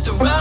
[0.00, 0.39] It's the ride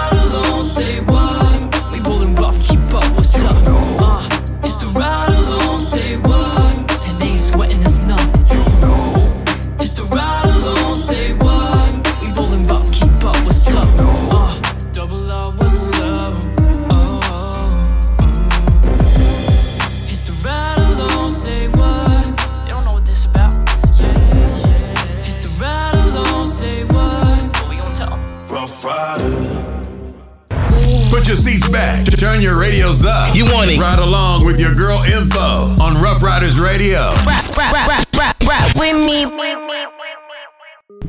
[35.09, 36.99] info on Rough Riders Radio.
[37.25, 39.25] Rap, rap, rap, rap, rap, rap with me.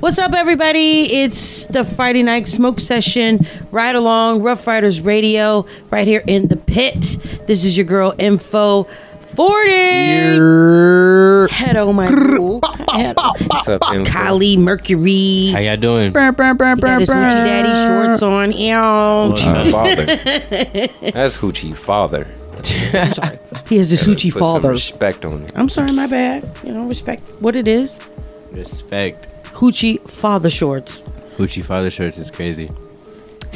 [0.00, 1.02] What's up, everybody?
[1.12, 3.46] It's the Friday night smoke session.
[3.70, 7.18] Ride along, Rough Riders Radio, right here in the pit.
[7.46, 8.84] This is your girl Info
[9.34, 9.70] 40.
[11.52, 12.60] Hello, my cool.
[12.60, 14.10] What's up, info?
[14.10, 15.50] Kylie Mercury.
[15.52, 16.12] How y'all doing?
[16.12, 18.52] Got his Hoochie Daddy shorts on.
[18.52, 18.74] Ew.
[19.34, 21.10] Hoochie father.
[21.12, 22.26] That's Hoochie father.
[23.68, 24.70] He has this Hoochie Put some father.
[24.70, 25.52] respect on it.
[25.54, 26.48] I'm sorry, my bad.
[26.64, 28.00] You know, respect what it is.
[28.50, 29.28] Respect.
[29.44, 31.00] Hoochie father shorts.
[31.36, 32.70] Hoochie father shirts is crazy.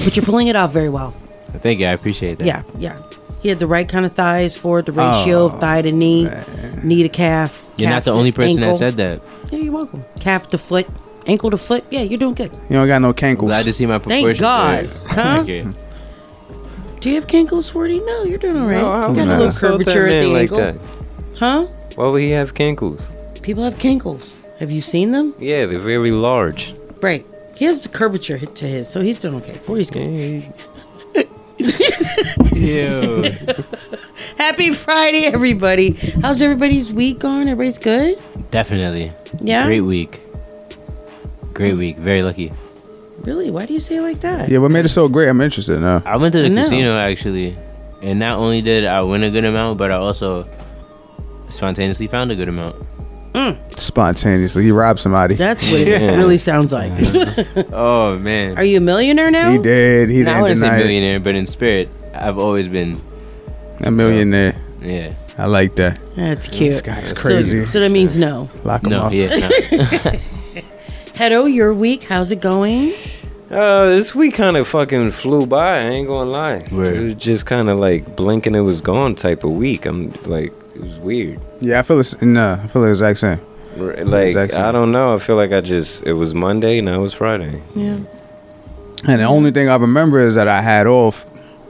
[0.04, 1.10] But you're pulling it off very well.
[1.54, 1.86] Thank you.
[1.86, 2.46] I appreciate that.
[2.46, 2.98] Yeah, yeah.
[3.40, 5.92] He had the right kind of thighs for it, the ratio of oh, thigh to
[5.92, 6.28] knee,
[6.82, 7.68] knee to calf.
[7.76, 8.72] You're calf not the to only person ankle.
[8.72, 9.20] that said that.
[9.52, 10.04] Yeah, you're welcome.
[10.20, 10.86] Calf to foot,
[11.26, 11.84] ankle to foot.
[11.90, 12.52] Yeah, you're doing good.
[12.70, 13.46] You don't got no cankles.
[13.48, 14.38] Glad to see my proportions.
[14.38, 14.40] Thank.
[14.40, 14.84] God.
[14.84, 15.00] right.
[15.10, 15.40] Huh?
[15.42, 15.66] Okay.
[17.04, 18.00] Do you have cankles, Forty?
[18.00, 18.80] No, you're doing all right.
[18.80, 20.56] No, I you got a would little that curvature at man the like ankle.
[20.56, 20.76] that.
[21.38, 21.66] Huh?
[21.96, 23.42] Why would he have cankles?
[23.42, 24.30] People have cankles.
[24.58, 25.34] Have you seen them?
[25.38, 26.74] Yeah, they're very large.
[27.02, 27.26] Right.
[27.56, 29.52] He has the curvature to his, so he's doing okay.
[29.52, 30.50] 40's good.
[32.56, 33.54] Ew.
[34.38, 35.90] Happy Friday, everybody.
[36.22, 37.50] How's everybody's week going?
[37.50, 38.18] Everybody's good?
[38.50, 39.12] Definitely.
[39.42, 39.66] Yeah?
[39.66, 40.20] Great week.
[41.52, 41.98] Great week.
[41.98, 42.50] Very lucky.
[43.24, 43.50] Really?
[43.50, 44.48] Why do you say it like that?
[44.48, 45.28] Yeah, what made it so great?
[45.28, 46.02] I'm interested now.
[46.04, 46.62] I went to the I know.
[46.62, 47.56] casino actually,
[48.02, 50.44] and not only did I win a good amount, but I also
[51.48, 52.76] spontaneously found a good amount.
[53.32, 53.58] Mm.
[53.80, 55.34] Spontaneously, he robbed somebody.
[55.34, 56.92] That's what it really sounds like.
[57.72, 58.56] Oh man.
[58.56, 59.50] Are you a millionaire now?
[59.50, 60.08] He did.
[60.10, 60.84] He No, I didn't wouldn't say deny it.
[60.84, 63.00] millionaire, but in spirit, I've always been.
[63.80, 64.54] A millionaire.
[64.80, 65.14] Yeah.
[65.36, 65.98] I like that.
[66.14, 66.70] That's cute.
[66.70, 67.66] This guy's So- crazy.
[67.66, 68.48] So, that means no.
[68.62, 69.02] Lock him No.
[69.02, 69.12] up.
[69.12, 69.26] Yeah.
[69.38, 69.48] no.
[71.16, 72.92] Hedo, your week, how's it going?
[73.54, 75.76] Uh, this week kind of fucking flew by.
[75.78, 76.66] I ain't gonna lie.
[76.72, 76.96] Word.
[76.96, 79.86] It was just kind of like blinking, it was gone type of week.
[79.86, 81.40] I'm like, it was weird.
[81.60, 83.40] Yeah, I feel it's nah, I feel the exact same.
[83.78, 84.58] R- Like Exactly.
[84.58, 85.14] I don't know.
[85.14, 87.62] I feel like I just it was Monday, now it's Friday.
[87.76, 87.98] Yeah.
[89.06, 91.26] And the only thing I remember is that I had off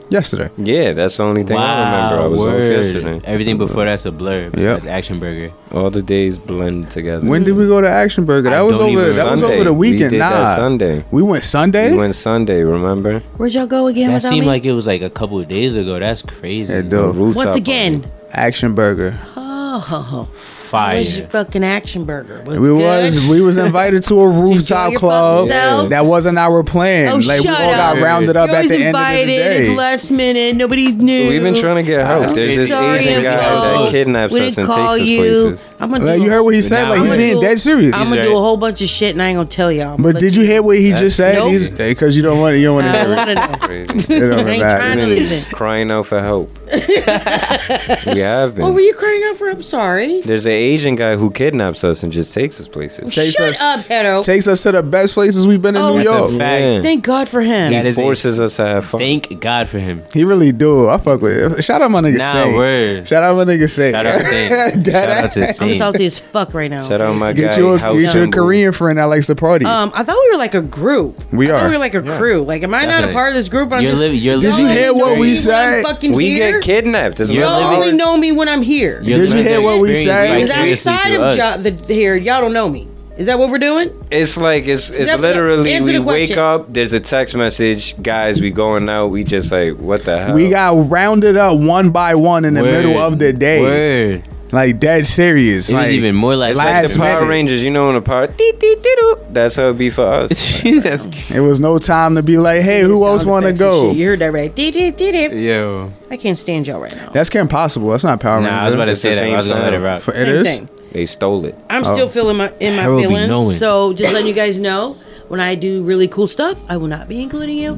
[0.09, 0.49] yesterday.
[0.57, 2.23] Yeah, that's the only thing I remember.
[2.23, 3.21] I was off yesterday.
[3.25, 4.49] Everything before that's a blur.
[4.49, 5.51] Besides Action Burger.
[5.73, 7.25] All the days blend together.
[7.27, 8.49] When did we go to Action Burger?
[8.49, 8.89] That I was over.
[8.91, 10.11] even- That was over the We weekend.
[10.11, 11.03] did nah, that Sunday.
[11.11, 11.91] We went Sunday.
[11.91, 12.63] We went Sunday.
[12.63, 13.19] Remember?
[13.37, 14.47] Where'd y'all go again That without seemed me?
[14.47, 15.99] like it was like a couple of days ago.
[15.99, 16.73] That's crazy.
[16.73, 18.05] Yeah, The Once again.
[18.31, 19.17] Action Burger.
[19.37, 20.27] Oh,
[20.65, 20.95] Fire.
[20.95, 22.41] where's your fucking action burger?
[22.43, 25.47] Was We it was we was invited to a rooftop club.
[25.47, 25.89] fucking self?
[25.89, 27.09] That wasn't our plan.
[27.09, 29.09] Oh, like we shut all got rounded up You're at always the end of the
[29.21, 29.75] invited at the day.
[29.75, 30.55] last minute.
[30.55, 31.29] Nobody knew.
[31.29, 32.27] We've been trying to get help.
[32.33, 35.17] There's this Sorry, Asian guy that kidnaps we us didn't and call takes us you.
[35.19, 35.67] places.
[35.79, 36.83] I'm gonna Like, do you heard what he said?
[36.85, 37.93] Now Like he's I'ma being do- dead serious.
[37.95, 39.97] I'm gonna do a whole bunch of shit and I ain't gonna tell y'all.
[39.97, 41.35] But did you hear what he just said?
[41.35, 41.77] Nope.
[41.77, 43.59] Because you don't want you don't want to I hear don't it.
[43.59, 44.15] wanna know.
[44.25, 44.77] It don't ain't matter.
[44.83, 45.55] trying to listen.
[45.55, 46.49] crying out for help.
[46.65, 48.65] we have oh, been.
[48.65, 49.49] What were you crying out for?
[49.49, 50.21] I'm sorry.
[50.21, 53.13] There's an Asian guy who kidnaps us and just takes us places.
[53.13, 54.23] Takes Shut us- up, pedo.
[54.23, 56.31] Takes us to the best places we've been in Oh, New That's a York.
[56.37, 56.61] fact.
[56.61, 56.81] Yeah.
[56.81, 57.71] Thank God for him.
[57.71, 58.99] That He is a- forces us to have fun.
[58.99, 60.01] Thank God for him.
[60.13, 60.89] He really do.
[60.89, 61.63] I fuck with it.
[61.63, 62.55] Shout out my nigga Nah, Saint.
[62.55, 63.07] word.
[63.07, 63.95] Shout out my nigga Saint.
[63.95, 64.83] Shout out Saint.
[64.83, 65.33] Dead Shout out ass.
[65.35, 65.75] to I'm Saint.
[65.77, 66.87] salty as fuck right now.
[66.87, 67.57] Shout out my Get guy.
[67.57, 68.37] you a, House get you a Symbol.
[68.43, 69.65] Korean friend that likes to party.
[69.65, 71.21] Um, I thought we were like a group.
[71.33, 71.67] We I thought are.
[71.67, 72.43] we were like a crew.
[72.43, 73.13] Like, am I not a Definitely.
[73.13, 73.71] part of this group?
[73.73, 74.19] I'm You're just- living.
[74.19, 75.83] You're Y'all Did you hear only what know we me when I'm said?
[75.85, 76.51] Fucking We here.
[76.53, 77.19] get kidnapped.
[77.19, 79.01] It's You're Y'all not living- only know me when I'm here.
[79.03, 80.33] You're Did you living hear the what we experience said?
[80.35, 81.63] Because vicariously outside of us.
[81.63, 82.87] jo- the here, y'all don't know me.
[83.17, 83.89] Is that what we're doing?
[84.11, 86.73] It's like it's it's that- literally we wake up.
[86.73, 88.41] There's a text message, guys.
[88.41, 89.07] We going out.
[89.07, 90.35] We just like what the hell?
[90.35, 92.71] we got rounded up one by one in the Word.
[92.71, 93.61] middle of the day.
[93.61, 94.23] Word.
[94.55, 95.69] Like dead serious.
[95.69, 97.29] It like, was even more like It's like last the Power minute.
[97.29, 97.61] Rangers.
[97.63, 98.27] You know in the power.
[98.27, 99.13] dee, dee, dee.
[99.31, 100.61] That's how it be for us.
[100.61, 101.29] Jesus.
[101.35, 103.91] It was no time to be like, hey, who else want to go?
[103.91, 104.57] You heard that right?
[104.57, 105.91] Yo.
[106.09, 107.09] I can't stand y'all right now.
[107.09, 107.89] That's Kim Possible.
[107.89, 108.51] That's not Power Rangers.
[108.51, 109.29] Nah, I was about to It's say the that.
[109.33, 109.83] I was same gonna let it sound.
[109.83, 110.01] rock.
[110.01, 110.47] For, it Same is?
[110.55, 110.69] thing.
[110.93, 111.55] They stole it.
[111.69, 111.93] I'm Oh.
[111.93, 113.57] still feeling my in my Harold feelings.
[113.59, 114.93] So just letting you guys know,
[115.27, 117.73] when I do really cool stuff, I will not be including you,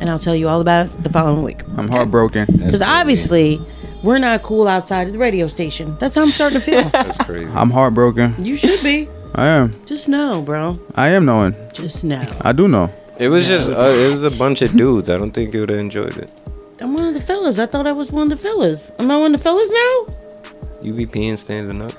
[0.00, 1.60] and I'll tell you all about it the following week.
[1.76, 2.46] I'm heartbroken.
[2.50, 3.60] Because obviously,
[4.02, 5.96] we're not cool outside of the radio station.
[5.98, 6.82] That's how I'm starting to feel.
[6.90, 7.50] That's crazy.
[7.52, 8.34] I'm heartbroken.
[8.44, 9.08] you should be.
[9.34, 9.74] I am.
[9.86, 10.78] Just know, bro.
[10.94, 11.54] I am knowing.
[11.72, 12.24] Just know.
[12.42, 12.90] I do know.
[13.20, 15.10] It was just uh, it was a bunch of dudes.
[15.10, 16.30] I don't think you would have enjoyed it.
[16.80, 17.58] I'm one of the fellas.
[17.58, 18.92] I thought I was one of the fellas.
[18.98, 20.14] Am I one of the fellas now?
[20.80, 21.92] You be peeing standing up.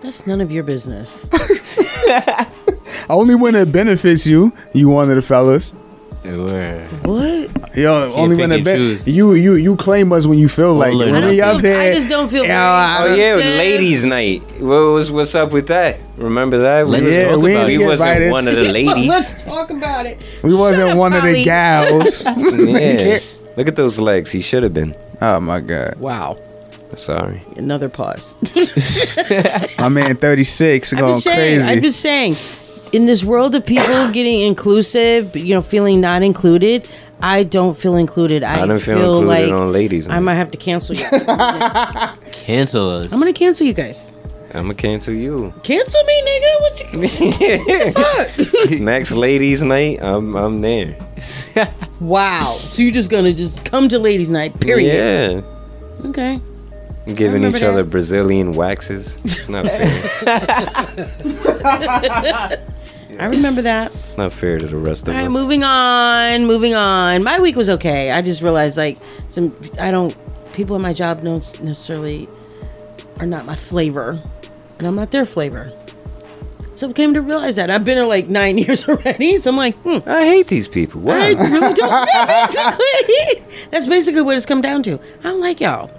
[0.00, 1.26] That's none of your business.
[3.10, 5.72] Only when it benefits you, you one of the fellas.
[6.24, 6.86] Word.
[7.04, 7.76] what?
[7.76, 9.06] Yo, only when pick it and ben- choose.
[9.06, 11.10] you you you claim us when you feel like or it.
[11.10, 11.28] When nothing.
[11.28, 13.18] we I up don't feel- here, I just don't feel yo, very- I Oh don't-
[13.18, 13.56] yeah, it was Yeah.
[13.58, 14.42] ladies' night.
[14.60, 15.98] What was what's up with that?
[16.16, 16.88] Remember that?
[16.88, 17.78] Let's Yeah, talk we about ain't it.
[17.78, 18.32] we wasn't invited.
[18.32, 19.06] one of the ladies.
[19.08, 20.18] Let's talk about it.
[20.42, 22.24] we wasn't up, one of the gals.
[22.36, 23.18] yeah.
[23.56, 24.30] Look at those legs.
[24.30, 24.94] He should have been.
[25.20, 26.36] oh my god, Wow.
[26.96, 27.42] Sorry.
[27.56, 28.36] Another pause.
[29.78, 31.58] my man, thirty six, I'm going just saying.
[31.60, 31.70] crazy.
[31.72, 32.34] I'm just saying.
[32.94, 36.86] In this world of people getting inclusive, you know, feeling not included,
[37.20, 38.44] I don't feel included.
[38.44, 40.08] I, I don't feel, feel included like on ladies.
[40.08, 41.04] I might have to cancel you.
[42.32, 43.12] Cancel us.
[43.12, 44.08] I'm gonna cancel you guys.
[44.54, 45.52] I'm gonna cancel you.
[45.64, 46.60] Cancel me, nigga.
[46.60, 46.78] What
[48.70, 48.78] you?
[48.84, 50.96] Next ladies' night, I'm I'm there.
[52.00, 52.52] Wow.
[52.58, 54.60] So you're just gonna just come to ladies' night?
[54.60, 54.94] Period.
[54.94, 56.08] Yeah.
[56.10, 56.40] Okay.
[57.06, 57.82] Giving remember each other.
[57.82, 59.16] Brazilian waxes.
[59.24, 59.90] It's not fair.
[63.18, 63.92] I remember that.
[63.94, 65.14] it's not fair to the rest of us.
[65.14, 65.32] All right, us.
[65.32, 66.46] moving on.
[66.46, 67.22] Moving on.
[67.22, 68.10] My week was okay.
[68.10, 70.14] I just realized like some I don't
[70.52, 72.28] people at my job don't necessarily
[73.20, 74.20] are not my flavor,
[74.78, 75.70] and I'm not their flavor.
[76.74, 79.38] So I came to realize that I've been here like nine years already.
[79.38, 81.00] So I'm like, hmm, I hate these people.
[81.02, 81.14] Wow.
[81.14, 81.78] I really don't.
[81.78, 82.46] Yeah,
[82.76, 84.98] basically, that's basically what it's come down to.
[85.20, 85.90] I don't like y'all.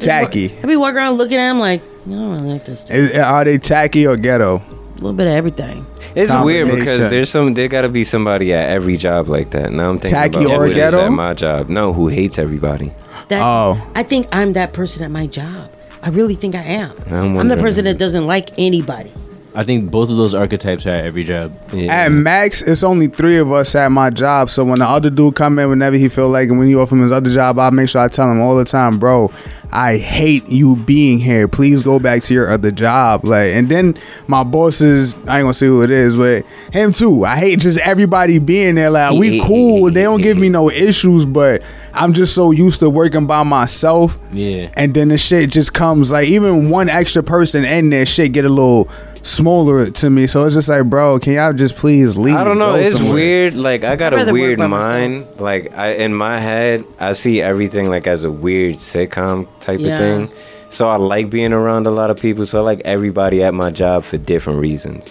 [0.00, 0.56] tacky.
[0.58, 2.82] I be walking around looking at them like, I don't really like this.
[2.84, 2.96] dude.
[2.96, 4.62] Is, are they tacky or ghetto?
[5.00, 5.86] A little bit of everything.
[6.14, 9.72] It's weird because there's some there got to be somebody at every job like that.
[9.72, 11.00] Now I'm thinking Tacky about or what it is ghetto?
[11.06, 11.68] at my job.
[11.70, 12.92] No, who hates everybody.
[13.28, 13.80] That, Oh.
[13.94, 15.70] I think I'm that person at my job.
[16.02, 16.90] I really think I am.
[17.06, 17.60] I'm I'm, the wondering.
[17.60, 19.12] person that doesn't like anybody.
[19.54, 21.56] I think both of those archetypes are at every job.
[21.72, 22.04] Yeah.
[22.04, 24.48] At max, it's only three of us at my job.
[24.50, 26.94] So when the other dude come in, whenever he feel like, and when he offer
[26.94, 29.32] him his other job, I make sure I tell him all the time, bro.
[29.72, 31.46] I hate you being here.
[31.48, 33.24] Please go back to your other job.
[33.24, 33.96] Like, and then
[34.26, 37.24] my bosses, I ain't gonna say who it is, but him too.
[37.24, 38.90] I hate just everybody being there.
[38.90, 39.90] Like, we cool.
[40.00, 41.62] They don't give me no issues, but
[41.94, 44.18] I'm just so used to working by myself.
[44.32, 44.70] Yeah.
[44.76, 48.44] And then the shit just comes like even one extra person in there, shit get
[48.44, 48.88] a little
[49.22, 50.26] smaller to me.
[50.26, 52.36] So it's just like, bro, can y'all just please leave?
[52.36, 52.74] I don't know.
[52.74, 53.14] It's somewhere?
[53.14, 53.54] weird.
[53.56, 54.92] Like I got I'd a weird by myself.
[54.92, 55.40] mind.
[55.40, 59.92] Like I in my head, I see everything like as a weird sitcom type Yeah.
[59.94, 59.98] of
[60.30, 60.38] thing.
[60.70, 62.46] So I like being around a lot of people.
[62.46, 65.08] So I like everybody at my job for different reasons.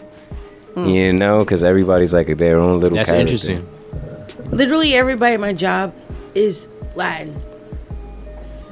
[0.76, 0.88] Hmm.
[0.88, 2.96] You know, because everybody's like their own little.
[2.98, 3.34] That's character.
[3.34, 3.66] interesting.
[4.52, 5.94] Literally everybody at my job
[6.34, 7.40] is Latin.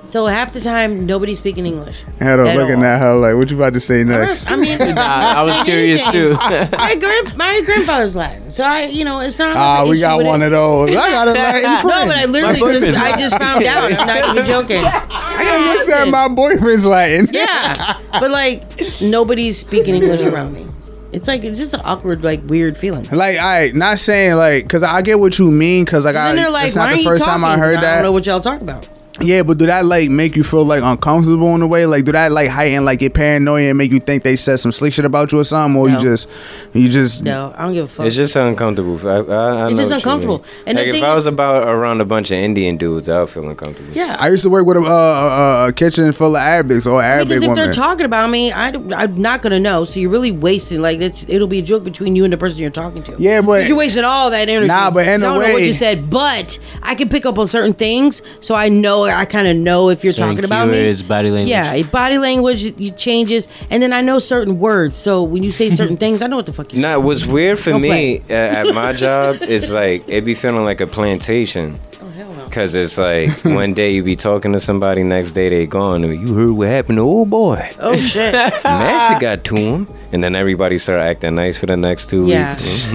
[0.07, 2.01] So half the time nobody's speaking English.
[2.19, 2.85] Head up At looking all.
[2.85, 4.49] at her like, what you about to say next?
[4.49, 6.37] I mean, I was curious anything.
[6.39, 6.77] too.
[6.77, 9.57] my grand my grandfather's Latin, so I, you know, it's not.
[9.57, 10.45] Ah, an we got one it.
[10.45, 10.95] of those.
[10.95, 12.09] I got a Latin friend.
[12.09, 13.91] No, but I literally just, I just found out.
[13.91, 14.77] I'm not even joking.
[14.77, 17.27] I got I said my boyfriend's Latin.
[17.31, 18.63] Yeah, but like
[19.01, 20.65] nobody's speaking English around me.
[21.11, 23.05] It's like it's just an awkward, like weird feeling.
[23.11, 26.35] Like, I not saying like, cause I get what you mean, cause like I, then
[26.37, 27.83] they're like, it's not the first time I heard that.
[27.83, 28.87] I don't know what y'all talk about.
[29.19, 31.85] Yeah, but do that like make you feel like uncomfortable in a way?
[31.87, 34.71] Like, do that like heighten like your paranoia and make you think they said some
[34.71, 35.95] slick shit about you or something, or No.
[35.95, 36.29] you just,
[36.73, 38.05] you just No, I don't give a fuck.
[38.05, 38.99] It's just uncomfortable.
[39.07, 40.37] I, I, I It's know just what you uncomfortable.
[40.39, 40.47] mean.
[40.67, 43.09] And the like if thing I is- was about around a bunch of Indian dudes,
[43.09, 43.91] I would feel uncomfortable.
[43.93, 44.17] yeah.
[44.19, 47.29] I used to work with a, uh, a, a kitchen full of Arabics or Arabic
[47.29, 47.63] because if women.
[47.63, 49.85] they're talking about me, I, am not gonna know.
[49.85, 50.81] So you're really wasting.
[50.81, 53.15] Like it's, it'll be a joke between you and the person you're talking to.
[53.17, 54.67] Yeah, but- you're wasting all that energy.
[54.67, 57.39] Nah, but in I a don't know what you said, but I can pick up
[57.39, 59.06] on certain things, so I know.
[59.15, 60.75] I kind of know if you're Certain talking about me.
[60.75, 61.49] keywords, body language.
[61.49, 64.97] Yeah, body language it changes, and then I know certain words.
[64.97, 66.81] So when you say certain things, I know what the fuck you.
[66.81, 70.63] Nah, what's weird for Don't me uh, at my job is like it be feeling
[70.65, 71.79] like a plantation.
[72.01, 72.47] Oh hell no.
[72.49, 76.03] Cause it's like one day you be talking to somebody, next day they gone.
[76.03, 77.69] and You heard what happened to old boy?
[77.79, 78.33] Oh shit.
[78.63, 82.49] Master got to him, and then everybody start acting nice for the next two Yeah.
[82.51, 82.87] weeks.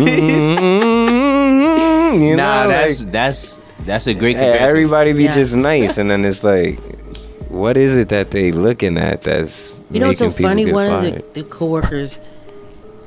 [0.93, 2.23] Mhm.
[2.23, 4.69] you Nah, know, that's like, that's that's a great hey, comparison.
[4.69, 5.33] everybody be Yeah.
[5.35, 6.79] just nice, and then it's like,
[7.49, 10.71] what is it that they looking at that's You know what's so funny?
[10.73, 11.15] One fired?
[11.17, 12.19] of the, the coworkers,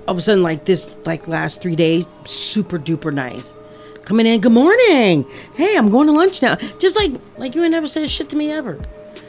[0.08, 3.60] all of a sudden, like this, like last three days, super duper nice.
[4.06, 5.26] Coming in, good morning.
[5.56, 6.56] Hey, I'm going to lunch now.
[6.80, 8.78] Just like like you ain't never said shit to me ever.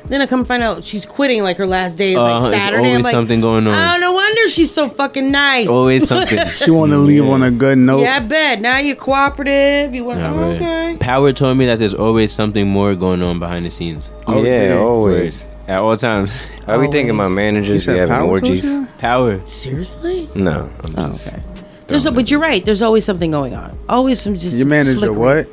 [0.08, 1.42] Then I come find out she's quitting.
[1.42, 2.82] Like her last day is like Uh, it's Saturday.
[2.84, 3.72] I'm always like, something going on.
[3.74, 5.66] Oh, no wonder she's so fucking nice.
[5.66, 6.38] Always something.
[6.48, 8.00] she want to leave on a good note.
[8.00, 8.60] Yeah, I bet.
[8.60, 9.94] Now you're cooperative.
[9.94, 10.20] You want?
[10.20, 10.56] Nah, oh, right.
[10.62, 10.96] okay.
[11.00, 14.12] Power told me that there's always something more going on behind the scenes.
[14.26, 14.78] Oh, yeah, yeah.
[14.78, 15.48] always.
[15.68, 16.48] At all times.
[16.68, 18.64] I be thinking my You managers be said having power told orgies.
[18.64, 18.86] you?
[18.98, 19.40] Power.
[19.48, 20.30] Seriously?
[20.36, 21.34] No, I'm Oh, just.
[21.34, 21.42] okay.
[21.88, 22.64] There's a, but you're right.
[22.64, 23.76] There's always something going on.
[23.88, 24.56] Always some just.
[24.56, 25.46] Your manager, slick- what?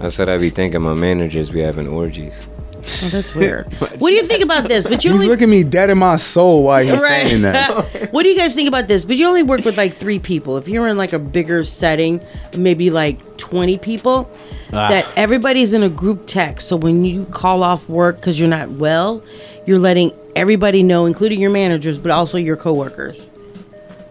[0.00, 2.44] I said I be thinking my managers be having orgies.
[2.78, 3.66] Oh, that's weird.
[3.74, 4.86] what do you think about this?
[4.86, 7.22] But you He's only looking me dead in my soul while he's Right.
[7.26, 8.08] saying that.
[8.12, 9.04] what do you guys think about this?
[9.04, 10.56] But you only work with like three people.
[10.56, 12.20] If you're in like a bigger setting,
[12.56, 14.30] maybe like 20 people,
[14.72, 14.86] Ah.
[14.88, 16.68] that everybody's in a group text.
[16.68, 19.22] So when you call off work because you're not well,
[19.66, 23.30] you're letting everybody know, including your managers, but also your coworkers.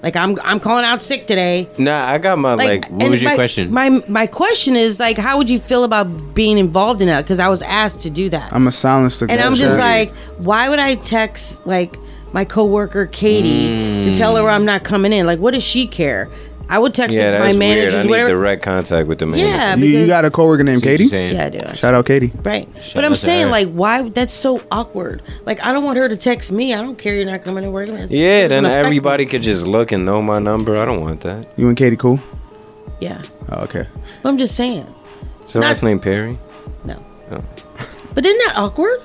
[0.03, 1.67] Like I'm, I'm calling out sick today.
[1.77, 2.83] Nah, I got my like.
[2.83, 3.71] Like, what was your my- question?
[3.71, 7.23] My my question is like, how would you feel about being involved in that?
[7.23, 8.53] Because I was asked to do that.
[8.53, 9.79] I'm a silence And I'm just chat.
[9.79, 10.11] like,
[10.45, 11.97] why would I text like
[12.31, 15.25] my coworker Katie to tell her I'm not coming in?
[15.25, 16.29] Like, what does she care?
[16.69, 17.59] I would text yeah, my that's weird.
[17.59, 18.29] managers, I need whatever.
[18.29, 19.45] direct contact with the manager.
[19.47, 21.05] yeah, you, because, you got a coworker named Katie.
[21.05, 21.75] yeah, I do.
[21.75, 22.31] Shout out Katie.
[22.43, 24.09] Right, Shout but I'm saying like, why?
[24.09, 25.23] That's so awkward.
[25.45, 26.73] Like, I don't want her to text me.
[26.73, 27.87] I don't care you're not coming to work.
[27.87, 30.77] It's- it Yeah, then everybody could just look and know my number.
[30.77, 31.47] I don't want that.
[31.55, 32.19] You and Katie cool?
[32.99, 33.21] Yeah,
[33.51, 33.87] Oh, okay.
[34.21, 34.85] but I'm just saying,
[35.45, 36.37] So Not- last name Perry.
[36.83, 36.99] no.
[37.31, 37.41] Oh.
[38.13, 38.99] But isn't that awkward?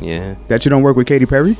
[0.00, 0.34] Yeah.
[0.48, 1.56] That you don't work with Katy Perry?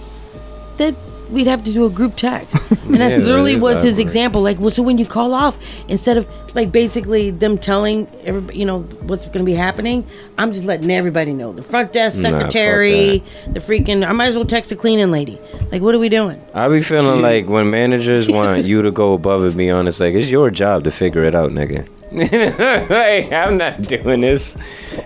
[0.79, 0.95] that
[1.31, 2.73] we'd have to do a group text.
[2.87, 4.43] And that's Yeah, that literally is was his example.
[4.43, 8.65] Like, well, so when you call off, instead of like basically them telling everybody, you
[8.65, 10.07] know, what's going to be happening,
[10.39, 11.53] I'm just letting everybody know.
[11.53, 15.37] The front desk Nah, secretary, the freaking, I might as well text the cleaning lady.
[15.73, 16.41] Like, what are we doing?
[16.55, 20.15] I be feeling like when managers want you to go above and beyond, it's like
[20.15, 21.89] it's your job to figure it out, nigga.
[22.13, 24.57] Like, I'm not doing this.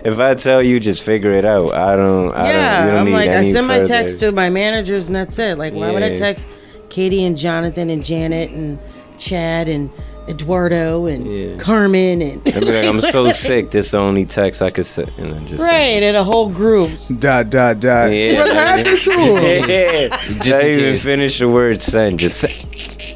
[0.03, 1.73] If I tell you, just figure it out.
[1.73, 2.31] I don't.
[2.31, 4.49] I yeah, don't, you don't I'm need like, I any send my text to my
[4.49, 5.57] managers and that's it.
[5.57, 6.45] Like, why would I text
[6.89, 8.79] Katie and Jonathan and Janet and
[9.17, 9.89] Chad and
[10.27, 11.57] Eduardo and Yeah.
[11.57, 12.41] Carmen and.
[12.47, 13.71] I'd be like, I'm so sick.
[13.71, 16.49] This is the only text I could send, and then just Right, and a whole
[16.49, 16.91] group.
[17.19, 18.11] Dot dot dot.
[18.11, 19.69] Yeah, what happened to him?
[19.69, 22.19] Yeah, Just not even finish the word send.
[22.19, 22.53] Just say.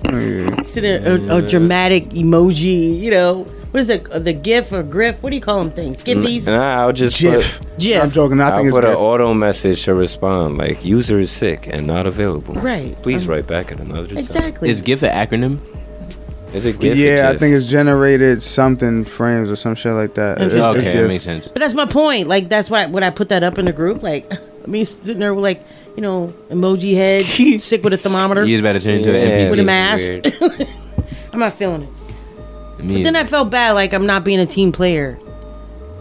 [0.07, 3.45] It's a, a, a dramatic emoji, you know.
[3.75, 4.09] What is it?
[4.09, 5.21] uh, The GIF or GRIF?
[5.21, 6.01] What do you call them things?
[6.01, 6.45] Giffies?
[6.45, 7.59] Nah, I'll just GIF.
[7.59, 7.77] put.
[7.77, 8.03] GIF.
[8.03, 8.39] I'm joking.
[8.39, 11.85] I I'll think it's put an auto message to respond like user is sick and
[11.85, 12.53] not available.
[12.53, 12.95] Right.
[13.03, 14.19] Please Um, write back at another time.
[14.19, 14.69] Exactly.
[14.69, 15.59] Is GIF an acronym?
[16.53, 20.13] Is it GIF or Yeah, I think it's generated something frames or some shit like
[20.13, 20.37] that.
[20.41, 21.49] It's- it's okay, that makes sense.
[21.49, 22.29] but that's my point.
[22.29, 24.31] Like, that's why when I put that up in the group, like,
[24.67, 25.61] me sitting there with, like,
[25.97, 27.25] you know, emoji head,
[27.61, 29.51] sick with a thermometer, He's about to turn into Yeah, an NPC.
[29.51, 30.69] with a mask.
[31.33, 31.89] I'm not feeling it.
[32.79, 33.25] Me Then either.
[33.25, 35.17] I felt bad, like I'm not being a team player.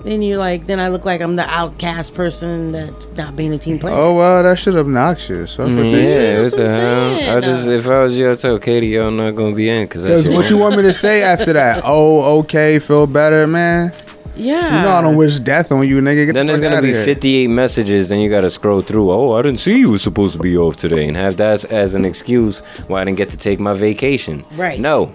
[0.04, 3.58] Then you're like, then I look like I'm the outcast person that's not being a
[3.58, 3.94] team player.
[3.94, 5.56] Oh well, that shit obnoxious.
[5.56, 6.04] What's the mm, thing?
[6.08, 7.18] Yeah, that's what what the I'm hell?
[7.18, 7.36] saying.
[7.36, 9.84] I just, if I was you, I'd tell Katie, yo, I'm not gonna be in
[9.86, 11.82] because Because what you want me to say after that?
[11.86, 13.94] Oh, okay, feel better, man.
[14.36, 14.76] yeah.
[14.76, 16.26] You know I don't wish death on you, nigga.
[16.26, 17.04] Get Then the there's fuck gonna outta be here.
[17.04, 19.10] 58 messages, then you gotta scroll through.
[19.10, 21.94] Oh, I didn't see you was supposed to be off today, and have that as
[21.94, 24.44] an excuse why I didn't get to take my vacation.
[24.52, 24.78] Right.
[24.78, 25.14] No.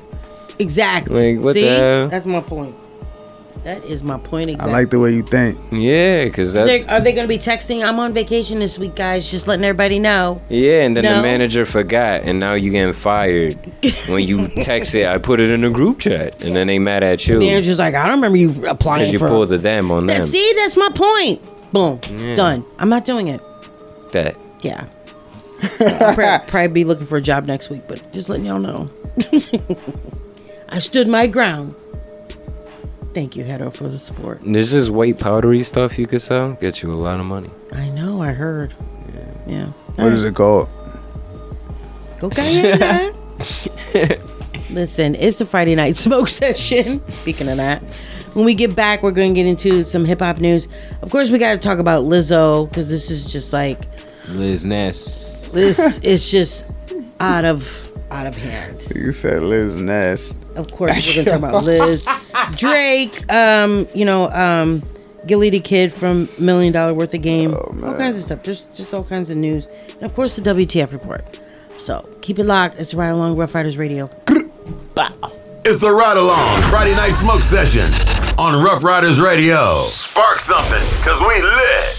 [0.60, 1.36] Exactly.
[1.36, 2.08] Like, what See, the hell?
[2.10, 2.76] that's my point.
[3.66, 4.74] That is my point exactly.
[4.74, 5.60] I like the way you think.
[5.70, 6.66] Yeah, because that.
[6.66, 7.86] there- are they going to be texting?
[7.86, 9.30] I'm on vacation this week, guys.
[9.30, 10.42] Just letting everybody know.
[10.48, 11.18] Yeah, and then No.
[11.18, 13.56] the manager forgot, and now you getting fired
[14.08, 15.08] when you text it.
[15.08, 17.96] I put it in a group chat, and then they mad at you Manager's like,
[17.96, 19.28] I don't remember you applying because you for.
[19.28, 20.28] pulled the them on That- them.
[20.28, 21.42] see, that's my point.
[21.74, 22.00] Boom,
[22.36, 22.64] done.
[22.80, 23.42] I'm not doing it.
[24.14, 24.38] That.
[24.62, 24.88] Yeah.
[25.82, 28.90] I'll prob- probably be looking for a job next week, but just letting y'all know.
[30.70, 31.76] I stood my ground.
[33.14, 34.40] Thank you, Hedo, for the support.
[34.44, 36.54] This is white powdery stuff you could sell.
[36.54, 37.50] Get you a lot of money.
[37.74, 38.74] I know, I heard.
[39.48, 39.72] Yeah.
[39.96, 40.70] What is it called?
[42.20, 42.28] Go
[44.70, 47.02] Listen, it's the Friday night smoke session.
[47.12, 47.84] Speaking of that,
[48.34, 50.68] when we get back, we're going to get into some hip hop news.
[51.02, 53.88] Of course, we got to talk about Lizzo because this is just like
[54.28, 55.52] Liz Ness.
[55.52, 56.68] this is just
[57.20, 58.82] out of out of hand.
[58.96, 60.36] You said Liz Ness.
[60.56, 62.08] Of course, we're going to talk about Liz,
[62.56, 64.84] Drake, um, you know, um,
[65.28, 68.44] Gillie the Kid from Million Dollaz Worth of Game, all kinds of stuff.
[68.44, 71.40] There's just all kinds of news, and of course, the WTF report.
[71.78, 72.80] So keep it locked.
[72.80, 74.10] It's Ride Along Rough Riders Radio.
[75.66, 77.92] It's the Ride Along Friday Night Smoke Session
[78.40, 79.86] on Rough Riders Radio.
[79.90, 81.99] Spark something, cause we lit.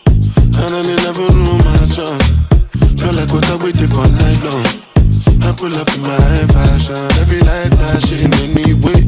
[0.53, 2.25] And I never knew my chance.
[2.99, 4.65] Feel like what I waited for night long.
[5.43, 6.17] I pull up in my
[6.53, 8.29] fashion, every life flashing
[8.81, 9.01] way.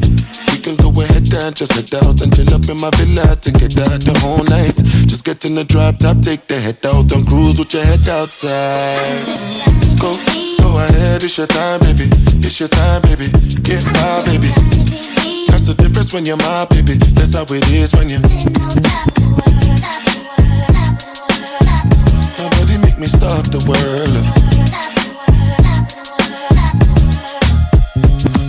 [0.50, 3.50] We can go ahead and just head out and chill up in my villa to
[3.50, 4.76] get out the whole night.
[5.06, 8.08] Just get in the drop top, take the head out and cruise with your head
[8.08, 9.24] outside.
[10.00, 10.16] Go,
[10.58, 12.08] go ahead, it's your time, baby.
[12.42, 13.28] It's your time, baby.
[13.62, 14.50] Get my baby.
[15.48, 16.94] That's the difference when you're my baby.
[17.14, 19.23] That's how it is when you.
[22.94, 24.24] Make me stop the world.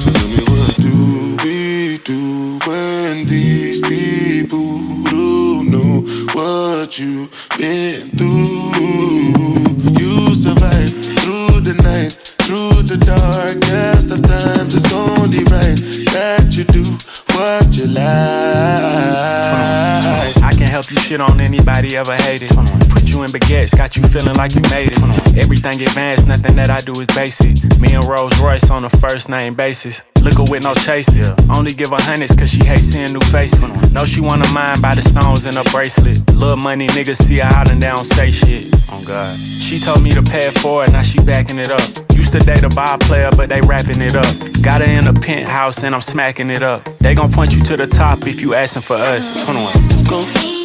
[0.04, 6.02] Tell me what do we do when these people don't know
[6.34, 8.72] what you've been through?
[10.00, 12.14] You survive through the night,
[12.46, 14.76] through the darkest of times.
[14.76, 15.80] It's only right
[16.14, 16.84] that you do
[17.34, 19.05] what you like.
[21.06, 22.50] Shit on anybody ever hated.
[22.90, 25.38] Put you in baguettes, got you feeling like you made it.
[25.38, 27.54] Everything advanced, nothing that I do is basic.
[27.80, 30.02] Me and Rolls Royce on a first name basis.
[30.24, 31.30] Liquor with no chases.
[31.48, 33.72] Only give her hundreds cause she hates seeing new faces.
[33.94, 36.18] Know she wanna mind by the stones in her bracelet.
[36.34, 38.74] Little money niggas see her out and they don't say shit.
[38.90, 39.38] Oh God.
[39.38, 41.86] She told me to pay for it forward, now she backing it up.
[42.14, 44.34] Used to date a bar player, but they wrapping it up.
[44.64, 46.84] Got her in a penthouse and I'm smacking it up.
[46.98, 49.46] They gon' point you to the top if you asking for us.
[49.46, 50.06] 21.
[50.06, 50.65] Go,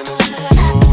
[0.00, 0.87] It's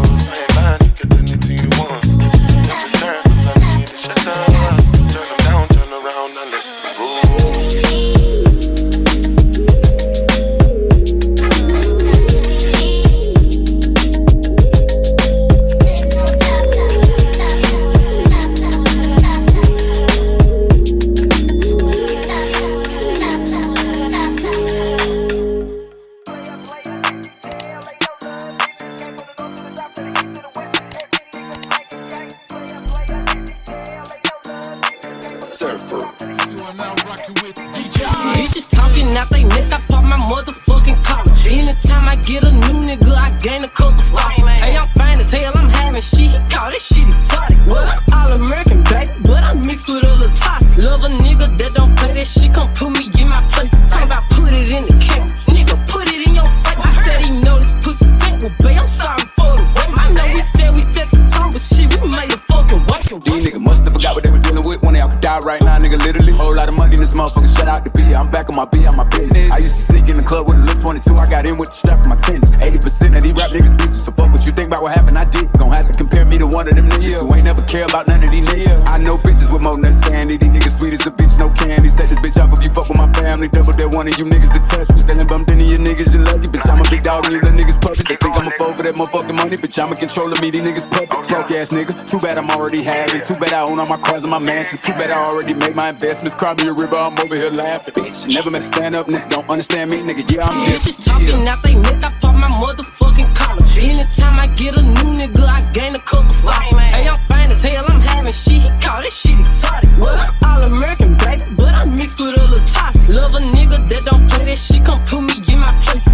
[89.76, 91.12] Bitch, I'm a controller, me, these niggas puppets.
[91.12, 91.92] Oh, Broke ass nigga.
[92.10, 93.22] Too bad I'm already having.
[93.22, 94.80] Too bad I own all my cars and my mansions.
[94.80, 96.34] Too bad I already made my investments.
[96.34, 97.94] Cry me a river, I'm over here laughing.
[97.94, 99.30] Bitch, never met a stand up nigga.
[99.30, 100.24] Don't understand me, nigga.
[100.32, 100.82] Yeah, I'm different.
[100.82, 103.68] Bitches talking out they neck, I pop my motherfucking collar.
[103.76, 106.72] Anytime I get a new nigga, I gain a couple spots.
[106.72, 108.64] Hey, I'm fine as hell, I'm having shit.
[108.64, 109.90] He call this shit exotic.
[110.00, 110.16] What?
[110.46, 113.10] All American, baby, but I'm mixed with a little toxic.
[113.10, 116.05] Love a nigga that don't play that shit, come put me in my place.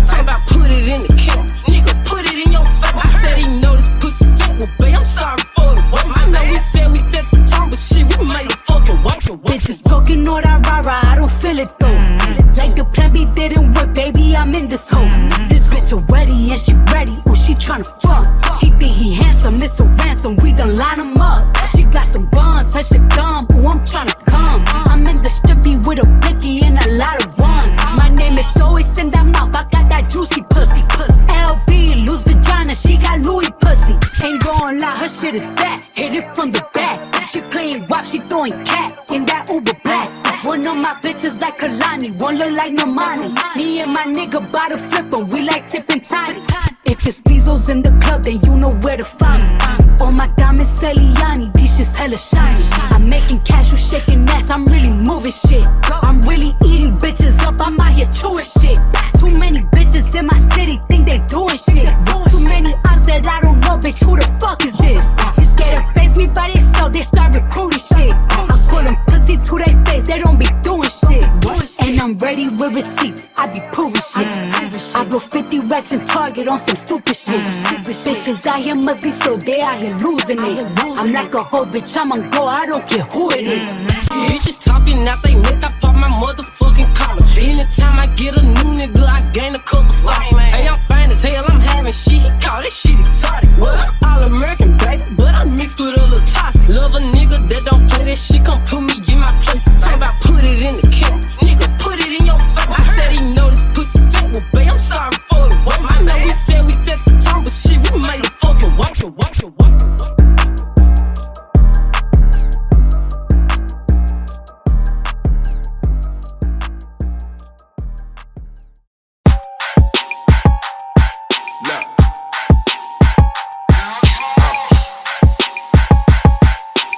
[11.62, 12.00] It though.
[12.58, 15.10] Like the plan B didn't work, baby, I'm in this hole.
[15.48, 18.26] This bitch already and she ready, ooh, she tryna fuck.
[18.60, 21.42] He think he handsome, it's a ransom, we done line him up.
[21.74, 24.64] She got some buns, touch the gum, ooh, I'm tryna come.
[24.92, 27.74] I'm in the strippy with a blicky and a lot of runs.
[28.02, 30.82] My name is always in that mouth, I got that juicy pussy.
[31.48, 33.96] LB, loose vagina, she got Louis pussy.
[34.24, 36.98] Ain't gon' lie, her shit is fat, hit it from the back.
[37.26, 39.31] She playing WAP, she throwing cat in.
[40.92, 43.34] My bitches like Kalani, one look like Normani.
[43.56, 46.42] Me and my nigga by the flip 'em, we like tipping tiny.
[46.84, 49.96] If it's Bezos in the club, then you know where to find me.
[50.02, 52.62] All my diamonds Celiani, these shit's hella shiny.
[52.92, 55.66] I'm making cash, you shaking ass, I'm really moving shit.
[56.04, 58.78] I'm really eating bitches up, I'm out here chewing shit.
[59.18, 61.88] Too many bitches in my city think they doing shit.
[62.32, 64.61] Too many ops that I don't know, bitch, who the fuck
[72.12, 74.28] I'm ready with receipts, I be proving shit.
[74.28, 77.40] I blow 50 racks in Target on some stupid shit.
[77.88, 80.60] Bitches out here must be so they out here losing it.
[81.00, 83.72] I'm like a whole bitch, I'm on go, I don't care who it is.
[83.72, 84.26] Mm-hmm.
[84.28, 87.24] Bitches talking out they neck, I pop my motherfucking collar.
[87.40, 90.36] Anytime I get a new nigga, I gain a couple stars.
[90.52, 92.24] Hey, I'm fine as hell, I'm having shit.
[92.24, 93.50] He call this shit exotic.
[93.58, 96.68] Well, I'm all American, baby, but I'm mixed with a little toxic.
[96.76, 99.64] Love a nigga that don't play that shit, come put me in my place.
[99.80, 100.81] Talk about put it in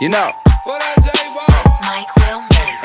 [0.04, 0.32] You know.
[0.66, 2.10] Mike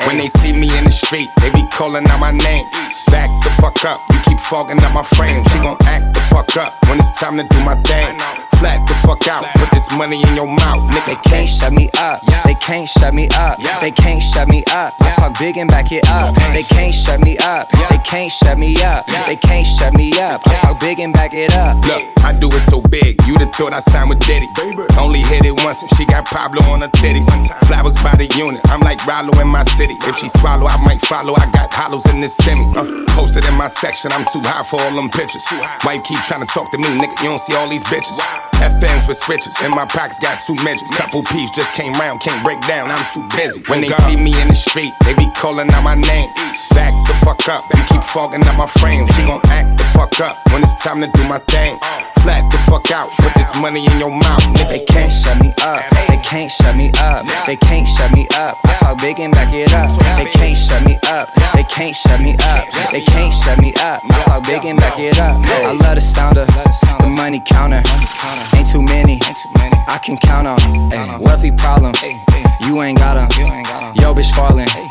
[0.07, 2.65] When they see me in the street, they be calling out my name.
[3.07, 5.45] Back the fuck up, you fogging up my frame.
[5.53, 8.17] She gon' act the fuck up when it's time to do my thing.
[8.57, 11.05] Flat the fuck out, put this money in your mouth, nigga.
[11.05, 12.19] They can't shut me up.
[12.43, 13.57] They can't shut me up.
[13.79, 14.93] They can't shut me up.
[14.99, 16.35] I talk big and back it up.
[16.51, 17.69] They can't shut me up.
[17.89, 19.05] They can't shut me up.
[19.27, 20.41] They can't shut me up.
[20.45, 21.77] I talk big and back it up.
[21.85, 24.49] Look, I do it so big, you'd have thought I signed with Diddy.
[24.97, 27.29] Only hit it once if she got Pablo on her titties.
[27.67, 29.95] Flowers by the unit, I'm like Rollo in my city.
[30.03, 31.33] If she swallow, I might follow.
[31.35, 32.65] I got hollows in this semi.
[32.75, 35.45] Uh, posted in my section, I'm too high for all them pictures.
[35.83, 38.19] Wife keep trying to talk to me, nigga, you don't see all these bitches.
[38.59, 40.89] FMs with switches, in my pockets got two midgets.
[40.95, 43.61] Couple peeps just came round, can't break down, I'm too busy.
[43.67, 46.29] When they see me in the street, they be calling out my name.
[46.79, 49.03] Back the fuck up, you keep fogging up my frame.
[49.11, 51.75] She gon' act the fuck up when it's time to do my thing.
[52.23, 54.69] Flat the fuck out, put this money in your mouth, nigga.
[54.69, 55.83] They can't shut me up.
[56.07, 57.27] They can't shut me up.
[57.47, 58.55] They can't shut me up.
[58.63, 59.91] I talk big and back it up.
[60.15, 61.27] They can't shut me up.
[61.51, 62.63] They can't shut me up.
[62.91, 63.99] They can't shut me up.
[64.07, 65.35] I talk big and back it up.
[65.35, 67.83] I love the sound of the money counter.
[68.55, 69.19] Ain't too many.
[69.87, 71.19] I can count on.
[71.19, 71.99] Wealthy problems.
[72.63, 73.95] You ain't got got 'em.
[73.95, 74.88] Yo, bitch falling.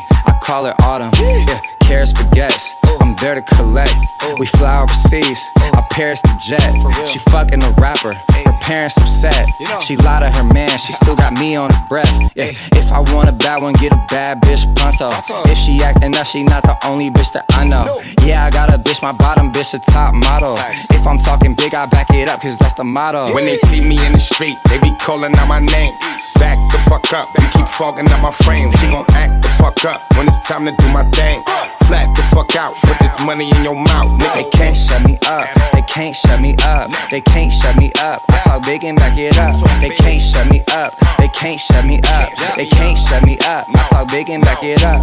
[0.49, 1.11] Call it autumn.
[1.21, 2.73] Yeah, carrots, baguettes.
[2.99, 3.93] I'm there to collect.
[4.39, 5.47] We fly overseas.
[5.77, 6.73] I Paris the jet.
[7.05, 8.13] She fucking a rapper.
[8.15, 9.47] Her parents upset.
[9.83, 10.75] She lied to her man.
[10.79, 12.09] She still got me on the breath.
[12.33, 15.13] Yeah, if I want a bad one, get a bad bitch pronto.
[15.51, 18.01] If she acting up, she not the only bitch that I know.
[18.25, 20.57] Yeah, I got a bitch, my bottom bitch a top model.
[20.89, 23.35] If I'm talking big, I back it up, cause that's the motto.
[23.35, 25.93] When they see me in the street, they be calling out my name.
[26.39, 28.71] Back the fuck up, you keep fogging up my frame.
[28.79, 31.43] She gon' act the fuck up when it's time to do my thing.
[31.85, 34.35] Flat the fuck out, put this money in your mouth, nigga.
[34.35, 35.47] They can't shut me up.
[35.73, 36.91] They can't shut me up.
[37.09, 38.23] They can't shut me up.
[38.29, 39.59] I talk big and back it up.
[39.81, 40.95] They can't shut me up.
[41.17, 42.31] They can't shut me up.
[42.55, 43.67] They can't shut me up.
[43.69, 45.01] I talk big and back it up.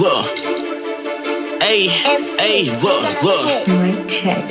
[0.00, 0.26] Look.
[1.62, 3.68] Hey, hey, look, look.
[3.68, 4.50] Mic check.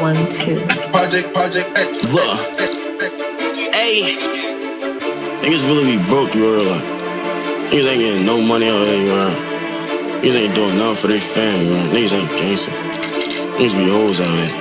[0.00, 0.64] One, two.
[0.90, 2.14] Project, Project X.
[2.14, 2.38] Look.
[3.74, 4.16] Hey.
[5.42, 6.84] Niggas really be broke, you heard like.
[7.72, 10.22] Niggas ain't getting no money out of here, you heard.
[10.22, 11.90] Niggas ain't doing nothing for their family, you heard.
[11.90, 12.70] Niggas ain't gangster.
[13.58, 14.54] Niggas be hoes out here.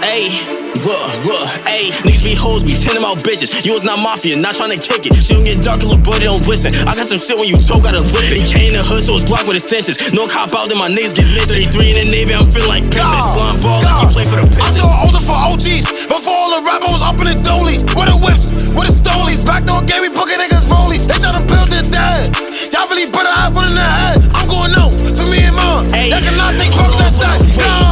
[0.00, 3.64] Hey, look, look, ayy, niggas be hoes, be tending out bitches.
[3.64, 5.14] You was not mafia, not trying to kick it.
[5.16, 6.74] She don't get dark, little boy, they don't listen.
[6.86, 8.38] I got some shit when you talk, gotta lip it.
[8.38, 9.98] He came in the hood, so it's blocked with extensions.
[10.12, 11.64] No cop out, then my niggas get listed.
[11.72, 13.24] 33 in the Navy, I'm feeling like pimpin'.
[13.34, 14.62] Slum ball like you play for the Pistons.
[14.62, 15.86] I still older for OGs.
[16.06, 17.80] Before all the rappers up in the dolly.
[17.98, 19.42] With the whips, with the stolies.
[19.42, 21.04] Backdoor gave me booking niggas rollies.
[21.08, 22.30] They tryna build their dad.
[22.70, 24.22] Y'all really put a eye for in the head.
[24.36, 25.88] I'm going out for me and mom.
[25.90, 27.40] Hey, Y'all cannot take fucks that side.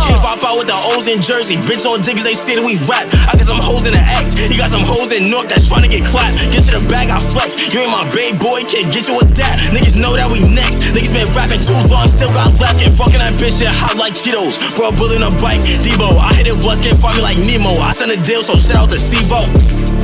[0.07, 1.57] Can't pop out with the O's in Jersey.
[1.59, 3.09] Bitch on diggers, they say that we rap.
[3.29, 4.37] I got some hoes in the X.
[4.37, 6.37] You got some hoes in North that's trying to get clapped.
[6.53, 7.57] Get to the bag, I flex.
[7.73, 9.57] You ain't my babe boy, can't get you with that.
[9.73, 10.85] Niggas know that we next.
[10.93, 12.85] Niggas been rapping too long, still got left.
[12.85, 14.61] And fucking that bitch shit hot like Cheetos.
[14.77, 16.21] Bro, bullying a bike, Debo.
[16.21, 17.73] I hit it once, can't find me like Nemo.
[17.81, 19.96] I send a deal, so shout out to Steve O.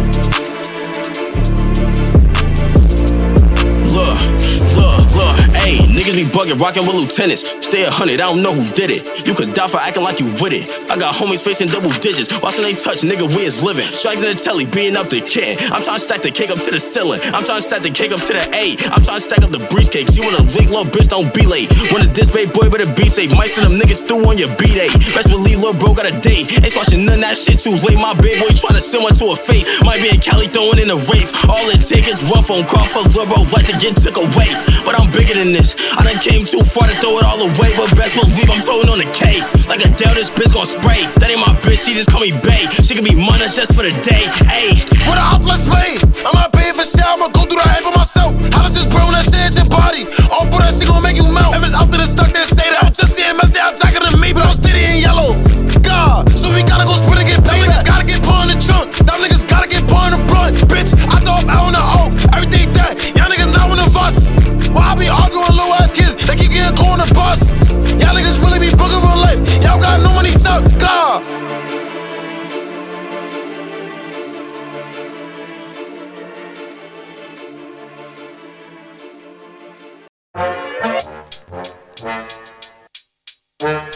[5.12, 7.44] Look, ayy, niggas be bugging, rocking with lieutenants.
[7.60, 9.04] Stay a hundred, I don't know who did it.
[9.28, 10.64] You could die for acting like you with it.
[10.88, 13.88] I got homies facing double digits, watching they touch, nigga, we is living.
[13.88, 15.60] Strikes in the telly, being up the kid.
[15.68, 17.20] I'm trying to stack the cake up to the ceiling.
[17.36, 18.76] I'm trying to stack the cake up to the A.
[18.92, 20.16] I'm trying to stack up the briefcase.
[20.16, 21.68] You wanna link, little bitch, don't be late.
[21.92, 23.32] Wanna this bait boy, better be safe.
[23.36, 24.88] Might send them niggas through on your B day.
[25.12, 26.48] Best believe little bro got a date.
[26.60, 28.00] Ain't watching none of that shit too late.
[28.00, 29.68] My big boy trying to send one to a face.
[29.84, 31.28] Might be in Cali throwing in a rape.
[31.48, 34.52] All it take is one phone call for little bro, like to get took away.
[34.84, 35.74] But I'm bigger than this.
[35.98, 37.74] I done came too far to throw it all away.
[37.74, 39.08] But best believe I'm throwing on the.
[39.72, 41.08] Like a Dell, this bitch gon' spray.
[41.16, 42.68] That ain't my bitch, she just call me Bay.
[42.84, 44.28] She can be mine just for the day.
[44.52, 44.84] Ayy.
[45.08, 45.96] What a let's play.
[46.28, 48.36] I'm not paying for shit, I'ma go through the hype by myself.
[48.52, 50.04] How to just bro that shit in your body.
[50.28, 51.56] All but that shit gon' make you melt.
[51.56, 52.84] If it's up to the stuck, then say that.
[52.84, 55.51] I'm just seeing mess, they attacking me, but I'm steady in yellow.
[65.02, 66.14] Be arguing little ass kids?
[66.14, 67.50] They keep getting caught on the bus.
[67.98, 69.40] Y'all niggas really be booking for life.
[69.64, 70.62] Y'all got no money tuck.
[70.78, 71.24] God.
[83.62, 83.91] Fuck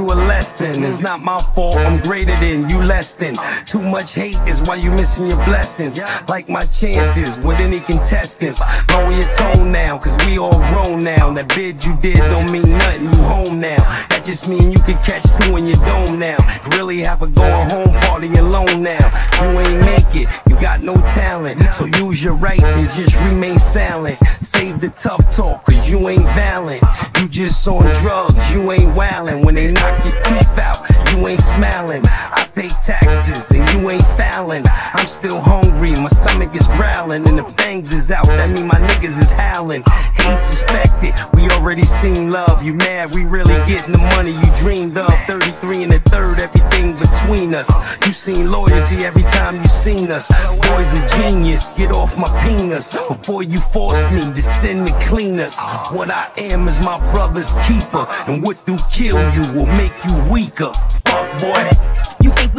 [0.00, 0.82] you a lesson.
[0.82, 3.34] It's not my fault, I'm greater than you less than.
[3.66, 6.00] Too much hate is why you missing your blessings.
[6.28, 8.60] Like my chances with any contestants.
[8.90, 11.32] Lower your tone now, cause we all grown now.
[11.34, 13.82] That bid you did don't mean nothing, you home now.
[14.08, 16.38] That just mean you could catch two in your dome now.
[16.76, 19.04] Really have a going home party alone now.
[19.42, 21.74] You ain't make it, you got no talent.
[21.74, 24.18] So use your rights and just remain silent.
[24.40, 26.80] Save the tough talk, cause you ain't valid.
[27.20, 29.44] You just on drugs, you ain't wildin'.
[29.44, 32.02] When they knock your teeth out, you ain't smiling.
[32.04, 34.64] I pay taxes and you ain't fouling.
[34.66, 38.26] I'm still hungry, my stomach is growling, and the fangs is out.
[38.26, 39.82] That mean my niggas is howling.
[40.14, 42.62] Hate suspected, we already seen love.
[42.62, 45.12] You mad, we really getting the money you dreamed of.
[45.26, 47.70] 33 and a third, everything between us.
[48.06, 50.28] You seen loyalty every time you seen us.
[50.68, 55.58] Boy's a genius, get off my penis before you force me to send the cleaners.
[55.92, 60.32] What I am is my brother's keeper, and what do kill you will make you
[60.32, 60.72] weaker.
[61.10, 62.09] Fuck boy.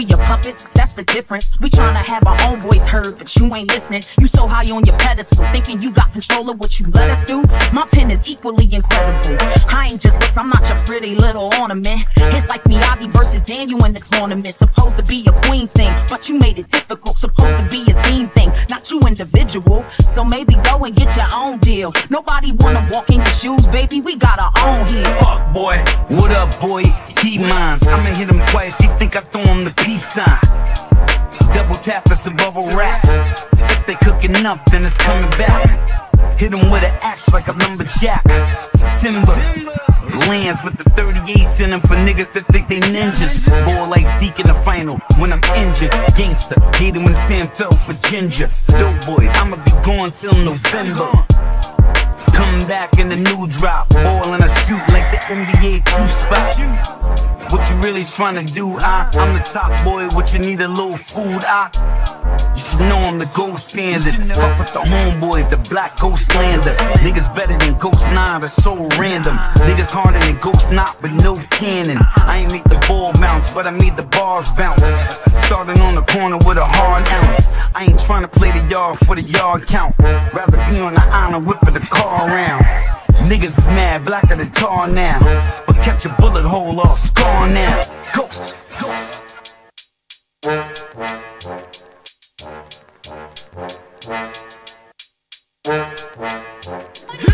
[0.02, 0.64] We your puppets?
[0.74, 1.52] That's the difference.
[1.60, 4.02] We tryna have our own voice heard, but you ain't listening.
[4.20, 7.24] You so high on your pedestal, thinking you got control of what you let us
[7.24, 7.44] do.
[7.72, 9.38] My pen is equally incredible.
[9.70, 12.02] I ain't just looks, I'm not your pretty little ornament.
[12.18, 14.48] It's like Miyagi versus Daniel in the tournament.
[14.48, 17.20] Supposed to be a queen's thing, but you made it difficult.
[17.20, 19.86] Supposed to be a team thing, not you individual.
[20.08, 21.94] So maybe go and get your own deal.
[22.10, 24.02] Nobody wanna walk in your shoes, baby.
[24.02, 25.06] We got our own here.
[25.22, 25.78] Fuck boy.
[26.08, 26.86] What up, boy?
[27.18, 27.88] Key mines.
[27.88, 28.80] I'ma hit him twice.
[28.80, 30.40] He think I throw him the peace sign.
[31.54, 33.04] Double tap us above a rap.
[33.76, 35.68] If they cooking up, then it's coming back.
[36.40, 38.24] Hit them with an axe like a lumberjack.
[39.02, 39.36] Timber.
[40.28, 43.48] Lands with the 38s in them for niggas that think they ninjas.
[43.66, 45.92] Ball like Zeke in the final when I'm injured.
[46.16, 46.60] Gangster.
[46.78, 48.48] Hate it when Sam fell for ginger.
[48.80, 51.12] Dope boy, I'ma be gone till November.
[52.32, 53.90] Come back in the new drop.
[53.90, 57.01] Ball and I shoot like the NBA two spot.
[57.52, 58.78] What you really tryna do?
[58.80, 60.08] I, I'm the top boy.
[60.16, 61.44] What you need a little food?
[61.44, 61.68] I,
[62.56, 64.16] you should know I'm the gold standard.
[64.38, 66.72] Fuck with the homeboys, the black ghost lander.
[67.04, 69.36] Niggas better than Ghost 9, that's so random.
[69.68, 71.98] Niggas harder than Ghost Knot, but no cannon.
[72.16, 75.04] I ain't make the ball bounce, but I made the bars bounce.
[75.52, 77.76] Starting on the corner with a hard ounce.
[77.76, 79.94] I ain't tryna play the yard for the yard count.
[80.00, 82.64] Rather be on the island whipping the car around.
[83.30, 85.20] Niggas is mad, blacker than tar now.
[85.68, 87.82] But catch a bullet hole off scar now.
[88.14, 89.24] Ghost, ghost.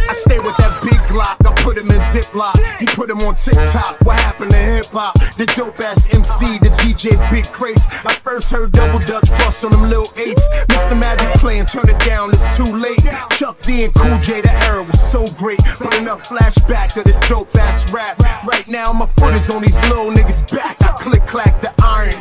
[0.09, 2.55] I stay with that big Glock, put him in Ziploc.
[2.79, 3.99] He put him on TikTok.
[4.05, 5.15] What happened to hip hop?
[5.35, 7.85] The dope ass MC, the DJ Big Crates.
[8.05, 10.47] I first heard Double Dutch Bus on them little eights.
[10.71, 10.97] Mr.
[10.97, 13.03] Magic playing, turn it down, it's too late.
[13.31, 15.59] Chuck D and Cool J, the era was so great.
[15.79, 18.17] But enough flashback to this dope ass rap.
[18.45, 20.81] Right now, my foot is on these little niggas' back.
[20.81, 22.13] I click clack the iron.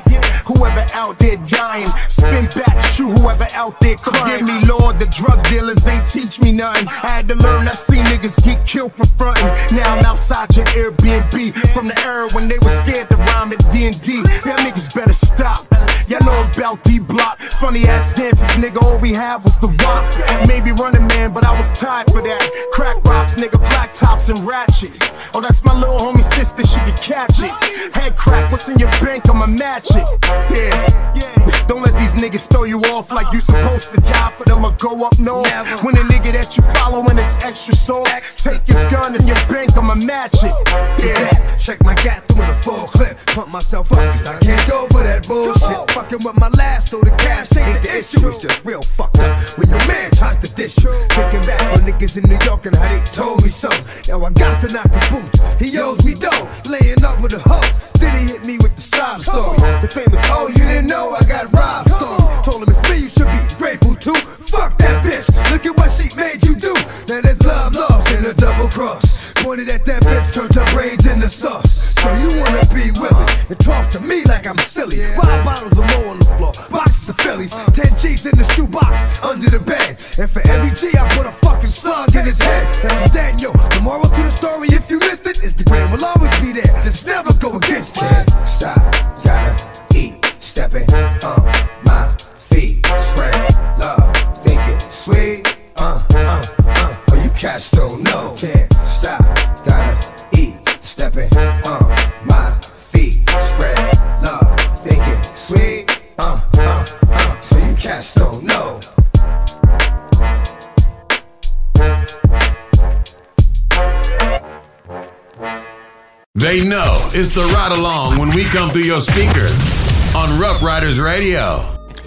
[0.46, 4.44] Whoever out there dying, spin back, shoot whoever out there crying.
[4.44, 6.88] Forgive me, Lord, the drug dealers ain't teach me nothing.
[6.88, 9.06] I had to learn, I see niggas get killed for
[9.72, 13.59] Now I'm outside your Airbnb from the era when they was scared to rhyme at
[13.72, 14.14] D&D.
[14.16, 15.66] Y'all niggas better stop.
[16.09, 17.40] Y'all know about D-Block.
[17.61, 20.07] Funny ass dances, nigga, all we have was the rock.
[20.29, 22.40] And maybe running man, but I was tired for that.
[22.72, 24.92] Crack rocks, nigga, black tops and ratchet.
[25.35, 27.94] Oh, that's my little homie sister, she can catch it.
[27.96, 30.07] Head crack, what's in your bank, I'ma match it.
[30.55, 31.66] Yeah, yeah.
[31.66, 34.72] Don't let these niggas throw you off like you supposed to job for them or
[34.79, 35.83] go up north.
[35.83, 39.76] When a nigga that you following is extra soft, take his gun and your bank,
[39.76, 40.52] I'ma match it.
[41.04, 43.18] Yeah, check my gap through in a full clip.
[43.26, 44.14] Pump myself up,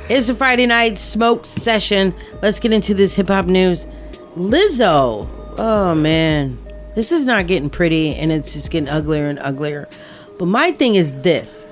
[0.09, 2.13] It's a Friday night smoke session.
[2.41, 3.85] Let's get into this hip hop news.
[4.35, 5.27] Lizzo.
[5.57, 6.57] Oh man.
[6.95, 9.87] This is not getting pretty and it's just getting uglier and uglier.
[10.39, 11.67] But my thing is this.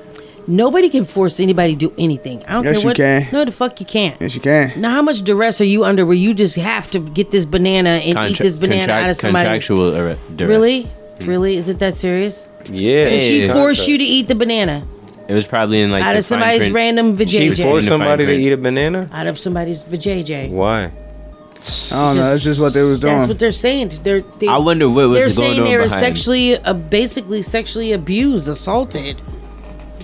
[0.49, 2.45] Nobody can force anybody to do anything.
[2.45, 2.95] I don't Yes, care you what.
[2.95, 3.27] can.
[3.33, 4.19] No, the fuck you can't.
[4.21, 4.79] Yes, you can.
[4.79, 7.99] Now, how much duress are you under where you just have to get this banana
[8.05, 9.43] and eat this banana contract- out of somebody's?
[9.67, 10.49] contractual duress.
[10.49, 10.83] Really?
[10.83, 11.25] Hmm.
[11.29, 11.57] Really?
[11.57, 12.47] Is it that serious?
[12.69, 13.09] Yeah.
[13.09, 14.87] So she forced you to eat the banana
[15.27, 16.75] It was probably in like out the of fine somebody's print.
[16.75, 17.63] random She vajayjay.
[17.63, 19.09] forced In the fine somebody to eat a banana?
[19.11, 20.49] Out of somebody's vajayjay.
[20.51, 20.83] Why?
[20.83, 22.29] I don't know.
[22.31, 23.17] That's just what they was doing.
[23.17, 23.89] That's what they're saying.
[24.03, 27.41] They're, they, I wonder what was they're going saying on they were sexually, uh, basically
[27.41, 29.21] sexually abused, assaulted.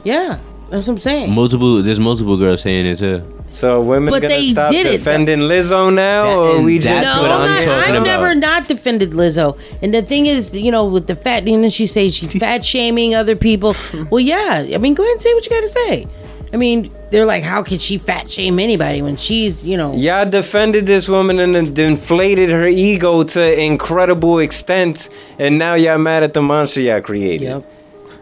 [0.03, 1.31] Yeah, that's what I'm saying.
[1.31, 1.81] Multiple.
[1.81, 3.42] There's multiple girls saying it too.
[3.53, 6.79] So women But gonna they stop did it, defending Lizzo now, That- or and we
[6.79, 8.03] just that's no, what I'm I'm not, talking I've about.
[8.03, 9.57] never not defended Lizzo.
[9.83, 12.65] And the thing is, you know, with the fat, and then she says she's fat
[12.65, 13.75] shaming other people.
[14.09, 14.65] Well, yeah.
[14.73, 16.07] I mean, go ahead and say what you got to say.
[16.51, 20.27] I mean, they're like, how could she fat shame anybody when she's, you know, Y'all
[20.29, 26.23] defended this woman and then inflated her ego to incredible extent, and now y'all mad
[26.23, 27.41] at the monster y'all created.
[27.45, 27.65] Yep.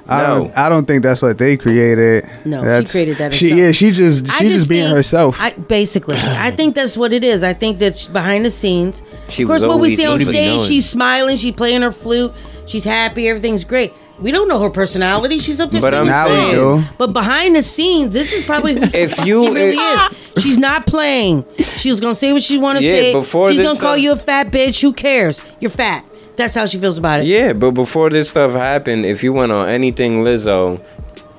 [0.07, 0.27] I No.
[0.39, 0.57] don't.
[0.57, 2.25] I don't think that's what they created.
[2.45, 3.69] No, she that's, created that She herself.
[3.69, 3.75] is.
[3.77, 4.29] She just.
[4.29, 5.41] I She just, being think- herself.
[5.41, 7.43] I, basically, I think that's what it is.
[7.43, 10.47] I think that sh- behind the scenes, She of course, what we see on stage,
[10.55, 10.63] knowing.
[10.67, 12.33] she's smiling, she's playing her flute,
[12.65, 13.93] she's happy, everything's great.
[14.19, 15.39] We don't know her personality.
[15.39, 16.53] She's up there But I'm Now we songs.
[16.85, 16.93] do.
[16.99, 19.77] But behind the scenes, this is probably who If she you- really is.
[19.79, 20.09] Ah.
[20.37, 21.43] She's not playing.
[21.57, 23.13] She was gonna say what she want to Yeah, say.
[23.13, 24.81] before she's gonna call you a fat bitch.
[24.81, 25.41] Who cares?
[25.59, 26.05] You're fat.
[26.36, 27.28] That's how she feels about it.
[27.28, 30.84] Yeah, but before this stuff happened, if you went on anything Lizzo,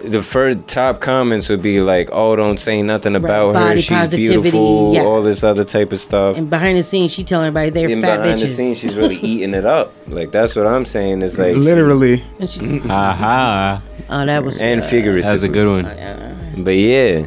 [0.04, 3.60] the first top comments would be like, "Oh, don't say nothing about her.
[3.68, 5.02] body She's beautiful." yeah.
[5.04, 6.36] All this other type of stuff.
[6.36, 8.56] And behind the scenes, she telling everybody they're And fat behind the bitches.
[8.56, 9.92] scenes, she's really eating it up.
[10.08, 11.22] Like that's what I'm saying.
[11.22, 12.22] It's like Literally.
[12.40, 13.80] And she- Aha.
[14.10, 15.26] oh, that was and uh, figuratively.
[15.26, 16.64] That was a good one.
[16.64, 17.26] But yeah,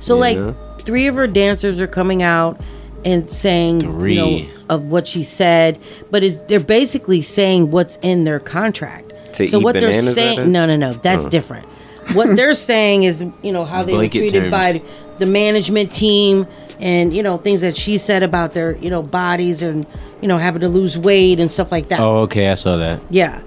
[0.00, 0.54] So like know?
[0.80, 2.58] three of her dancers are coming out
[3.04, 5.78] and saying you know of what she said,
[6.10, 9.12] but it's, they're basically saying what's in their contract.
[9.34, 11.28] To so eat what they're saying, no, no, no, that's Oh.
[11.28, 11.66] different.
[12.14, 14.80] What they're saying is, you know, how they were Blanket treated by
[15.18, 16.46] the management team,
[16.80, 19.86] and you know things that she said about their, you know, bodies and
[20.22, 22.00] you know having to lose weight and stuff like that.
[22.00, 22.48] Oh, okay.
[22.48, 23.02] I saw that.
[23.10, 23.40] Yeah.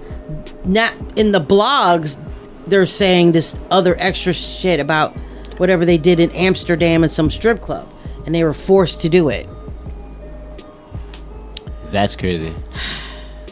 [0.64, 2.16] Not in the blogs,
[2.66, 5.16] they're saying this other extra shit about
[5.58, 7.90] whatever they did in Amsterdam in some strip club.
[8.28, 9.48] And they were forced to do it.
[11.84, 12.52] That's crazy.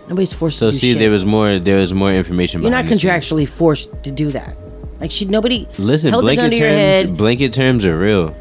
[0.07, 0.99] Nobody's forced So to do see, shit.
[0.99, 1.59] there was more.
[1.59, 2.61] There was more information.
[2.61, 3.11] You're not behind scenes.
[3.11, 4.55] contractually forced to do that.
[5.01, 7.03] Like she nobody Listen, held the gun blanket your terms.
[7.09, 7.17] head.
[7.17, 8.37] Blanket terms are real.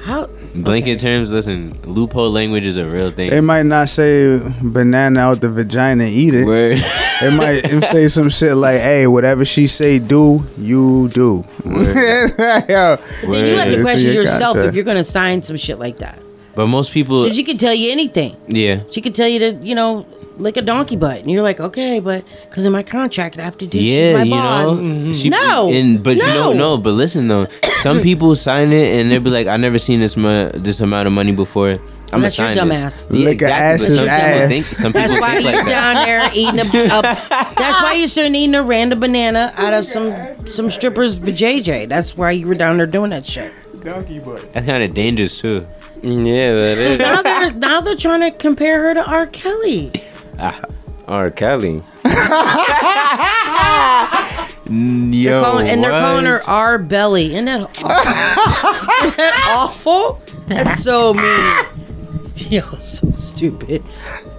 [0.00, 1.30] How Blanket terms.
[1.30, 3.28] Listen, loophole language is a real thing.
[3.28, 6.46] They might not say banana out the vagina, eat it.
[6.46, 6.78] Word.
[7.20, 13.46] They might say some shit like, "Hey, whatever she say, do you do?" Yo, then
[13.46, 14.68] you have to question your yourself contract.
[14.68, 16.20] if you're gonna sign some shit like that.
[16.54, 17.24] But most people.
[17.24, 18.36] So she could tell you anything.
[18.46, 18.82] yeah.
[18.90, 20.06] She could tell you to, you know,
[20.38, 23.58] lick a donkey butt, and you're like, okay, but because in my contract I have
[23.58, 23.78] to do.
[23.78, 24.76] Yeah, she's my you boss.
[24.78, 25.12] know.
[25.12, 26.76] She- no, and but you don't know.
[26.78, 27.46] But listen though,
[27.82, 31.06] some people sign it and they'll be like, "I never seen this mu- this amount
[31.06, 31.78] of money before."
[32.10, 33.08] I'm gonna That's your dumbass.
[33.08, 33.10] this.
[33.10, 34.48] Lick a some ass.
[34.48, 35.68] think some That's why you're like that.
[35.68, 37.02] down there eating a, a.
[37.02, 40.14] That's why you're sitting eating a random banana out of some
[40.50, 41.86] some strippers vajayjay.
[41.88, 43.52] That's why you were down there doing that shit.
[43.82, 44.52] Donkey butt.
[44.54, 45.66] That's kind of dangerous too.
[46.02, 46.98] Yeah, that is.
[46.98, 49.26] So now they're now they're trying to compare her to R.
[49.26, 49.92] Kelly.
[50.38, 50.58] Ah.
[51.08, 51.30] R.
[51.30, 51.82] Kelly.
[54.70, 56.40] Yo, They're calling, and they're calling her?
[56.46, 56.78] R.
[56.78, 57.34] Belly.
[57.34, 57.88] Isn't that awful?
[59.06, 60.20] Isn't that awful?
[60.46, 61.77] That's so mean.
[62.50, 63.82] Yo, so stupid.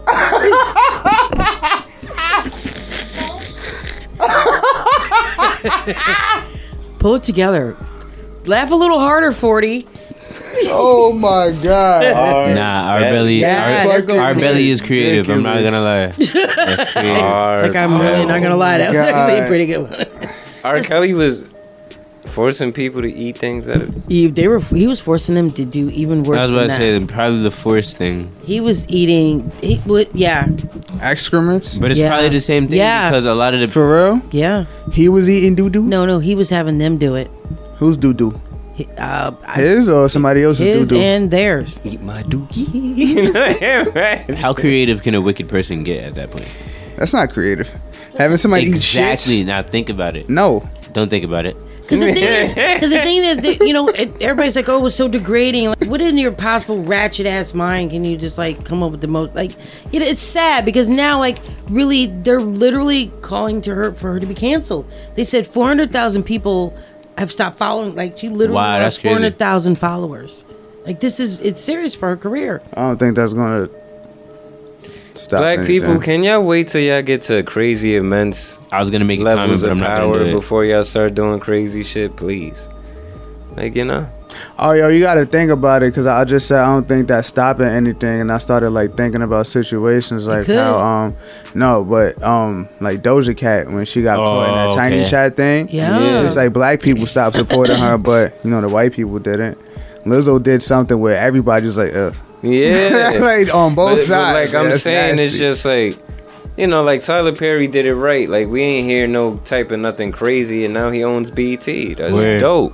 [6.99, 7.75] Pull it together.
[8.45, 9.87] Laugh a little harder, 40.
[10.63, 11.99] Oh my god.
[12.55, 15.29] Nah, our Yeah, belly, our, our belly is creative.
[15.29, 16.07] I'm not gonna lie.
[16.07, 17.21] That's creative.
[17.21, 18.79] Like, I'm really not going to lie.
[18.79, 19.13] That was God.
[19.13, 20.31] actually a pretty good one.
[20.63, 20.81] R.
[20.81, 21.43] Kelly was
[22.39, 23.81] forcing people to eat things that.
[23.83, 26.55] Are, He, they were, he was forcing them to do even worse I was than
[26.59, 26.99] about to that.
[26.99, 28.15] say probably the force thing,
[28.51, 30.47] He was eating, he would, yeah,
[31.01, 31.77] Excrements?
[31.77, 32.09] but it's Yeah.
[32.11, 33.09] probably the same thing Yeah.
[33.09, 34.21] because a lot of the For real?
[34.31, 34.65] yeah.
[34.93, 35.83] He was eating doo doo?
[35.83, 37.29] No, no, he was having them do it.
[37.79, 38.31] Who's doo doo?
[38.79, 40.97] He- Uh, I- His or somebody else's doo his doo?
[40.97, 41.81] and theirs.
[41.83, 42.67] eat my dookie.
[44.43, 46.47] how creative can a wicked person get at that point?
[46.97, 47.69] That's not creative.
[48.17, 48.77] Having somebody exactly.
[48.77, 49.11] eat shit?
[49.13, 49.43] Exactly.
[49.43, 50.29] Now think about it.
[50.29, 50.63] No.
[50.93, 51.55] Don't think about it.
[51.89, 54.77] Because the thing is, because the thing is, that, you know, it, everybody's like, "Oh,
[54.77, 58.37] it was so degrading." Like, what in your possible ratchet ass mind can you just
[58.37, 59.33] like come up with the most?
[59.33, 59.53] Like,
[59.91, 64.19] you know, it's sad because now, like, really, they're literally calling to her for her
[64.19, 64.85] to be canceled.
[65.15, 66.77] They said four hundred thousand people
[67.17, 67.95] have stopped following.
[67.95, 69.23] Like, she literally Wow, lost that's four crazy.
[69.23, 70.43] hundred thousand followers.
[70.85, 72.61] Like, this is it's serious for her career.
[72.75, 73.67] I don't think that's gonna
[75.19, 75.41] stop.
[75.41, 75.81] Black anything.
[75.81, 79.23] people, can y'all wait till y'all get to crazy immense I was gonna make a
[79.23, 80.31] comment, levels but of I'm not gonna power do it.
[80.33, 82.69] before y'all start doing crazy shit, please?
[83.55, 84.07] Like you know,
[84.59, 87.07] Oh, yo, you got to think about it because I just said I don't think
[87.07, 90.55] that's stopping anything, and I started like thinking about situations like could.
[90.55, 91.15] how um
[91.55, 95.05] no, but um like Doja Cat when she got caught in that Oh, tiny okay.
[95.09, 95.67] chat thing.
[95.71, 95.99] Yeah.
[95.99, 96.21] Yeah.
[96.21, 99.57] just like black people stopped supporting her, but you know the white people didn't.
[100.05, 102.15] Lizzo did something where everybody was like, Ugh.
[102.41, 103.17] Yeah.
[103.21, 104.53] like on both But- but sides.
[104.53, 105.97] like I'm That's saying, it's just like,
[106.57, 108.27] you know, like Tyler Perry did it right.
[108.29, 111.93] Like we ain't hear no type of nothing crazy, and now he owns BT.
[111.95, 112.39] That's Word.
[112.41, 112.73] dope.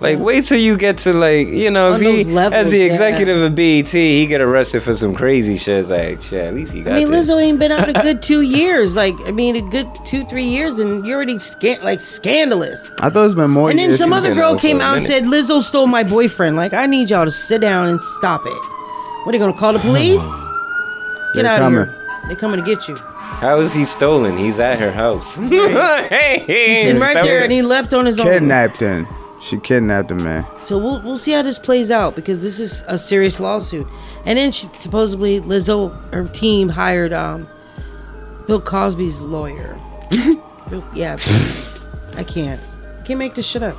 [0.00, 2.78] Like wait till you get to like, you know, On if he levels, as the
[2.78, 2.84] yeah.
[2.84, 5.80] executive of BET, he get arrested for some crazy shit.
[5.80, 7.28] It's like, shit, at least he got I mean, this.
[7.28, 8.94] Lizzo ain't been out a good two years.
[8.94, 12.88] Like, I mean, a good two, three years, and you're already sca- like scandalous.
[13.00, 13.70] I thought it's been more.
[13.70, 15.24] And then some other girl came out and said.
[15.24, 16.54] Lizzo stole my boyfriend.
[16.54, 18.77] Like, I need y'all to sit down and stop it.
[19.28, 20.22] What are you gonna call the police?
[21.34, 21.94] Get They're out of here.
[22.28, 22.96] They coming to get you.
[22.96, 24.38] How is he stolen?
[24.38, 25.36] He's at her house.
[25.36, 28.24] hey, He's sitting right there, and he left on his own.
[28.24, 29.06] kidnapped him.
[29.42, 30.46] She kidnapped him, man.
[30.62, 33.86] So we'll we'll see how this plays out because this is a serious lawsuit.
[34.24, 37.46] And then she, supposedly Lizzo, her team hired um,
[38.46, 39.78] Bill Cosby's lawyer.
[40.70, 41.18] Bill- yeah,
[42.16, 42.62] I can't.
[42.98, 43.76] I Can't make this shit up.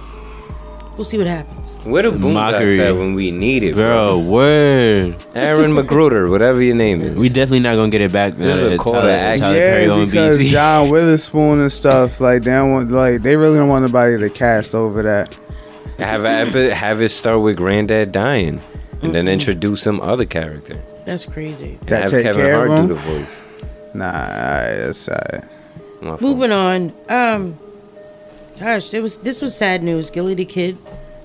[1.00, 1.76] We'll see what happens.
[1.86, 4.20] Where the boondocks at when we need it, Bro, bro?
[4.20, 5.16] word.
[5.34, 7.18] Aaron McGruder, whatever your name is.
[7.18, 8.36] We definitely not gonna get it back.
[8.36, 9.44] This is a that call to action.
[9.46, 10.48] Tyler Perry Yeah, on because BET.
[10.48, 14.30] John Witherspoon and stuff like they don't want like they really don't want nobody to
[14.30, 15.38] cast over that.
[16.00, 18.62] have have, have it start with Granddad dying,
[19.02, 20.84] and then introduce some other character.
[21.06, 21.78] That's crazy.
[21.80, 22.88] And That have take Kevin care Hart of do him?
[22.90, 23.44] the voice.
[23.94, 25.44] Nah, alright, that's alright.
[26.02, 26.22] My fault.
[26.22, 26.94] Moving on.
[27.08, 27.58] Um,
[28.60, 30.10] gosh, it was this was sad news.
[30.10, 30.78] Gillie the kid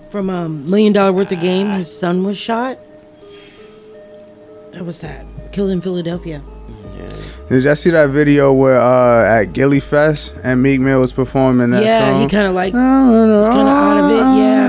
[0.09, 1.71] from um, Million Dollaz Worth of Game.
[1.71, 2.79] His son was shot.
[4.73, 5.27] That was sad.
[5.53, 6.43] Killed in Philadelphia.
[7.49, 11.71] Did y'all see that video where uh at Gillie Fest and Meek Mill was performing
[11.71, 12.23] that yeah, song?
[12.23, 14.39] he kind of like was kind of out of it.
[14.39, 14.64] Yeah.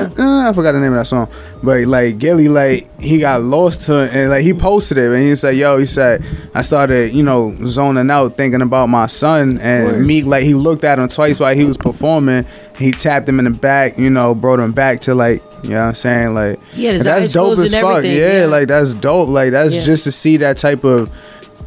[0.46, 1.28] I forgot the name of that song,
[1.64, 5.22] but like Gillie, like he got lost to it, and like he posted it, and
[5.22, 6.24] he said, "Yo," he said,
[6.54, 10.06] "I started, you know, zoning out, thinking about my son." And Word.
[10.06, 12.46] Meek, like he looked at him twice while he was performing.
[12.78, 15.82] He tapped him in the back, you know, brought him back to like, you know,
[15.82, 18.04] what I'm saying like, He had his and that's dope as fuck.
[18.04, 18.46] Yeah, yeah.
[18.48, 19.30] like that's dope.
[19.30, 19.82] Like that's Yeah.
[19.84, 21.10] just to see that type of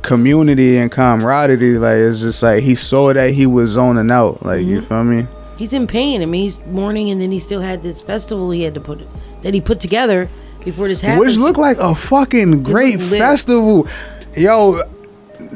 [0.02, 1.78] community and camaraderie.
[1.78, 4.44] Like it's just like he saw that he was zoning out.
[4.44, 4.86] Like you Mm-hmm.
[4.86, 5.26] feel me?
[5.58, 6.22] He's in pain.
[6.22, 9.00] I mean, he's mourning, and then he still had this festival he had to put
[9.42, 10.30] that he put together
[10.64, 11.26] before this happened.
[11.26, 13.88] Which looked like a fucking great festival.
[14.36, 14.80] Yo,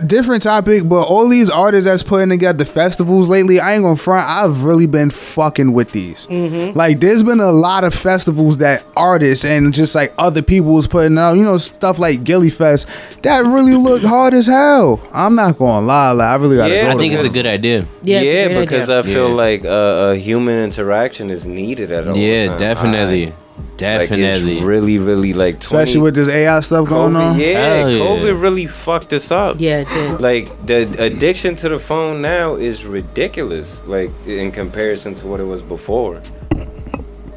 [0.07, 4.29] different topic, but all these artists that's putting together festivals lately, I ain't gonna front.
[4.29, 6.27] I've really been fucking with these.
[6.27, 6.77] Mm-hmm.
[6.77, 10.87] Like, there's been a lot of festivals that artists and just like other people was
[10.87, 12.89] putting out, you know, stuff like Gillie Fest
[13.23, 15.01] that really looked hard as hell.
[15.13, 17.47] I'm not gonna lie, like, I really gotta Yeah, go I think it's a good
[17.47, 17.87] idea.
[18.03, 18.99] Yeah, yeah, because idea.
[18.99, 19.35] I feel Yeah.
[19.35, 22.17] like uh, a human interaction is needed at all.
[22.17, 22.59] Yeah, time.
[22.59, 23.35] definitely, Like,
[23.77, 24.55] definitely.
[24.55, 27.39] it's really, really like 20, Especially with this AI stuff going COVID, on.
[27.39, 27.99] Yeah, yeah.
[27.99, 29.57] COVID really fucked us up.
[29.59, 30.21] Yeah, it did.
[30.21, 33.85] Like the addiction to the phone now is ridiculous.
[33.87, 36.21] Like in comparison to what it was before.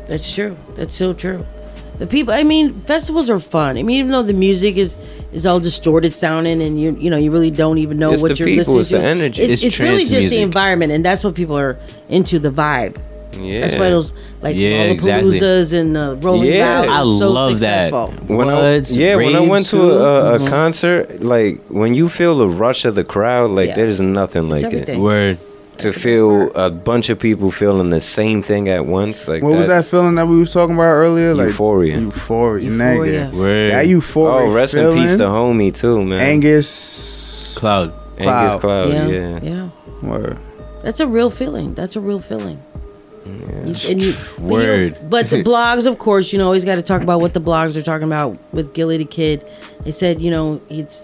[0.08, 0.56] That's true.
[0.76, 1.46] That's so true.
[1.98, 2.34] the people.
[2.34, 3.78] I mean, festivals are fun.
[3.78, 4.98] I mean, even though the music is
[5.32, 8.30] is all distorted sounding, and you you know you really don't even know It's what
[8.30, 8.98] the you're people, listening it's to.
[8.98, 9.42] the energy.
[9.44, 11.78] It's, It's it's really trance just the environment, and that's what people are
[12.10, 12.98] into the vibe.
[13.38, 13.62] Yeah.
[13.62, 15.40] That's why those like Yeah, all the exactly.
[15.40, 16.80] Palooza's and the Rolling Yeah.
[16.82, 17.92] Loud I are so love that.
[18.28, 19.92] When Woods, I, yeah, when I went to too.
[19.92, 20.50] a, a Mhm.
[20.50, 23.76] concert, like when you feel the rush of the crowd, like Yeah.
[23.76, 24.66] there's nothing like it.
[24.68, 25.02] everything.
[25.02, 25.38] Word.
[25.80, 29.68] To feel a bunch of people feeling the same thing at once, like What was
[29.68, 31.34] that feeling that we was talking about earlier?
[31.36, 31.98] Like Euphoria.
[32.00, 33.30] euphoria, Euphoria.
[33.34, 33.34] nigga.
[33.38, 33.72] Word.
[33.74, 34.48] That euphoria.
[34.48, 36.20] Oh, rest feeling, in peace to homie too, man.
[36.22, 37.58] Angus.
[37.60, 37.92] Cloud.
[38.18, 38.62] Angus Cloud.
[38.62, 39.40] Cloud, yeah, yeah.
[39.44, 39.70] yeah.
[40.10, 40.38] Word.
[40.82, 41.74] That's a real feeling.
[41.74, 42.60] That's a real feeling.
[43.26, 43.32] You-
[43.90, 44.98] and you- but you know- Word.
[45.10, 47.76] But, the blogs, of course, you know, always got to talk about what the blogs
[47.76, 49.46] are talking about with Gillie the Kid.
[49.84, 51.02] They said, you know, it's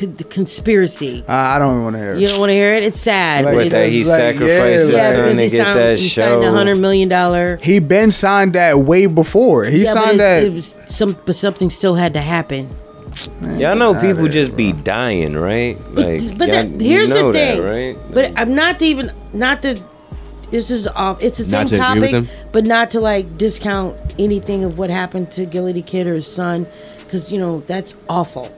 [0.00, 1.24] the conspiracy.
[1.28, 2.20] I, I don't even want to hear it.
[2.20, 2.82] You don't want to hear it?
[2.82, 3.44] It's sad.
[3.44, 6.08] Like, What that he like, yeah, his like- son to he get signed, that he
[6.08, 7.56] signed a hundred million dollar.
[7.62, 9.64] He been signed that way before.
[9.64, 10.44] He yeah, but signed it, that.
[10.44, 12.68] It was some, but something still had to happen.
[13.56, 15.76] Y'all know people here, just be dying, right?
[15.92, 17.62] Like, but y'all- that, here's the thing.
[17.62, 17.96] that, right?
[18.14, 19.80] But I'm not to even not to.
[20.50, 21.22] This is off.
[21.22, 22.28] It's the same Not to agree with topic, them?
[22.52, 26.66] but not to like discount anything of what happened to Gillie Kid or his son,
[26.98, 28.50] because you know that's awful.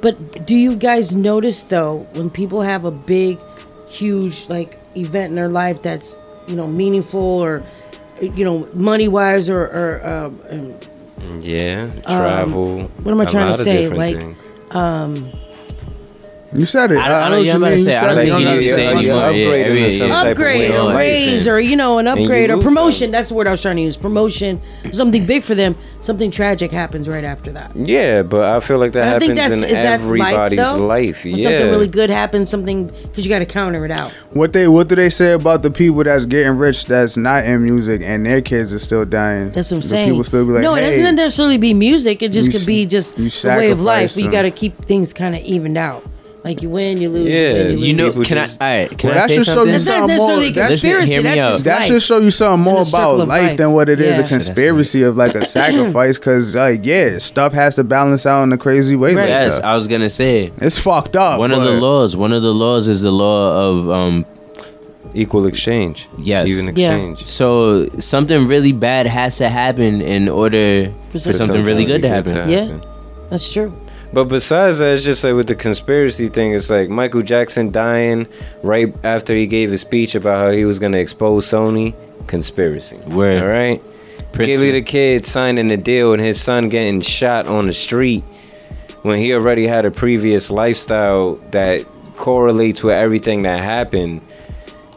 [0.00, 3.38] But do you guys notice though when people have a big,
[3.88, 6.16] huge like event in their life that's
[6.46, 7.64] you know meaningful or
[8.20, 12.82] you know money wise or, or um, um, yeah, travel.
[13.04, 13.82] what am I a trying to of say?
[13.88, 14.74] different Like, things.
[14.74, 15.32] um,
[16.54, 16.98] You said it.
[16.98, 17.78] I- I I, know know what you're you about to mean.
[17.78, 18.20] You say, I said don't it.
[18.22, 18.96] think You you need to say say it.
[18.96, 19.18] anymore.
[19.24, 20.22] upgrade Yeah, them every- to some yeah.
[20.22, 21.52] upgrade or of raise life.
[21.54, 23.10] or you know an upgrade or promotion.
[23.10, 23.96] That's the word I was trying to use.
[23.96, 24.60] Promotion,
[24.92, 25.76] something big for them.
[26.00, 27.70] Something tragic happens right after that.
[27.76, 30.58] Yeah, but I feel like that And I think happens that's in is that everybody's
[30.58, 30.84] life, though?
[30.86, 31.24] life.
[31.24, 34.10] When Yeah, something really good happens, something because you got to counter it out.
[34.32, 37.62] What they what do they say about the people that's getting rich that's not in
[37.62, 39.52] music and their kids are still dying?
[39.52, 40.10] That's what I'm Do saying.
[40.10, 42.20] People still be like, no, hey, it doesn't necessarily be music.
[42.22, 44.10] It just you could be just you the way of life.
[44.10, 46.04] sacrificed But you got to keep things kind of evened out.
[46.44, 47.28] Like you win, you lose.
[47.28, 48.64] Yeah, you, win, you, You know, People can just- I?
[48.74, 49.66] All right, can Well, I that say should show something?
[49.68, 50.28] you That's not something more.
[50.28, 51.12] necessarily a That's, conspiracy.
[51.12, 51.64] hear me That's out.
[51.64, 53.56] that should show you something more about life life.
[53.56, 54.24] than what it is Yeah.
[54.24, 56.18] a conspiracy of like a sacrifice.
[56.18, 59.14] Because like yeah, stuff has to balance out in a crazy way.
[59.14, 59.64] Like Yes, that.
[59.64, 61.38] I was gonna say It's fucked up.
[61.38, 62.16] one of the laws.
[62.16, 64.26] One of the laws is the law of um.
[65.14, 66.08] equal exchange.
[66.18, 66.48] Yes.
[66.48, 66.88] even Yeah.
[66.94, 67.26] exchange.
[67.26, 72.48] So something really bad has to happen in order for something really good to happen.
[72.50, 72.78] Yeah,
[73.30, 73.72] that's true.
[74.12, 78.26] But besides that, it's just like with the conspiracy thing, it's like Michael Jackson dying
[78.62, 81.94] right after he gave a speech about how he was gonna expose Sony.
[82.26, 82.96] Conspiracy.
[83.08, 83.42] Word.
[83.42, 83.82] All right.
[84.32, 88.24] Gillie the kid signing the deal and his son getting shot on the street
[89.02, 91.84] when he already had a previous lifestyle that
[92.14, 94.20] correlates with everything that happened.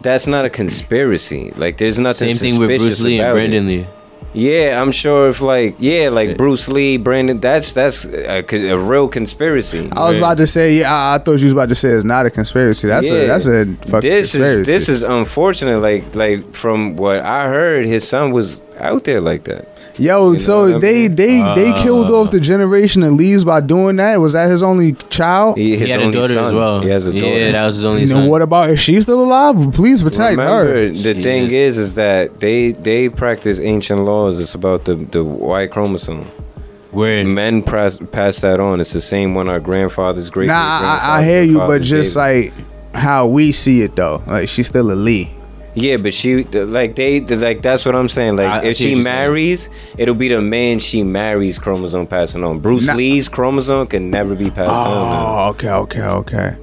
[0.02, 1.52] That's not a conspiracy.
[1.52, 2.34] Like there's nothing.
[2.36, 3.40] Same thing with Bruce Lee and about it.
[3.40, 3.88] Brandon Lee.
[4.36, 9.08] Yeah, I'm sure if like yeah, like Bruce Lee, Brandon, that's that's a, a real
[9.08, 9.90] conspiracy.
[9.92, 12.04] I was about to say, yeah, I, I thought you was about to say it's
[12.04, 12.88] not a conspiracy.
[12.88, 14.62] That's a that's a fucking this conspiracy.
[14.62, 15.80] is this is unfortunate.
[15.80, 19.68] Like like from what I heard, his son was out there like that.
[19.98, 21.16] Yo, know so what I they mean?
[21.16, 22.22] they they killed Uh.
[22.22, 24.18] off the generation of Lees by doing that.
[24.18, 25.58] Was that his only child?
[25.58, 26.46] He, He had a daughter son.
[26.46, 26.82] as well.
[26.82, 27.26] He has a daughter.
[27.28, 28.28] Yeah, that was his only You know son.
[28.30, 29.56] what about if she's still alive?
[29.74, 30.90] Please protect Remember, her.
[30.90, 31.52] the She thing is.
[31.52, 34.40] is, is that they they practice ancient laws.
[34.40, 36.26] It's about the the Y chromosome.
[36.92, 37.26] Word.
[37.28, 38.80] Men pass pass that on.
[38.82, 40.48] It's the same one our grandfathers, great.
[40.48, 42.54] Nah, I, I hear you, but just like
[42.94, 45.30] how we see it though, like she's still a Lee.
[45.76, 48.38] Yeah, but she like they like that's what I'm saying.
[48.38, 49.04] Like I- I if she you're saying.
[49.04, 52.60] marries, it'll be the man she marries chromosome passing on.
[52.60, 52.94] Bruce Nah.
[52.96, 55.48] Lee's chromosome can never be passed on.
[55.48, 56.56] Oh, okay, okay, okay.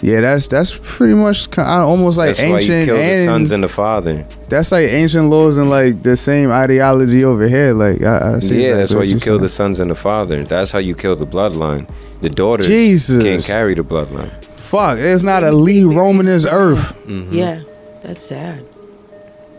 [0.00, 3.24] Yeah, that's that's pretty much ki- I- almost like That's why you ancient kill the
[3.24, 4.24] sons and the father.
[4.48, 7.72] that's like ancient laws and like the same ideology over here.
[7.74, 9.40] Like I, I see Yeah, that's why you kill saying.
[9.42, 10.44] the sons and the father.
[10.44, 11.88] That's how you kill the bloodline.
[12.20, 13.22] The daughters Jesus.
[13.22, 14.30] can't carry the bloodline.
[14.44, 16.94] Fuck, it's not a Lee roaming this earth.
[17.08, 17.32] Mhm.
[17.32, 17.60] Yeah,
[18.08, 18.64] that's sad.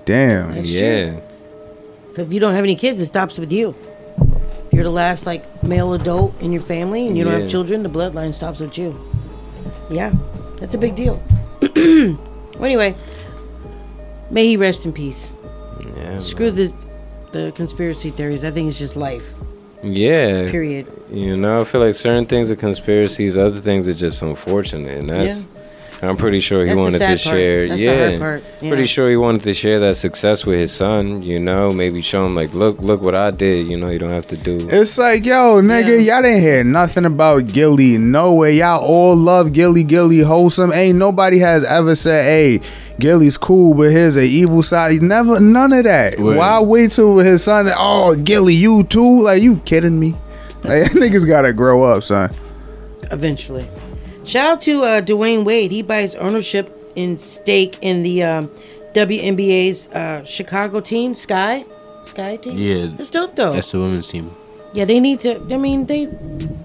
[0.05, 0.55] Damn.
[0.55, 1.19] That's yeah.
[2.15, 3.75] So if you don't have any kids, it stops with you.
[4.65, 7.39] If you're the last like male adult in your family and you don't Yeah.
[7.41, 8.99] have children, the bloodline stops with you.
[9.91, 10.13] Yeah,
[10.57, 11.21] that's a big deal.
[11.61, 12.95] well, anyway,
[14.31, 15.29] may he rest in peace.
[15.95, 16.19] Yeah.
[16.19, 16.73] Screw the
[17.31, 18.43] the conspiracy theories.
[18.43, 19.23] I think it's just life.
[19.83, 20.49] Yeah.
[20.49, 20.87] Period.
[21.11, 25.09] You know, I feel like certain things are conspiracies, other things are just unfortunate, and
[25.09, 25.47] that's
[26.01, 27.37] I'm pretty sure he That's the wanted to sad part.
[27.37, 27.67] share.
[27.67, 28.43] That's the yeah, hard part.
[28.61, 28.69] Yeah.
[28.69, 31.21] pretty sure he wanted to share that success with his son.
[31.23, 33.67] You know, maybe show him like, look, look what I did.
[33.67, 34.57] You know, you don't have to do.
[34.71, 37.97] It's like, yo, nigga, y'all didn't hear nothing about Gillie.
[37.97, 38.57] No way.
[38.57, 40.71] Y'all all love Gillie, Gillie, wholesome.
[40.73, 42.61] Ain't nobody has ever said, hey,
[42.99, 44.91] Gillie's cool, but here's a evil side.
[44.93, 46.17] He never, none of that.
[46.17, 46.37] Word.
[46.37, 49.21] Why wait till his son, oh, Gillie, you too?
[49.23, 50.15] Like, you kidding me?
[50.63, 52.31] Like, niggas gotta grow up, son.
[53.11, 53.67] eventually.
[54.29, 55.71] Shout out to uh, Dwyane Wade.
[55.71, 56.65] He buys ownership
[56.95, 58.47] in stake in the um,
[58.93, 61.65] WNBA's uh, Chicago team, Sky.
[62.05, 62.57] Sky team.
[62.57, 63.53] Yeah, that's dope though.
[63.53, 64.31] That's the women's team.
[64.73, 65.39] yeah, they need to.
[65.51, 66.05] I mean, they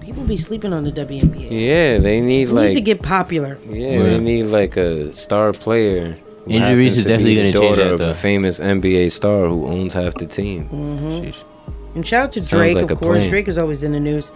[0.01, 1.49] people be sleeping on the WNBA.
[1.51, 2.63] Yeah, they need It like.
[2.65, 3.59] needs to get popular.
[3.67, 6.13] Yeah, they need like a star player.
[6.45, 8.11] who Angel happens Reese is definitely gonna change daughter that, of.
[8.11, 10.65] A famous NBA star who owns half the team.
[10.67, 11.31] hmm
[11.97, 13.19] And shout out to Sounds Drake, like of course.
[13.19, 13.31] plan.
[13.31, 14.31] Drake is always in the news.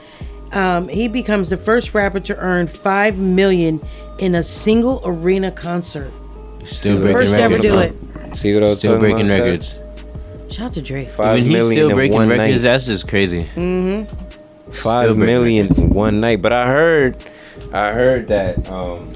[0.52, 3.80] Um, he becomes the first rapper to earn five million
[4.18, 6.12] in a single arena concert.
[6.64, 8.36] Still See breaking what First I'm to ever do it.
[8.36, 9.68] See what I was Still breaking about, records.
[9.68, 10.52] Steph?
[10.52, 11.08] Shout out to Drake.
[11.08, 12.64] Five Even he's still in breaking one records.
[12.64, 12.70] night.
[12.70, 13.44] That's just crazy.
[13.54, 14.70] Mm-hmm.
[14.72, 16.40] Five breaking in one night.
[16.42, 17.22] But I heard,
[17.72, 19.14] I heard that um,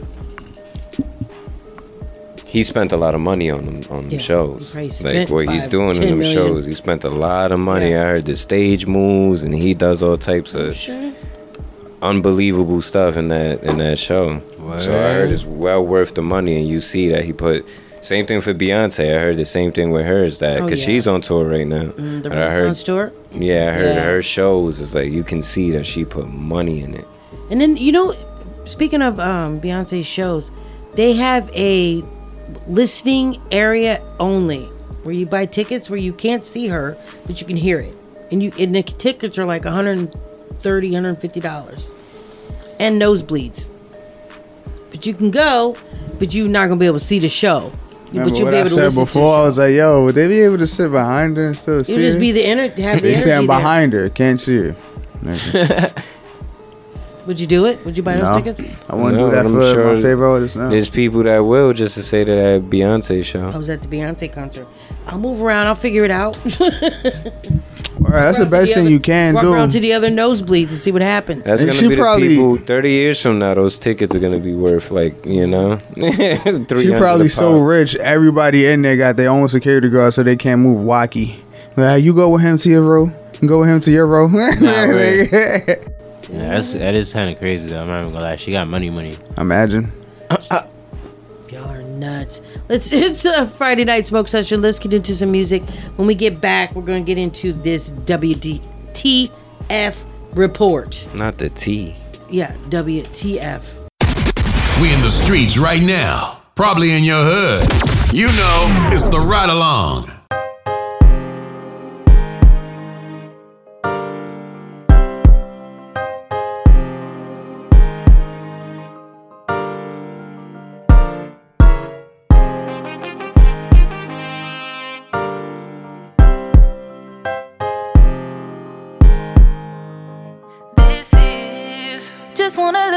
[2.47, 4.77] he spent a lot of money on them on them Yeah, shows.
[4.77, 6.35] Like spent what he's doing in 10 them million.
[6.37, 7.95] shows, he spent a lot of money.
[7.97, 11.13] I heard the stage moves, and he does all types of Sure.
[12.03, 14.41] Unbelievable stuff in that in that show.
[14.81, 17.65] So I heard it's well worth the money, and you see that he put.
[18.01, 19.15] Same thing for Beyonce.
[19.17, 20.87] I heard the same thing with hers that Oh, because yeah.
[20.87, 21.85] she's on tour right now.
[21.85, 23.13] Mm, the I heard, tour.
[23.33, 24.03] yeah, I heard Yeah.
[24.05, 24.81] her shows.
[24.81, 27.07] It's like you can see that she put money in it.
[27.49, 28.13] And then you know,
[28.65, 30.51] speaking of um, Beyonce's shows,
[30.95, 32.03] they have a
[32.67, 34.65] listing area only
[35.05, 36.97] where you buy tickets where you can't see her,
[37.27, 37.95] but you can hear it,
[38.33, 39.65] and you and the tickets are like
[40.65, 41.91] 130 150 dollars,
[42.79, 43.67] and nosebleeds.
[44.91, 45.77] But you can go,
[46.19, 47.73] but you're not gonna be able to see the show.
[48.09, 49.35] Remember but you'll what be I to said listen before?
[49.37, 51.95] I was like, yo, would they be able to sit behind her and still see
[51.95, 52.01] to.
[52.01, 52.21] You just her?
[52.21, 53.57] be the ener- have the They energy stand there.
[53.59, 54.77] behind her, can't see her.
[57.27, 57.85] Would you do it?
[57.85, 58.61] Would you buy those tickets?
[58.91, 60.71] I wouldn't No, do that I'm for sure my favorite artist now.
[60.71, 63.49] There's people that will just to say that at Beyonce show.
[63.49, 64.67] I was at the Beyonce concert.
[65.07, 65.69] I'll move around.
[65.69, 66.37] I'll figure it out.
[68.05, 69.53] All right, that's the Walk around best thing other- you can walk do.
[69.55, 71.45] around to the other nosebleeds and see what happens.
[71.45, 72.57] That's And gonna she be the probably- people.
[72.59, 76.83] Thirty years from now, those tickets are gonna be worth like you know, three.
[76.85, 77.95] She probably so rich.
[77.97, 81.37] Everybody in there got their own security guard, so they can't move wacky.
[81.77, 83.11] Like, you go with him to your row.
[83.47, 84.27] Go with him to your row.
[84.27, 85.79] right.
[86.33, 87.83] Yeah, that's that is kind of crazy though.
[87.83, 88.37] I'm not even gonna lie.
[88.37, 89.15] She got money, money.
[89.37, 89.93] Imagine.
[91.51, 92.41] Y'all are nuts.
[92.73, 92.91] Let's.
[93.13, 94.63] It's a Friday night smoke session.
[94.63, 95.63] Let's get into some music.
[95.97, 99.33] When we get back, we're going to get into this WTF
[100.33, 101.07] report.
[101.13, 101.95] Not the T.
[102.31, 103.63] Yeah, WTF.
[104.81, 106.41] We in the streets right now.
[106.55, 107.69] Probably in your hood.
[108.15, 110.22] You know, it's the ride along.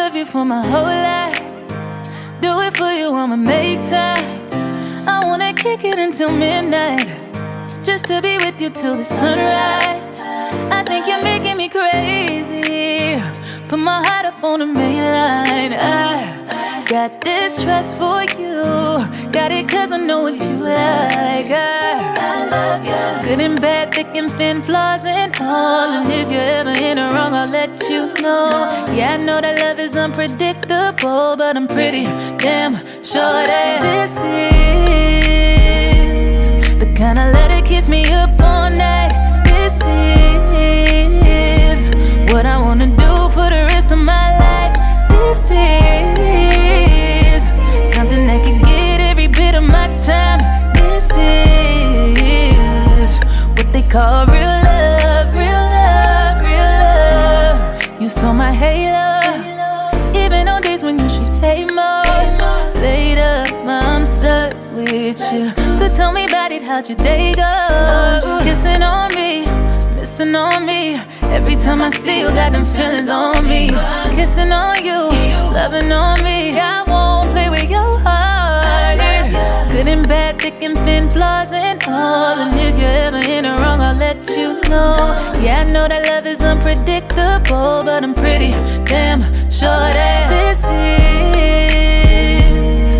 [0.06, 1.40] Love you for my whole life.
[2.40, 4.22] Do it for you, I'ma make time.
[5.08, 7.08] I wanna kick it until midnight.
[7.84, 10.20] Just to be with you till the sunrise.
[10.78, 13.20] I think you're making me crazy.
[13.68, 15.74] Put my heart up on the main line.
[15.74, 18.62] I got this trust for you.
[19.32, 21.50] Got it cause I know what you like.
[21.50, 23.28] I, love you.
[23.28, 25.90] Good and bad, thick and thin, flaws and all.
[25.90, 28.50] And if you're ever in the wrong, I'll let you know.
[28.94, 32.06] Yeah, I know that love is unpredictable, but I'm pretty
[32.38, 34.16] damn sure that this
[36.68, 39.12] is the kind of letter kiss me up all night.
[39.48, 39.82] This
[41.82, 41.90] is
[42.32, 43.05] what I wanna do
[66.66, 68.40] how'd your day go?
[68.44, 69.46] Kissing on me,
[69.96, 70.96] missing on me.
[71.22, 73.70] Every time I see you, got them feelings on me.
[74.16, 75.10] Kissing on you,
[75.54, 76.60] loving on me.
[76.60, 78.98] I won't play with your heart.
[79.72, 82.40] Good and bad, thick and thin, flaws and all.
[82.40, 85.16] And if you're ever in the wrong, I'll let you know.
[85.44, 88.52] Yeah, I know that love is unpredictable, but I'm pretty
[88.86, 90.64] damn sure that this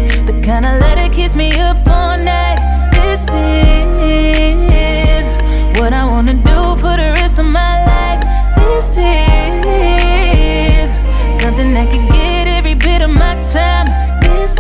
[0.04, 2.45] is the kind of that keeps me up all night.
[3.16, 3.32] This
[5.24, 5.38] is
[5.80, 8.22] what I wanna do for the rest of my life.
[8.58, 10.90] This is
[11.42, 13.88] something that get every bit of my time.
[14.20, 14.58] This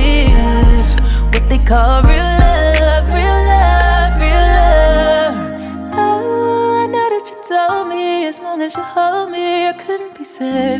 [0.00, 0.96] is
[1.32, 2.32] what they call real
[2.80, 5.36] love, real love, real love.
[5.92, 10.16] Oh, I know that you told me as long as you hold me, I couldn't
[10.16, 10.73] be safer.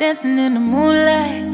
[0.00, 1.49] Dancing in the moonlight,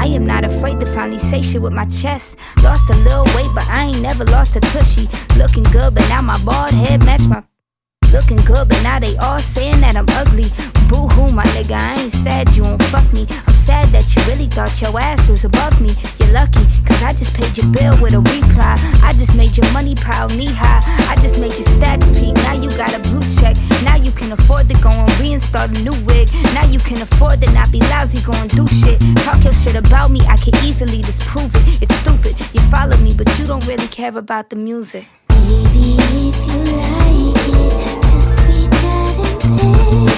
[0.00, 2.38] I am not afraid to finally say shit with my chest.
[2.62, 5.10] Lost a little weight, but I ain't never lost a tushy.
[5.36, 7.42] Looking good, but now my bald head match my
[8.10, 10.50] Looking good, but now they all saying that I'm ugly.
[10.90, 13.24] Boo hoo, my nigga, I ain't sad you won't fuck me.
[13.46, 15.94] I'm sad that you really thought your ass was above me.
[16.18, 18.74] You're lucky, cause I just paid your bill with a reply.
[19.00, 20.82] I just made your money pile knee high.
[21.08, 22.34] I just made your stacks peak.
[22.42, 23.54] Now you got a blue check.
[23.84, 26.28] Now you can afford to go and reinstall a new wig.
[26.54, 28.98] Now you can afford to not be lousy, go and do shit.
[29.22, 31.82] Talk your shit about me, I can easily disprove it.
[31.82, 32.34] It's stupid.
[32.52, 35.06] You follow me, but you don't really care about the music.
[35.28, 40.09] Baby, if you like it, just reach out and pet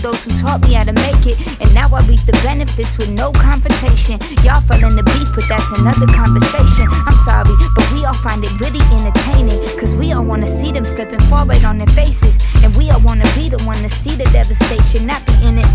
[0.00, 1.36] those who taught me how to make it.
[1.60, 4.18] And now I reap the benefits with no confrontation.
[4.42, 6.88] Y'all fell in the beef, but that's another conversation.
[6.90, 9.60] I'm sorry, but we all find it really entertaining.
[9.78, 12.38] Cause we all wanna see them slipping forward on their faces.
[12.62, 15.70] And we all wanna be the one to see the devastation, not be in it.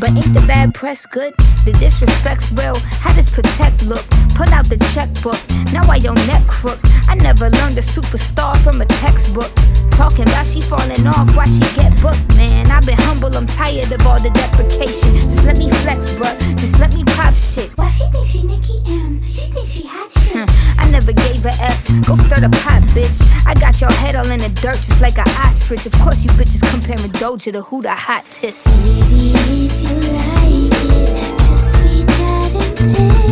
[0.00, 1.34] But ain't the bad press good?
[1.64, 2.76] The disrespect's real.
[3.02, 4.08] How does protect look?
[4.34, 5.40] Pull out the checkbook.
[5.72, 6.78] Now I your neck crook.
[7.08, 9.50] I never learned a superstar from a textbook.
[9.98, 12.70] Talking about she falling off, why she get booked, man?
[12.70, 15.12] I've been humble, I'm tired of all the deprecation.
[15.28, 16.38] Just let me flex, bruh.
[16.56, 17.76] Just let me pop shit.
[17.76, 19.20] Why she think she Nicki M?
[19.22, 20.48] She think she hot shit.
[20.78, 21.88] I never gave a F.
[22.06, 23.18] Go stir the pot, bitch.
[23.44, 25.84] I got your head all in the dirt, just like an ostrich.
[25.84, 28.66] Of course, you bitches comparing Doja to who the hottest.
[28.66, 33.27] Baby, if you like it, just reach out and pay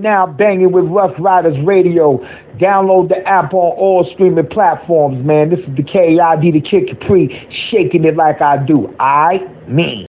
[0.00, 2.18] now banging with Rough Riders Radio.
[2.58, 5.50] Download the app on all streaming platforms, man.
[5.50, 7.28] This is the KID, the Kid Capri,
[7.70, 8.94] shaking it like I do.
[8.98, 9.38] I
[9.68, 10.06] mean.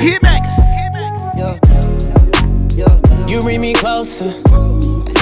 [0.00, 0.42] Hit back.
[1.36, 1.58] Yeah.
[2.76, 3.26] Yeah.
[3.26, 4.77] You bring me closer.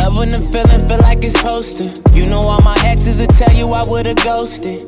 [0.07, 1.99] I love when the feeling feel like it's hosted.
[2.15, 4.85] You know all my exes will tell you I would've ghosted.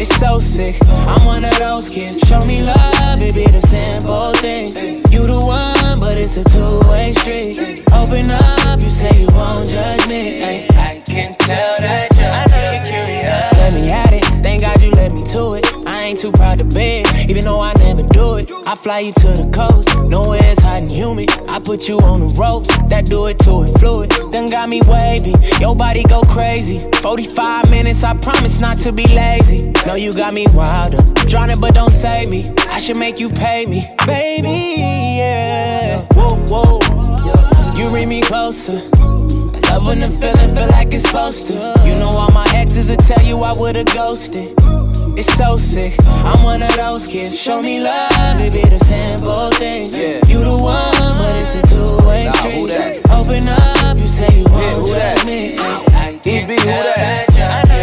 [0.00, 0.74] It's so sick.
[1.06, 2.18] I'm one of those kids.
[2.26, 4.74] Show me love, it be the simple things.
[5.14, 7.84] You the one, but it's a two-way street.
[7.92, 10.42] Open up, you say you won't judge me.
[10.42, 13.52] Ay, I can tell that you're, I know you're curious.
[13.62, 14.42] Let me at it.
[14.42, 15.66] Thank God you let me to it.
[15.86, 17.87] I ain't too proud to beg, even though I never.
[18.68, 21.30] I fly you to the coast, nowhere it's hot and humid.
[21.48, 24.10] I put you on the ropes, that do it to it fluid.
[24.30, 26.86] Then got me wavy, your body go crazy.
[27.00, 29.72] 45 minutes, I promise not to be lazy.
[29.86, 32.52] No, you got me wilder, drowning but don't save me.
[32.68, 34.82] I should make you pay me, baby.
[35.16, 37.74] Yeah, whoa, whoa.
[37.74, 38.82] You bring me closer.
[39.72, 41.58] Love when the feeling feel like it's supposed to.
[41.86, 44.54] You know all my exes will tell you I would've ghosted.
[45.18, 45.96] It's so sick.
[46.06, 47.36] I'm one of those kids.
[47.36, 49.92] Show me love, it be the simple things.
[49.92, 53.00] You the one, but it's a two-way Nah, street.
[53.10, 55.26] Open up, you say you won't who that?
[55.26, 55.50] me.
[55.58, 57.77] Ay, I can who that?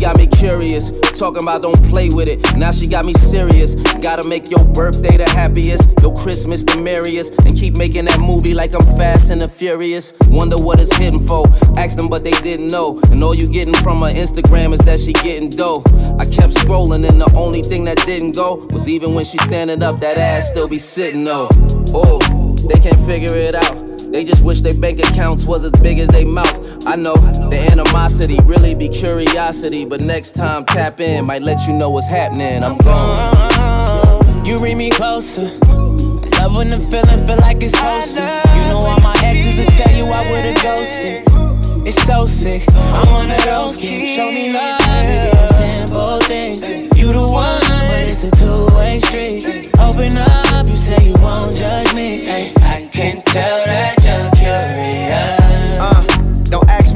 [0.00, 0.90] Got me curious.
[1.18, 2.56] Talking about don't play with it.
[2.56, 3.74] Now she got me serious.
[4.00, 8.54] Gotta make your birthday the happiest, your Christmas the merriest, and keep making that movie
[8.54, 10.14] like I'm fast and the furious.
[10.28, 11.46] Wonder what it's hitting for.
[11.76, 12.98] Asked them, but they didn't know.
[13.10, 15.82] And all you getting from her Instagram is that she getting dough.
[16.18, 19.82] I kept scrolling, and the only thing that didn't go was even when she standing
[19.82, 21.48] up, that ass still be sitting though.
[21.92, 23.98] Oh, they can't figure it out.
[24.12, 26.86] They just wish their bank accounts was as big as they mouth.
[26.86, 31.72] I know the animosity really be curiosity, but next time tap in, might let you
[31.72, 32.62] know what's happening.
[32.62, 34.44] I'm gone.
[34.44, 35.42] You read me closer.
[36.40, 38.24] Love when the feeling feel like it's hosted.
[38.56, 41.86] You know all my exes will tell you I would've ghosted.
[41.86, 42.62] It's so sick.
[42.74, 44.16] I'm one of those kids.
[44.16, 44.80] Show me love,
[45.52, 46.62] simple things.
[46.96, 47.69] You the one,
[48.10, 49.70] it's a two-way street.
[49.78, 52.20] Open up, you say you won't judge me.
[52.26, 55.39] Ay, I can tell that you're curious.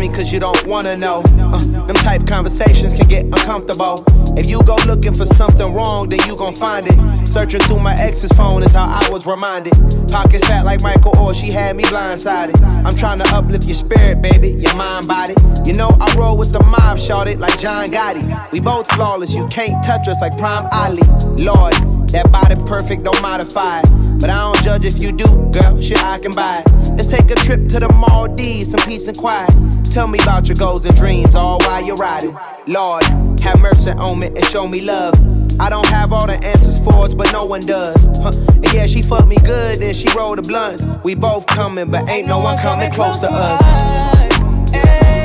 [0.05, 1.23] Me cause you don't wanna know.
[1.39, 4.05] Uh, them type conversations can get uncomfortable.
[4.37, 7.27] If you go looking for something wrong, then you gon' find it.
[7.27, 9.73] Searching through my ex's phone is how I was reminded.
[10.11, 12.61] Pockets fat like Michael Orr, she had me blindsided.
[12.85, 15.37] I'm trying to uplift your spirit, baby, your mind, body.
[15.65, 18.53] You know I roll with the mob, shot it like John Gotti.
[18.53, 21.01] We both flawless, you can't touch us like Prime Ali.
[21.43, 21.73] Lord,
[22.09, 23.87] that body perfect, don't modify it.
[24.21, 25.81] But I don't judge if you do, girl.
[25.81, 26.91] Shit, I can buy it.
[26.91, 29.51] Let's take a trip to the Maldives, some peace and quiet.
[29.95, 32.37] Tell me about your goals and dreams, all while you're riding.
[32.67, 33.05] Lord,
[33.43, 35.15] have mercy on me and show me love.
[35.61, 38.11] I don't have all the answers for us, but no one does.
[38.21, 38.33] Huh.
[38.55, 40.85] And yeah, she fucked me good, then she rolled the blunts.
[41.05, 44.41] We both coming, but ain't no one coming close to us.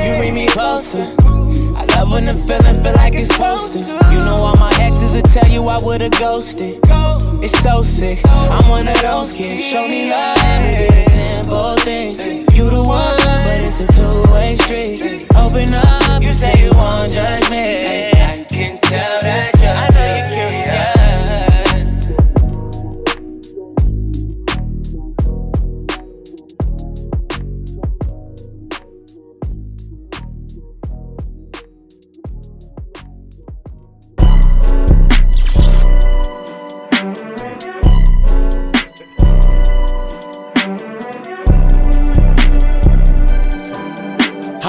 [0.06, 1.00] You bring me closer.
[1.00, 4.12] I love when the feeling feel like it's to.
[4.12, 6.80] You know all my exes will tell you I would've ghosted.
[7.42, 8.18] It's so sick.
[8.28, 9.64] I'm one of those kids.
[9.64, 10.36] Show me love,
[11.08, 12.18] simple things.
[12.54, 15.24] You the one, but it's a two-way street.
[15.34, 18.10] Open up, you say you won't judge me.
[18.12, 19.59] I can tell that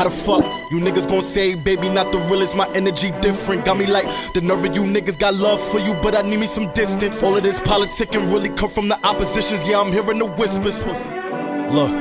[0.02, 2.56] How the fuck you niggas gon' say, baby, not the realest?
[2.56, 3.66] My energy different.
[3.66, 6.40] Got me like the nerve of you niggas got love for you, but I need
[6.40, 7.22] me some distance.
[7.22, 9.70] All of this politicking really come from the oppositions.
[9.70, 10.88] Yeah, I'm hearing the whispers.
[10.88, 11.92] Look.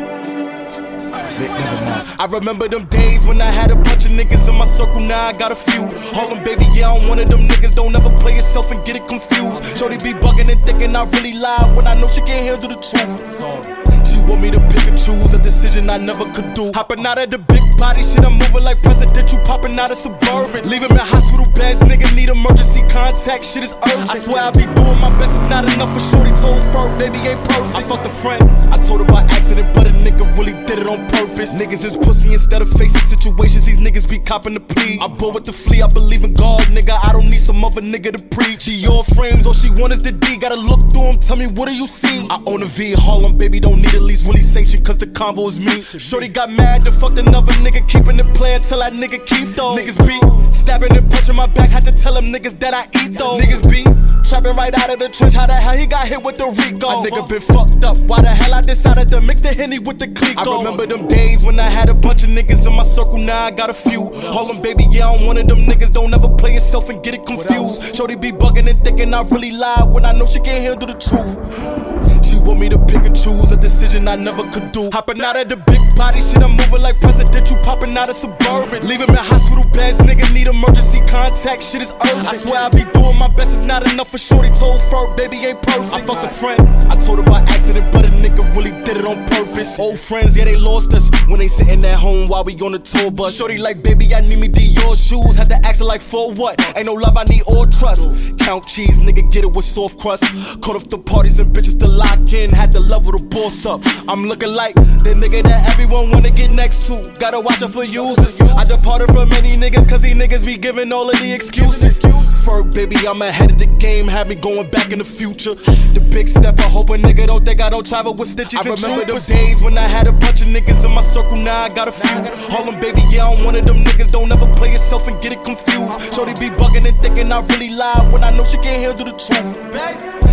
[2.18, 5.26] I remember them days when I had a bunch of niggas in my circle, now
[5.26, 5.86] I got a few.
[5.86, 7.74] Them baby, yeah, I'm one of them niggas.
[7.74, 9.76] Don't ever play yourself and get it confused.
[9.76, 12.80] Shorty be bugging and thinking I really lie when I know she can't handle the
[12.80, 14.09] truth.
[14.09, 16.72] She want me to pick and choose a decision I never could do.
[16.72, 20.68] Hopping out of the big body shit, I'm moving like presidential, popping out of suburban.
[20.68, 23.43] Leaving my hospital beds, nigga need emergency contact.
[23.43, 24.12] Shit is urgent.
[24.12, 27.18] I swear I be doing my best, it's not enough for shorty told fur, baby
[27.24, 27.74] ain't perfect.
[27.74, 30.87] I fucked a friend, I told her by accident, but a nigga really did it
[30.87, 31.57] on purpose.
[31.57, 34.99] Niggas is pussy instead of facing situations, these niggas be copping the plea.
[35.01, 36.93] I bore with the flea, I believe in God, nigga.
[36.93, 38.62] I don't need some other nigga to preach.
[38.68, 40.37] She all frames, all she want is the D.
[40.37, 42.26] Gotta look through 'em, tell me what do you see?
[42.28, 45.49] I own a V Harlem, baby, don't need at least really sanction, cause the convo
[45.49, 45.81] is me.
[45.81, 49.76] Shorty got mad and fucked another nigga, keeping the playing till that nigga keep though.
[49.76, 50.18] Niggas be
[50.52, 53.38] stabbing and punching my back, had to tell them niggas that I eat though.
[53.38, 53.84] Niggas be
[54.28, 56.88] trapping right out of the trench, how the hell he got hit with the Rico?
[56.88, 59.98] A nigga been fucked up, why the hell I decided to mix the Henny with
[59.98, 60.38] the Clico?
[60.38, 63.44] I remember them days when I had a bunch of niggas in my circle, now
[63.44, 64.10] I got a few.
[64.10, 67.24] Them baby, yeah, I'm one of them niggas, don't ever play yourself and get it
[67.24, 67.94] confused.
[67.94, 70.94] Shorty be bugging and thinking I really lie when I know she can't handle the
[70.94, 71.99] truth.
[72.22, 74.90] She want me to pick and choose a decision I never could do.
[74.92, 78.86] Hopping out of the big body shit, I'm moving like presidential, popping out of suburban.
[78.88, 81.62] Leaving my hospital beds, nigga need emergency contact.
[81.62, 82.28] Shit is urgent.
[82.28, 85.38] I swear I be doing my best, it's not enough for shorty told fur, baby
[85.46, 85.94] ain't perfect.
[85.94, 86.60] I fucked a friend,
[86.90, 89.78] I told her by accident, but a nigga really did it on purpose.
[89.78, 92.78] Old friends, yeah, they lost us when they sitting at home while we on the
[92.78, 93.36] tour bus.
[93.36, 95.36] Shorty like, baby, I need me Dior shoes.
[95.36, 96.60] Had to ask her like, for what?
[96.76, 98.38] Ain't no love, I need all trust.
[98.38, 100.24] Count cheese, nigga, get it with soft crust.
[100.60, 102.50] Caught up the parties and bitches to lock in.
[102.50, 103.80] Had to level the boss up.
[104.08, 107.02] I'm looking like the nigga that everyone wanna get next to.
[107.18, 108.40] Gotta watch out for users.
[108.40, 112.00] I departed from many niggas, cause these niggas be giving all of the excuses.
[112.44, 114.08] Ferg, baby, I'm ahead of the game.
[114.08, 115.54] Had me going back in the future.
[115.54, 118.66] The big step, I hope a nigga don't think I don't travel with stitches.
[118.66, 121.64] I remember those days when I had a bunch of niggas in my circle, now
[121.64, 122.18] I got a few.
[122.54, 124.12] All them baby, yeah, I'm one of them niggas.
[124.12, 126.14] Don't ever play yourself and get it confused.
[126.14, 129.16] Shorty be bugging and thinking I really lie when I know she can't handle the
[129.16, 129.61] truth.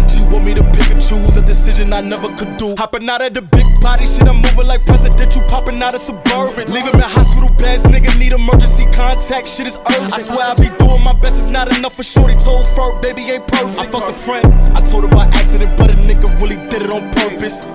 [0.07, 2.75] She want me to pick and choose a decision I never could do.
[2.77, 6.71] Hopping out of the big body shit, I'm moving like presidential, popping out of suburban.
[6.71, 9.47] Leaving my hospital beds, nigga need emergency contact.
[9.47, 10.13] Shit is urgent.
[10.13, 13.23] I swear I be doing my best, it's not enough for shorty told fur, baby
[13.23, 13.79] ain't perfect.
[13.79, 14.47] I fucked a friend,
[14.77, 17.67] I told her by accident, but a nigga really did it on purpose.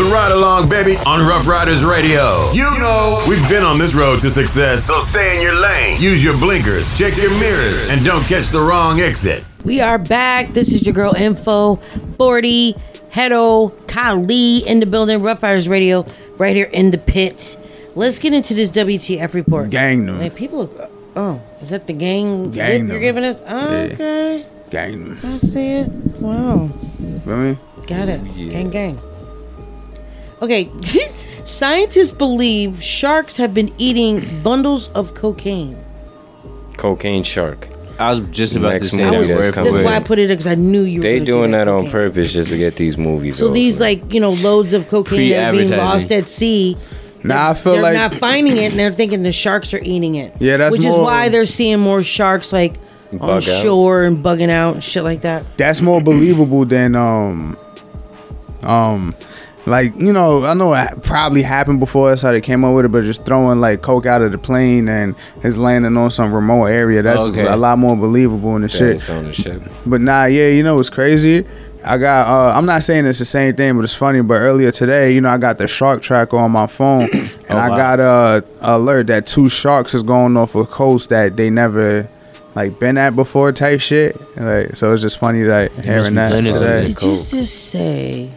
[0.00, 2.50] The Ride Along, baby, on Rough Riders Radio.
[2.52, 6.00] You know, we've been on this road to success, so stay in your lane.
[6.00, 9.44] Use your blinkers, check your mirrors, and don't catch the wrong exit.
[9.62, 10.54] We are back.
[10.54, 11.76] This is your girl Info
[12.16, 12.72] 40
[13.10, 15.20] Hedo Kali in the building.
[15.20, 16.06] Rough Riders Radio
[16.38, 17.58] right here in the pit.
[17.94, 19.68] Let's get into this WTF report.
[19.68, 20.18] Gang them.
[20.18, 20.74] Like people,
[21.14, 23.42] oh, is that the gang, gang you're giving us?
[23.46, 23.92] Oh, Yeah.
[23.92, 25.18] Okay, Gang.
[25.22, 25.90] I see it.
[26.22, 26.68] Wow,
[27.26, 27.58] Feel me?
[27.86, 28.24] got it.
[28.50, 29.09] Gang, gang.
[30.42, 30.70] Okay,
[31.44, 35.76] scientists believe sharks have been eating bundles of cocaine.
[36.76, 37.68] Cocaine shark.
[37.98, 39.72] I was just about Next to say movie that that's word for coming.
[39.74, 41.00] That's why I put it because I knew you.
[41.00, 41.66] Were They gonna do doing that.
[41.66, 43.36] that on purpose just to get these movies.
[43.36, 43.54] So over.
[43.54, 46.78] these like you know loads of cocaine that are being lost at sea.
[47.22, 49.80] Nah, I feel like they're like not finding it, and they're thinking the sharks are
[49.82, 50.34] eating it.
[50.40, 52.76] Yeah, that's which is why they're seeing more sharks like
[53.12, 53.42] on Bug out.
[53.42, 55.44] shore and bugging out and shit like that.
[55.58, 57.58] that's more believable than um
[58.62, 59.14] um
[59.66, 62.86] like you know I know it probably happened before that's how they came up with
[62.86, 66.32] it but just throwing like coke out of the plane and it's landing on some
[66.32, 67.46] remote area that's Okay.
[67.46, 69.62] a lot more believable in the That shit the ship.
[69.86, 71.44] but nah yeah you know what's crazy
[71.84, 74.70] I got uh I'm not saying it's the same thing but it's funny but earlier
[74.70, 77.76] today you know I got the shark tracker on my phone and Oh, I wow.
[77.76, 82.08] got a alert that two sharks is going off a coast that they never
[82.54, 86.52] like been at before type shit like so it's just funny like hearing that blending
[86.54, 86.82] today.
[86.88, 88.34] Did you just say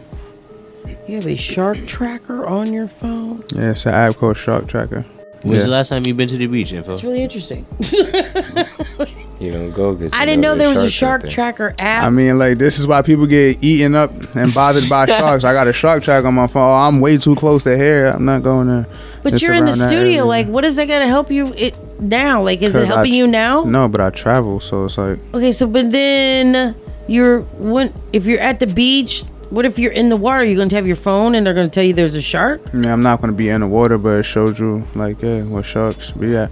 [1.06, 3.42] you have a shark tracker on your phone?
[3.54, 5.02] Yeah, it's an app called Shark Tracker.
[5.42, 5.66] When's yeah.
[5.66, 6.92] the last time you've been to the beach, info?
[6.92, 7.66] It's really interesting.
[9.40, 12.04] You don't go because I didn't know there was a shark tracker app.
[12.04, 15.44] I mean, like this is why people get eaten up and bothered by sharks.
[15.44, 16.62] I got a shark track on my phone.
[16.62, 18.06] Oh, I'm way too close to here.
[18.06, 18.86] I'm not going there.
[19.22, 19.98] but It's you're in the studio.
[19.98, 20.24] area.
[20.24, 22.42] Like, what is that gonna help you it now?
[22.42, 23.64] Like, is it helping tr- you now?
[23.64, 26.74] No, but I travel, so it's like Okay, so but then
[27.08, 30.44] you're when if you're at the beach, what if you're in the water?
[30.44, 32.90] You're gonna have your phone and they're gonna tell you there's a shark I mean,
[32.90, 36.10] I'm not gonna be in the water, but it showed you like yeah, what sharks
[36.12, 36.50] be at.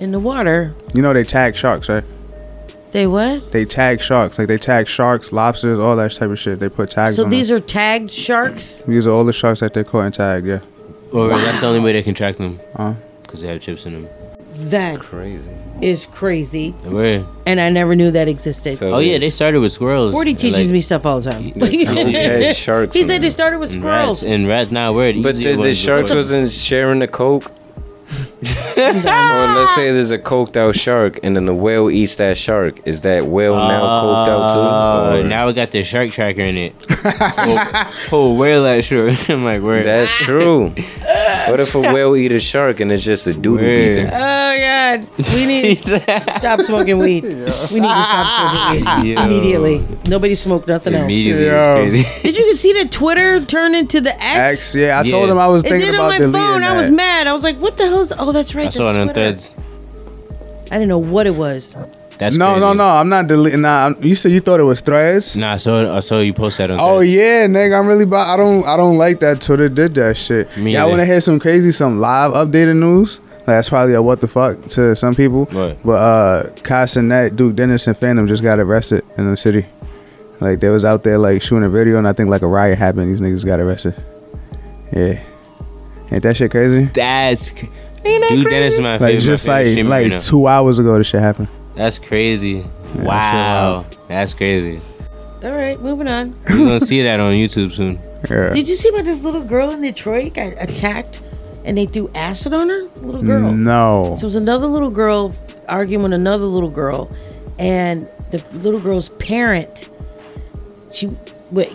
[0.00, 0.74] in the water.
[0.94, 2.04] You know they tag sharks, right?
[2.92, 3.52] They what?
[3.52, 4.38] They tag sharks.
[4.38, 6.58] Like they tag sharks, lobsters, all that type of shit.
[6.58, 7.58] They put tags So on these them.
[7.58, 8.82] are tagged sharks.
[8.86, 10.46] These are all the sharks that they caught and tagged.
[10.46, 10.60] Yeah.
[11.12, 12.58] Or that's the only way they can track them.
[12.76, 12.94] Uh.
[13.22, 14.08] Because they have chips in them.
[14.70, 15.50] That crazy.
[15.82, 17.24] Is crazy, Where?
[17.46, 18.82] and I never knew that existed.
[18.82, 20.12] oh yeah, they started with squirrels.
[20.12, 21.52] Forty and, teaches like, me stuff all the time.
[21.54, 24.22] had sharks He said they started with squirrels.
[24.22, 24.70] rats and rats.
[24.70, 25.12] Now where?
[25.14, 27.52] But the, the sharks wasn't sharing the coke.
[28.78, 32.86] or let's say there's a coked out shark and then the whale eats that shark.
[32.86, 34.60] Is that whale now coked out too?
[34.60, 36.86] Uh, Or- now we got the shark tracker in it.
[36.90, 39.28] oh, oh, whale that shark.
[39.28, 39.82] I'm like, where?
[39.82, 40.72] That's true.
[41.50, 43.92] What if a whale eat a shark and it's just a doodle Where?
[43.92, 44.06] eating?
[44.06, 46.00] Oh God, we need to
[46.38, 47.24] stop smoking weed.
[47.24, 48.26] We need to stop
[48.80, 49.22] smoking weed Yo.
[49.24, 49.86] immediately.
[50.08, 51.04] Nobody smoked nothing else.
[51.04, 51.84] Immediately, Yo.
[51.84, 52.22] it's crazy.
[52.22, 54.24] Did you see that Twitter turned into the X?
[54.24, 54.74] X.
[54.74, 56.62] Yeah, I told him I was It thinking did about on my deleting phone.
[56.64, 56.92] I was that.
[56.94, 57.26] mad.
[57.26, 58.12] I was like, "What the hell is?
[58.18, 58.66] Oh, that's right.
[58.66, 59.20] I saw it that's on Twitter.
[59.20, 59.56] threads.
[60.70, 61.74] I didn't know what it was.
[62.18, 62.60] That's no, crazy.
[62.60, 62.88] no, no.
[62.88, 63.60] I'm not deleting.
[63.60, 65.36] Nah, I'm- you said you thought it was threads.
[65.36, 66.78] Nah, I saw I saw you post that on.
[66.80, 67.14] Oh Threads.
[67.14, 68.04] yeah, nigga, I'm really.
[68.04, 68.66] About, I don't.
[68.66, 70.54] I don't like that Twitter did that shit.
[70.56, 73.20] Me Y'all want to hear some crazy, some live updated news?
[73.38, 75.46] Like, that's probably a what the fuck to some people.
[75.46, 75.82] What?
[75.82, 79.66] But uh, Kai Cenat, Duke Dennis, and Fanum just got arrested in the city.
[80.40, 82.78] Like they was out there like shooting a video, and I think like a riot
[82.78, 83.08] happened.
[83.08, 83.94] These niggas got arrested.
[84.92, 85.24] Yeah,
[86.10, 86.84] ain't that shit crazy?
[86.94, 87.50] That's.
[87.52, 87.66] cr-
[88.04, 89.14] Duke Dennis is my favorite.
[89.14, 91.48] Like just favorite like streamer right like two hours ago, this shit happened.
[91.78, 92.62] That's crazy.
[92.96, 94.80] that wow, that's crazy.
[95.44, 96.36] All right, moving on.
[96.50, 98.00] We're gonna see that on YouTube soon.
[98.28, 98.52] Yeah.
[98.52, 101.20] Did you see about this little girl in Detroit got attacked
[101.64, 102.88] and they threw acid on her?
[102.96, 103.52] Little girl.
[103.52, 104.16] No.
[104.18, 105.32] So it was another little girl
[105.68, 107.14] arguing with another little girl,
[107.60, 109.88] and the little girl's parent,
[110.92, 111.08] she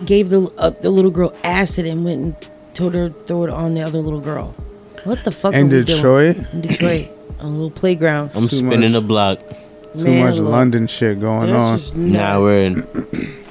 [0.04, 3.50] gave the uh, the little girl acid and went and told her to throw it
[3.50, 4.54] on the other little girl.
[5.04, 5.54] What the fuck?
[5.54, 5.84] In are we doing?
[5.86, 6.36] Detroit?
[6.52, 7.08] In Detroit,
[7.40, 8.32] on a little playground.
[8.34, 8.92] I'm Too spinning much.
[8.92, 9.40] the block.
[9.96, 10.50] Too Man, much look.
[10.50, 11.78] London shit going That's on.
[11.78, 13.40] just Nah, we're in.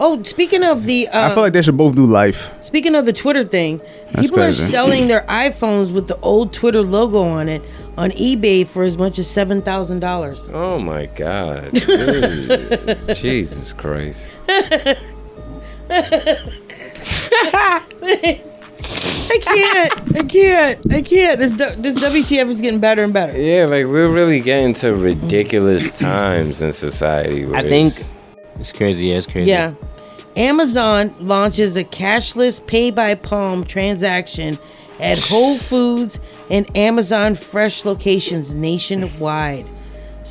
[0.00, 2.50] Oh, speaking of the, uh, I feel like they should both do life.
[2.60, 3.80] Speaking of the Twitter thing,
[4.12, 7.62] That's people are selling their iPhones with the old Twitter logo on it
[7.96, 10.48] on eBay for as much as seven thousand dollars.
[10.52, 11.74] Oh my God.
[13.16, 14.30] Jesus Christ.
[19.30, 20.16] I can't.
[20.16, 20.92] I can't.
[20.92, 21.38] I can't.
[21.38, 23.36] This this WTF is getting better and better.
[23.38, 27.44] Yeah, like we're really getting to ridiculous times in society.
[27.54, 28.14] I think it's-
[28.60, 29.06] it's crazy.
[29.06, 29.50] Yeah, it's crazy.
[29.50, 29.74] Yeah.
[30.36, 34.56] Amazon launches a cashless pay by palm transaction
[35.00, 36.18] at Whole Foods
[36.50, 39.64] and Amazon Fresh locations nationwide.
[39.64, 39.70] now-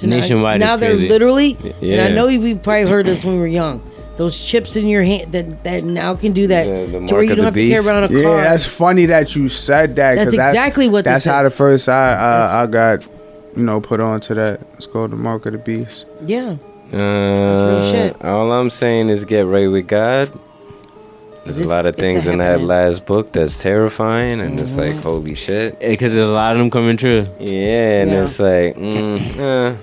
[0.09, 1.07] Nationwide Now, is they're crazy.
[1.09, 3.81] literally, and I know we probably heard this when we were young.
[4.17, 7.23] Those chips in your hand that, that now can do that The- the to where
[7.23, 7.87] you don't the have to carry beast.
[7.87, 8.41] around a Yeah, car.
[8.41, 10.17] that's funny that you said that.
[10.17, 11.51] 'cause That's exactly what That's this how is.
[11.51, 13.05] the first I I, I got,
[13.55, 14.59] you know, put on to that.
[14.75, 16.07] It's called the mark of the beast.
[16.25, 16.55] yeah.
[16.93, 18.15] Uh, shit.
[18.23, 20.29] All I'm saying is get right with God.
[21.43, 25.33] There's a lot of things in that last book that's terrifying, and it's like, holy
[25.35, 25.79] shit.
[25.79, 27.25] Because there's a lot of them coming true.
[27.39, 28.23] Yeah, and Yeah.
[28.23, 29.73] it's like, mm, uh,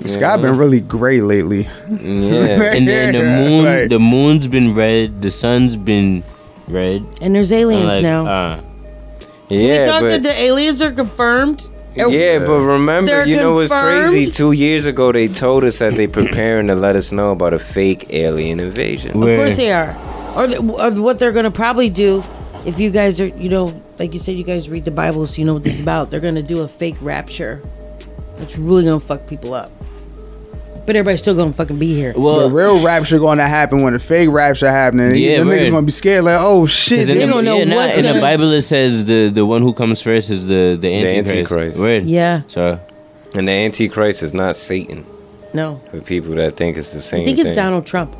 [0.00, 1.62] The sky been really gray lately.
[1.88, 2.72] yeah.
[2.74, 5.20] And then the moon, Like- the moon's been red.
[5.20, 6.22] The sun's been
[6.68, 7.06] red.
[7.20, 8.26] And there's aliens like, now.
[8.26, 8.60] Uh,
[9.50, 11.68] we yeah, thought but that the aliens are confirmed.
[11.96, 14.30] yeah, but remember, They're you know what's crazy?
[14.30, 17.58] Two years ago, they told us that they're preparing to let us know about a
[17.58, 19.10] fake alien invasion.
[19.10, 19.90] Of course they are.
[20.36, 22.22] Or, the, or what they're going to probably do,
[22.64, 25.38] if you guys are, you know, like you said, you guys read the Bible, so
[25.40, 26.10] you know what this is about.
[26.10, 27.60] They're going to do a fake rapture.
[28.36, 29.72] It's really going to fuck people up.
[30.90, 32.12] But everybody's still going to fucking be here.
[32.16, 35.14] well, the real rapture gonna happen when the fake rapture happening.
[35.14, 37.76] Yeah, the niggas gonna be scared like, oh shit, they the, don't know yeah, nah,
[37.76, 40.76] what's in the gonna- Bible it says the the one who comes first is the
[40.80, 41.28] the antichrist.
[41.28, 41.78] Antichrist.
[41.78, 42.06] Word.
[42.06, 42.42] Yeah.
[42.48, 42.80] So
[43.36, 45.06] And the Antichrist is not Satan.
[45.54, 45.80] No.
[45.92, 47.54] For people that think it's the same I think it's thing.
[47.54, 48.16] Donald Trump.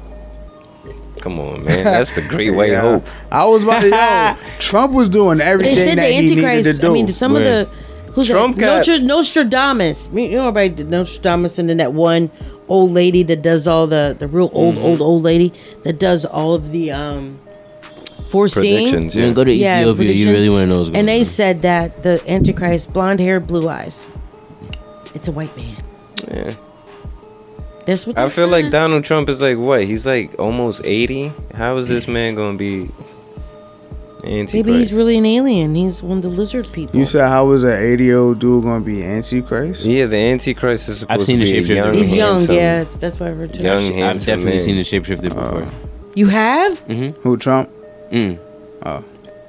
[1.21, 1.83] Come on, man.
[1.83, 2.83] That's the great white Yeah.
[2.83, 3.05] hope.
[3.33, 6.63] I was about to yo, Trump was doing They everything said the that he needed
[6.63, 6.91] to do.
[6.91, 7.69] I mean, some of the.
[8.13, 8.85] Who's Trump that?
[8.85, 10.09] got- Nostradamus.
[10.13, 12.29] You know, everybody did Nostradamus and then that one
[12.71, 14.85] old lady that does all the, the real old, Mm-hmm.
[14.85, 15.53] old, old lady
[15.85, 17.39] that does all of the um
[18.31, 18.91] foreseeing.
[18.91, 19.27] Predictions, you yeah.
[19.29, 19.97] can go to Yeah, Ethiopia.
[19.97, 20.29] prediction.
[20.29, 21.25] You really want to know what's going And they on.
[21.25, 24.07] said that the Antichrist, blonde hair, blue eyes.
[25.15, 25.77] It's a white man.
[26.31, 26.55] Yeah.
[27.87, 28.71] That's what I they feel like.
[28.71, 29.83] Donald Trump is like what?
[29.85, 31.33] He's like almost 80.
[31.55, 32.93] How is this man going to be
[34.25, 34.55] Antichrist?
[34.55, 35.75] Maybe he's really an alien.
[35.75, 36.99] He's one of the lizard people.
[36.99, 39.87] You said how was an 80 year old dude gonna be Antichrist?
[39.87, 41.95] yeah, the Antichrist is supposed I've seen to the be a shapeshifter young.
[41.95, 42.85] He's young, handsome- yeah.
[42.85, 43.63] That's what I heard too.
[43.63, 44.61] Young, I've handsome definitely man.
[44.61, 45.69] seen the shapeshifter before.
[46.15, 46.87] You have?
[46.87, 47.21] mm-hmm.
[47.21, 47.71] Who Trump?
[48.11, 48.41] Mm.
[48.85, 49.05] Oh.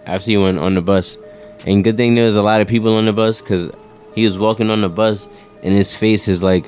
[0.06, 1.18] I've seen one on the bus,
[1.66, 3.70] and good thing there was a lot of people on the bus because
[4.16, 5.30] he was walking on the bus,
[5.64, 6.66] and his face is like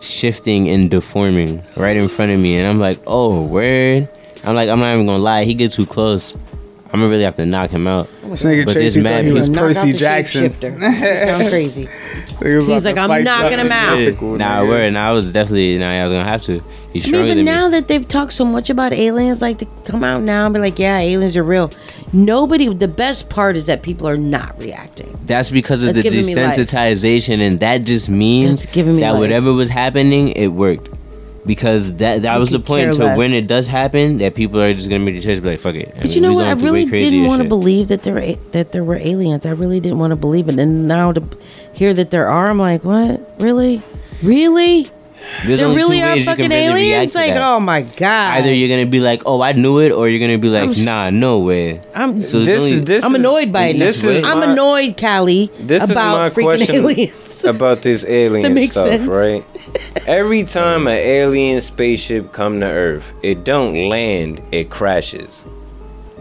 [0.00, 4.08] shifting and deforming right in front of me, and I'm like, oh, word.
[4.44, 5.44] I'm like, I'm not even gonna lie.
[5.44, 6.36] He get too close.
[6.92, 8.08] I'm gonna really have to knock him out.
[8.22, 10.52] This nigga But Tracy there's thought he was Percy Jackson.
[10.52, 11.86] Sound crazy.
[12.42, 13.96] He's like, I'm knocking him out.
[13.98, 14.36] Yeah.
[14.36, 14.92] Nah, word.
[14.92, 15.78] Nah, I was definitely.
[15.78, 16.62] Nah, I was gonna have to.
[16.92, 17.72] He's I mean, but now me.
[17.72, 20.78] that they've talked so much about aliens, like to come out now and be like,
[20.78, 21.70] yeah, aliens are real.
[22.12, 22.72] Nobody.
[22.72, 25.18] The best part is that people are not reacting.
[25.26, 26.54] That's because of That's the giving me life.
[26.54, 29.18] desensitization, and that just means me that life.
[29.18, 30.88] whatever was happening, it worked.
[31.46, 33.18] Because that that You was the point care to less.
[33.18, 35.88] when it does happen, that people are just gonna be deterred, be like, "Fuck it."
[35.94, 36.46] I But mean, you know what?
[36.46, 38.96] I going through way really didn't want to believe that there were that there were
[38.96, 39.46] aliens.
[39.46, 41.22] I really didn't want to believe it, and now to
[41.72, 43.22] hear that there are, I'm like, what?
[43.40, 43.82] Really?
[44.22, 44.88] Really?
[45.44, 47.12] There's there really are ways you can fucking really aliens?
[47.14, 48.38] to Like, oh my god!
[48.38, 50.84] Either you're gonna be like, "Oh, I knew it," or you're gonna be like, I'm
[50.84, 53.78] "Nah, no way." I'm So there's only- I'm annoyed by it.
[53.78, 57.12] this is I'm my- annoyed, Callie, This is about my freaking question aliens.
[57.46, 59.06] About this alien stuff, sense?
[59.08, 59.44] right?
[60.06, 65.44] Every time an alien spaceship come to Earth, it don't land, it crashes.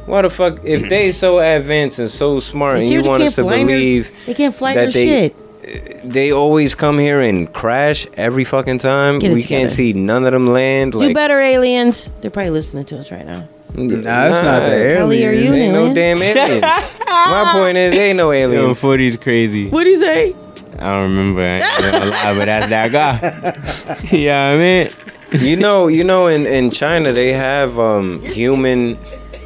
[0.05, 0.59] Why the fuck?
[0.63, 0.87] If hmm.
[0.87, 4.33] they so advanced and so smart, and you want us to fly their- believe they
[4.33, 6.11] can't fly that their they shit.
[6.11, 10.25] they always come here and crash every fucking time, Get it we can't see none
[10.25, 10.91] of them land.
[10.91, 12.11] Do Like, better, aliens.
[12.21, 13.47] They're probably listening to us right now.
[13.77, 16.37] Nah, that's not the Kelly, are you Ain't no damn alien?
[16.37, 16.61] alien.
[16.61, 18.79] My point is, they ain't no Yo, aliens.
[18.79, 19.69] 40's crazy.
[19.69, 20.35] What do you say?
[20.79, 21.41] I don't remember.
[21.41, 24.07] I lie, but that's that guy.
[24.17, 24.89] yeah, I mean,
[25.41, 28.97] you know, you know, in in China they have um human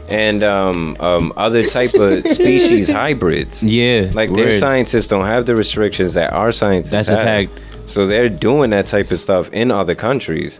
[0.07, 3.63] and um um other type of species hybrids.
[3.63, 6.91] Yeah, like their scientists don't have the restrictions that our scientists.
[6.91, 7.25] That's a have.
[7.25, 7.51] fact.
[7.85, 10.59] So they're doing that type of stuff in other countries.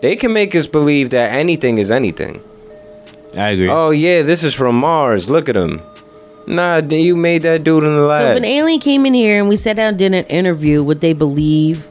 [0.00, 2.42] They can make us believe that anything is anything.
[3.36, 3.68] I agree.
[3.68, 5.30] Oh yeah, this is from Mars.
[5.30, 5.80] Look at him.
[6.46, 8.22] Nah, you made that dude in the lab.
[8.22, 10.82] So if an alien came in here and we sat down and did an interview,
[10.82, 11.86] would they believe?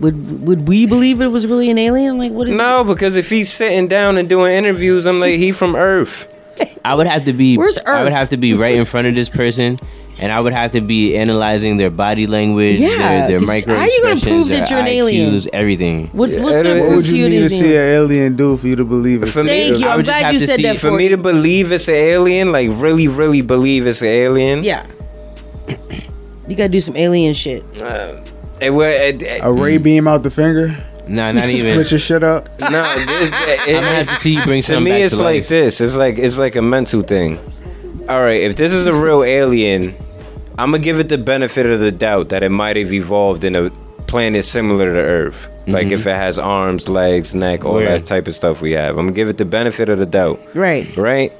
[0.00, 2.18] Would would we believe it was really an alien?
[2.18, 2.56] Like what is?
[2.56, 6.28] no, because if he's sitting down and doing interviews, I'm like, he from Earth.
[6.84, 7.56] I would have to be.
[7.56, 9.78] Where's I would have to be right in front of this person,
[10.20, 13.74] and I would have to be analyzing their body language, Yeah, their, their 'cause micro
[13.76, 15.34] how you gonna prove expressions, that their you're an alien?
[15.34, 16.06] IQs, everything.
[16.12, 18.56] What, what's Yeah, gonna What prove would you you need to see an alien do
[18.56, 19.26] for you to believe it?
[19.26, 19.86] For me- Thank you.
[19.86, 20.78] I I'm would just glad have you said see- that.
[20.78, 24.64] For For me to believe it's an alien, like really, really believe it's an alien.
[24.64, 24.86] yeah,
[26.48, 27.62] you gotta do some alien shit.
[27.80, 28.16] Uh,
[28.60, 30.76] it, it, it, A ray beam out the finger?
[31.08, 31.74] Nah, not even.
[31.74, 32.48] Split your shit up?
[32.60, 33.30] no, this,
[33.66, 35.36] it, I'm gonna have to see you bring to something me, back it's to like
[35.36, 35.48] life.
[35.48, 35.80] this.
[35.80, 37.38] It's like it's like a mental thing.
[38.08, 39.94] All right, if this is a real alien,
[40.58, 43.54] I'm gonna give it the benefit of the doubt that it might have evolved in
[43.54, 43.70] a
[44.06, 45.48] planet similar to Earth.
[45.66, 46.08] Like if mm-hmm.
[46.08, 47.86] it has arms, legs, neck, all Word.
[47.86, 48.98] that type of stuff we have.
[48.98, 50.54] I'm gonna give it the benefit of the doubt.
[50.56, 50.94] Right.
[50.96, 51.32] right?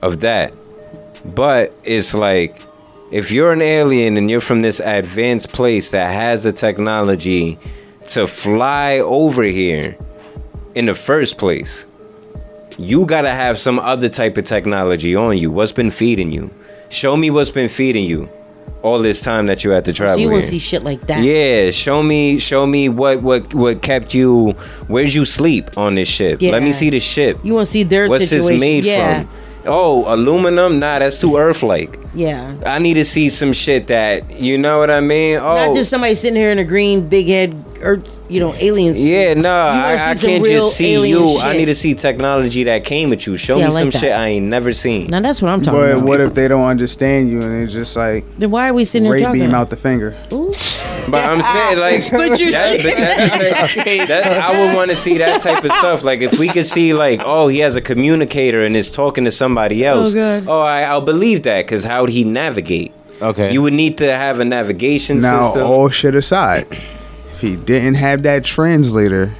[0.00, 0.52] Of that.
[1.34, 2.60] But it's like
[3.10, 7.58] if you're an alien and you're from this advanced place that has the technology
[8.08, 9.96] to fly over here
[10.74, 11.86] in the first place,
[12.78, 15.50] you gotta have some other type of technology on you.
[15.50, 16.50] What's been feeding you?
[16.88, 18.28] Show me what's been feeding you
[18.82, 21.24] all this time that you had to travel So you to see shit like that?
[21.24, 24.50] Yeah, show me, show me what what what kept you.
[24.88, 26.42] Where'd you sleep on this ship?
[26.42, 27.38] Let me see the ship.
[27.42, 28.52] You want to see their What's situation?
[28.52, 29.22] this made yeah.
[29.24, 29.30] from?
[29.66, 30.78] Oh, aluminum?
[30.78, 31.98] Nah, that's too Earth-like.
[32.14, 32.56] Yeah.
[32.66, 35.36] I need to see some shit that you know what I mean.
[35.38, 35.96] Oh, Not just oh.
[35.96, 39.02] somebody sitting here in a green big head or you know aliens.
[39.02, 41.38] yeah, no, I, I can't just see alien you.
[41.40, 43.36] I need to see technology that came with you.
[43.36, 43.98] Show See, me like some that.
[43.98, 45.08] shit I ain't never seen.
[45.08, 46.00] Now that's what I'm talking But about.
[46.00, 48.84] But what if they don't understand you and it's just like then why are we
[48.84, 49.40] sitting here ray talking?
[49.40, 50.16] beam out the finger?
[51.10, 52.82] But I'm saying like Split your that, shit.
[52.82, 56.04] but that's, that, I would want to see that type of stuff.
[56.04, 59.30] Like if we could see like, oh, he has a communicator and is talking to
[59.30, 60.12] somebody oh, else.
[60.12, 60.48] Oh God.
[60.48, 62.92] Oh, I, I'll believe that because how would he navigate?
[63.20, 63.52] Okay.
[63.52, 65.66] You would need to have a navigation Now, system.
[65.66, 66.66] all shit aside,
[67.32, 69.34] if he didn't have that translator,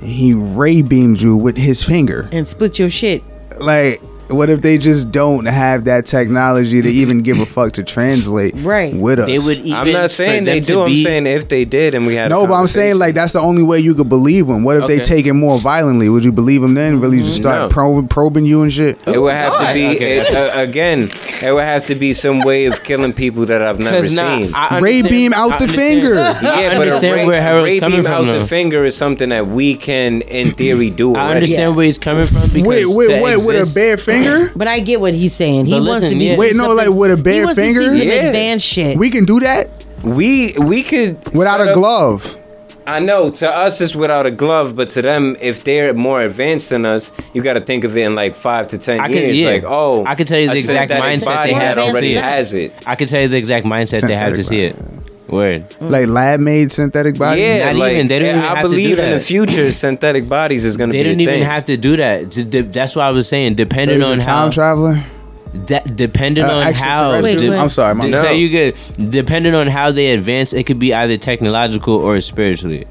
[0.00, 2.28] and he ray beamed you with his finger.
[2.32, 3.22] and split your shit.
[3.60, 4.00] Like,
[4.30, 8.54] what if they just don't have that technology to even give a fuck to translate
[8.58, 8.94] Right.
[8.94, 9.26] with us?
[9.26, 9.72] They would even.
[9.72, 10.80] I'm not saying they do.
[10.82, 12.26] I'm be- saying if they did and we had.
[12.26, 14.62] a no, but I'm saying like that's the only way you could believe them.
[14.64, 16.08] What if they take it more violently?
[16.08, 17.00] Would you believe them then?
[17.00, 17.68] Really just start No.
[17.68, 18.98] prob- probing you and shit?
[19.06, 20.18] It would have to be Okay.
[20.18, 21.08] it, uh, again.
[21.42, 24.38] It would have to be some way of killing people that I've never Because nah,
[24.70, 24.82] seen.
[24.82, 26.14] Ray beam out I the understand- finger.
[26.14, 28.28] Yeah, but a ray, where ray beam from.
[28.28, 31.14] out the finger is something that we can, in theory, do.
[31.14, 31.34] I already.
[31.36, 34.19] understand where he's coming from because Wait, wait, wait, with a exist- bare finger?
[34.56, 35.66] But I get what he's saying.
[35.66, 36.24] He But wants listen, to be.
[36.26, 36.36] yeah.
[36.36, 37.88] Wait, no, something- like with a he bare wants to see finger?
[37.98, 38.14] some Yeah.
[38.26, 38.96] advanced shit.
[38.98, 39.68] We can do that
[40.02, 42.36] We we could without set a up- glove.
[42.86, 46.70] I know to us it's without a glove, but to them, if they're more advanced
[46.70, 49.26] than us, you got to think of it in like five to ten I years.
[49.26, 49.48] could, yeah.
[49.50, 51.90] Like, oh, I could tell you the a exact mindset body they have that to
[51.90, 52.72] already has it.
[52.86, 54.76] I could tell you the exact mindset they have to see it.
[55.30, 55.74] Word.
[55.80, 57.42] Like lab made synthetic bodies.
[57.44, 58.08] Yeah, Not like, even.
[58.08, 60.90] They don't even I have to do believe in the future, synthetic bodies is going
[60.90, 61.42] to They be a don't even thing.
[61.44, 62.72] have to do that.
[62.72, 65.04] That's why I was saying, So depending he's a on time how traveler.
[65.66, 66.68] that depending Uh, on how.
[66.70, 67.52] extraterrestrial.
[67.54, 68.74] de- I'm sorry, my de- no, you good.
[69.10, 72.86] Depending on how they advance, it could be either technological or spiritually.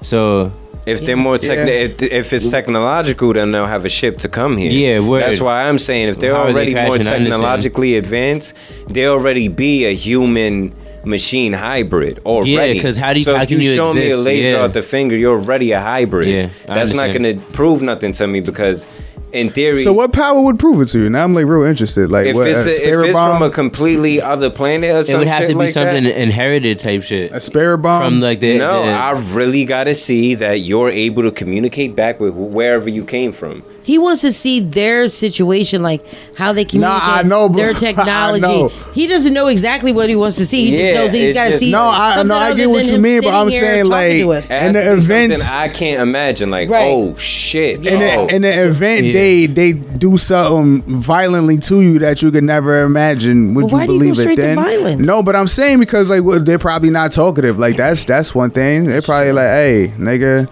[0.00, 0.52] So
[0.86, 1.86] If they're more techni- Yeah.
[1.88, 4.70] if, if it's technological, then they'll have a ship to come here.
[4.72, 5.22] Yeah, word.
[5.22, 7.06] That's why I'm saying if they're How are they already more crashing?
[7.06, 7.32] I understand.
[7.32, 8.54] technologically advanced,
[8.88, 10.72] they already be a human
[11.04, 12.50] machine hybrid already.
[12.50, 14.56] Yeah, because how do you- So how if can you you show me a laser
[14.56, 14.62] Yeah.
[14.64, 16.28] out the finger, you're already a hybrid.
[16.28, 18.86] Yeah, I That's not going to prove nothing to me because,
[19.32, 21.08] in theory, So what power would prove it to you?
[21.08, 22.10] Now I'm like real interested.
[22.10, 22.48] Like if what?
[22.48, 25.48] it's, a a, if it's from a completely other planet or it would have to
[25.48, 27.30] be like something that, inherited type shit.
[27.32, 30.90] A spirit bomb from like the no, the- I really got to see that you're
[30.90, 33.62] able to communicate back with wherever you came from.
[33.90, 36.04] He wants to see their situation, like
[36.36, 38.40] how they communicate, I know, but- their I technology.
[38.40, 38.68] know.
[38.94, 40.66] He doesn't know exactly what he wants to see.
[40.70, 41.72] He Yeah, just knows that he's it's got to see.
[41.72, 44.48] No, I no, I get what you mean, but I'm saying like to us.
[44.48, 45.50] It has in the to be something events.
[45.52, 46.50] I can't imagine.
[46.50, 46.86] Like, Right.
[46.92, 47.84] oh shit!
[47.84, 48.26] in the, oh.
[48.28, 49.12] in the event Yeah.
[49.12, 53.76] they they do something violently to you that you could never imagine, would Well, you
[53.78, 54.56] why do you go believe it straight to then?
[54.56, 55.04] violence?
[55.06, 57.58] No, but I'm saying because like well, they're probably not talkative.
[57.58, 58.84] Like that's that's one thing.
[58.84, 60.48] They're probably like, hey, nigga.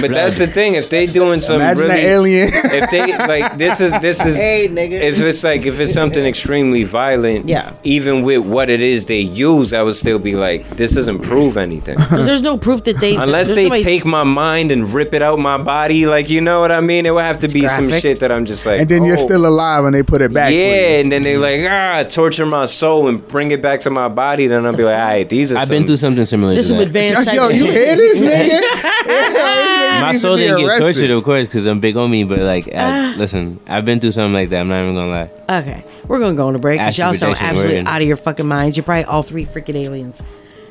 [0.00, 0.74] But that's the thing.
[0.74, 2.50] If they doing some Imagine really, an alien.
[2.54, 4.92] if they like this is this is Hey, nigga.
[5.00, 7.72] If it's like if it's something extremely violent, Yeah.
[7.84, 11.56] Even with what it is they use, I would still be like, this doesn't prove
[11.56, 11.96] anything.
[12.08, 15.22] 'Cause there's no proof that they Unless they nobody- take my mind and rip it
[15.22, 17.06] out my body, like you know what I mean.
[17.06, 18.80] It would have to be some shit that I'm just like.
[18.80, 19.26] and then you're oh.
[19.30, 20.48] still alive and they put it back.
[20.48, 20.60] for you.
[20.60, 24.08] Yeah, and then they like ah torture my soul and bring it back to my
[24.08, 24.46] body.
[24.46, 25.58] Then I'll be like, all right, these are.
[25.58, 27.32] I've been through something similar This is advanced.
[27.32, 28.60] Yo, you hear this nigga?
[30.00, 32.24] My soul didn't get tortured, of course, because I'm big on me.
[32.24, 33.14] But like, Ah.
[33.14, 34.60] I, listen, I've been through something like that.
[34.60, 35.30] I'm not even gonna lie.
[35.60, 37.88] Okay, we're gonna go on a break because Astral y'all sound projection, absolutely word.
[37.88, 38.76] out of your fucking minds.
[38.76, 40.22] You're probably all three freaking aliens,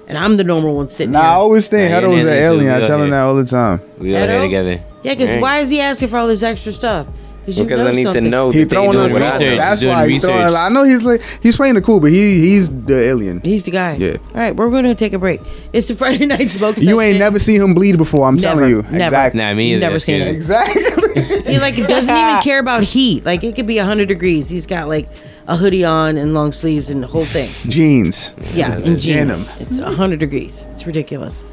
[0.07, 1.31] and I'm the normal one sitting Nah, I here.
[1.33, 2.57] always think Nah, Hedo was an you're an alien too.
[2.61, 2.73] alien.
[2.73, 3.11] I We tell him here.
[3.11, 3.81] that all the time.
[3.99, 4.45] We all here Edo?
[4.45, 4.79] together.
[5.03, 5.41] Yeah, because Right.
[5.41, 7.07] why is he asking for all this extra stuff?
[7.47, 8.23] You because know I need something.
[8.25, 9.57] to know He's that throwing doing us what I research.
[9.59, 10.39] That's doing why he's throwing.
[10.39, 10.55] research.
[10.57, 13.39] I know he's like he's playing the cool, but he he's the alien.
[13.41, 13.95] He's the guy.
[13.95, 14.17] Yeah.
[14.29, 15.41] All right, we're gonna take a break.
[15.73, 16.77] It's the Friday night smoke.
[16.77, 18.27] You ain't never seen him bleed before.
[18.27, 18.81] I'm Never, telling you.
[18.83, 18.95] never.
[19.05, 19.39] Exactly.
[19.41, 19.79] Nah, me either.
[19.81, 20.33] Never That's seen crazy.
[20.33, 20.35] it.
[20.35, 21.23] Exactly.
[21.53, 23.23] He like doesn't even care about heat.
[23.25, 24.49] Like it could be hundred degrees.
[24.49, 25.07] He's got like
[25.47, 27.49] a hoodie on and long sleeves and the whole thing.
[27.71, 28.33] Jeans.
[28.53, 29.05] Yeah, in jeans.
[29.29, 29.45] Denim.
[29.59, 30.65] It's hundred degrees.
[30.73, 31.43] It's ridiculous.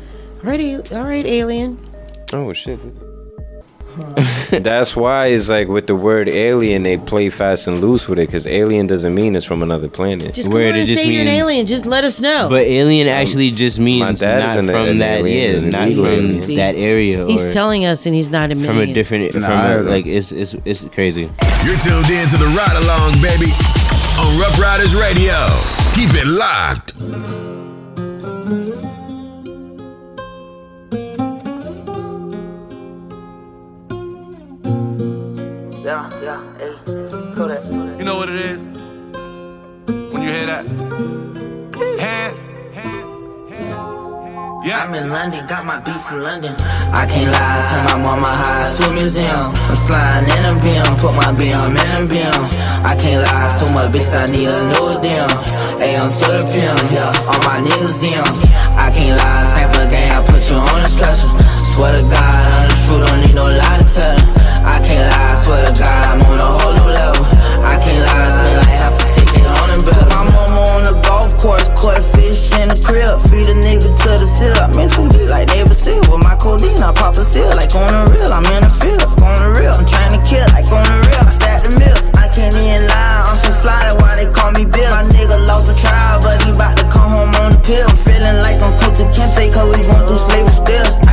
[0.43, 1.79] All right, all right, alien.
[2.33, 2.81] Oh shit.
[4.51, 8.27] That's why it's like with the word alien, they play fast and loose with it
[8.27, 10.35] because alien doesn't mean it's from another planet.
[10.35, 11.67] Just come Word, on it and just say you're an means- alien.
[11.67, 12.49] Just let us know.
[12.49, 15.59] But alien um, actually just means dad not is an- from an that, alien, yeah,
[15.59, 16.55] an not illegal from alien.
[16.57, 17.27] that area.
[17.27, 18.95] He's or telling us, and he's not admitting from a it.
[18.95, 19.87] different, from Nah, I a, don't.
[19.89, 21.23] like it's it's it's crazy.
[21.65, 23.51] You're tuned in to the ride along, baby,
[24.19, 25.35] on Rough Riders Radio.
[25.95, 27.54] Keep it locked.
[44.85, 46.53] I'm in London, got my beat from London.
[46.93, 49.49] I can't lie, turn my mama high to a museum.
[49.65, 52.41] I'm sliding in a beam, put my BM in a beam.
[52.85, 55.25] I can't lie, so much bitch, I need a new deal.
[55.81, 58.29] AM to the pimp, yeah, all my niggas in.
[58.77, 61.33] I can't lie, snap a gang, I put you on a stretcher.
[61.73, 64.21] Swear to God, I'm the truth, don't need no lie to tell.
[64.69, 67.25] I can't lie, swear to God, I'm on a whole new level.
[67.65, 70.05] I can't lie, spend like half a ticket on the bill.
[70.13, 73.21] My mama on the golf course, caught fish in the crib.
[73.29, 74.57] Feed a nigga to the seal.
[74.57, 75.77] I'm in too deep like David.
[76.09, 77.53] With my codeine, I pop a seal.
[77.53, 79.05] Like on the real, I'm in the field.
[79.21, 80.47] On the real, I'm trying to kill.
[80.57, 81.99] Like on the real, I stack the mill.
[82.17, 84.91] I can't even lie, I'm so fly, that's why they call me Bill.
[84.91, 87.89] My nigga lost the trial, but he bout to come home on the pill.
[88.09, 91.04] Feeling like I'm Kunta Kinte, cause we going through slavery still.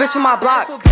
[0.00, 0.89] Bitch from my block.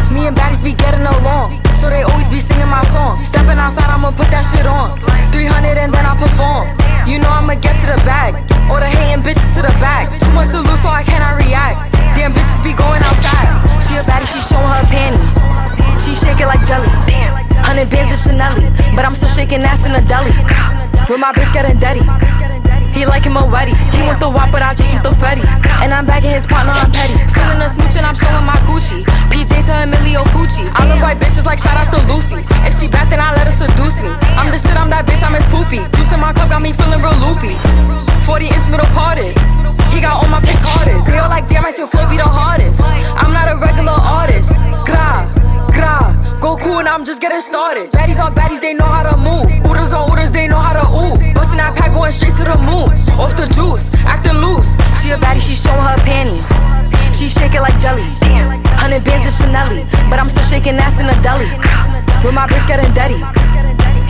[62.28, 63.16] With my bitch getting dirty.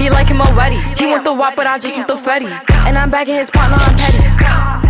[0.02, 0.74] He like him already.
[0.98, 2.50] He want the wop, but I just want the fetty.
[2.84, 4.87] And I'm bagging his partner, I'm petty.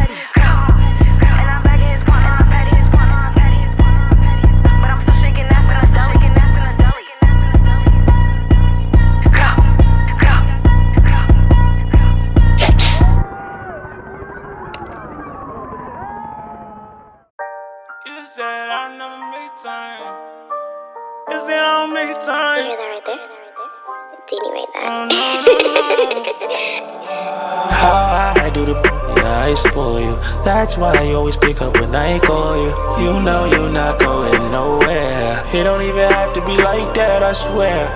[24.28, 24.68] That?
[24.76, 25.08] Oh,
[27.72, 28.74] How I do the
[29.16, 30.16] yeah, I spoil you.
[30.44, 32.68] That's why I always pick up when I call you.
[33.00, 35.40] You know you're not going nowhere.
[35.56, 37.88] It don't even have to be like that, I swear.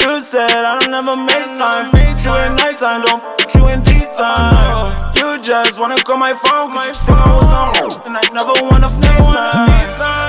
[0.00, 1.92] You said I'll never make time.
[1.92, 5.12] Meet you at nighttime, don't put you in G time.
[5.20, 7.76] You just wanna call my phone, my phone was on,
[8.08, 9.68] and I never wanna FaceTime.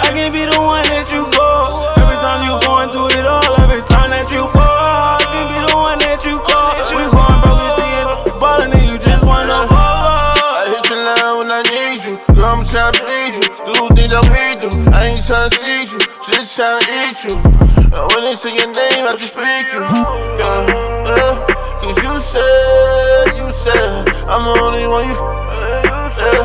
[0.03, 1.23] I can be the one that you
[14.11, 14.69] that we do.
[14.91, 17.35] I ain't tryna see you, just tryna eat you.
[17.95, 19.83] And when they say your name, I just speak you.
[19.83, 21.33] Yeah, yeah.
[21.79, 25.15] Cause you said, you said, I'm the only one you.
[25.15, 25.23] F-
[26.19, 26.43] Yeah.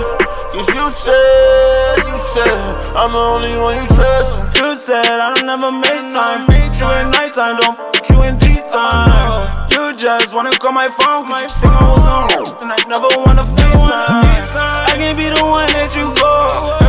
[0.55, 2.57] Cause you said, you said,
[2.97, 4.57] I'm the only one you trust.
[4.57, 6.47] You said I'll never make time.
[6.49, 9.69] Meet you at nighttime, don't put you in G time.
[9.71, 12.31] You just wanna call my phone, my phone was on,
[12.63, 14.57] and I never wanna FaceTime.
[14.57, 16.86] I can be the one that you call.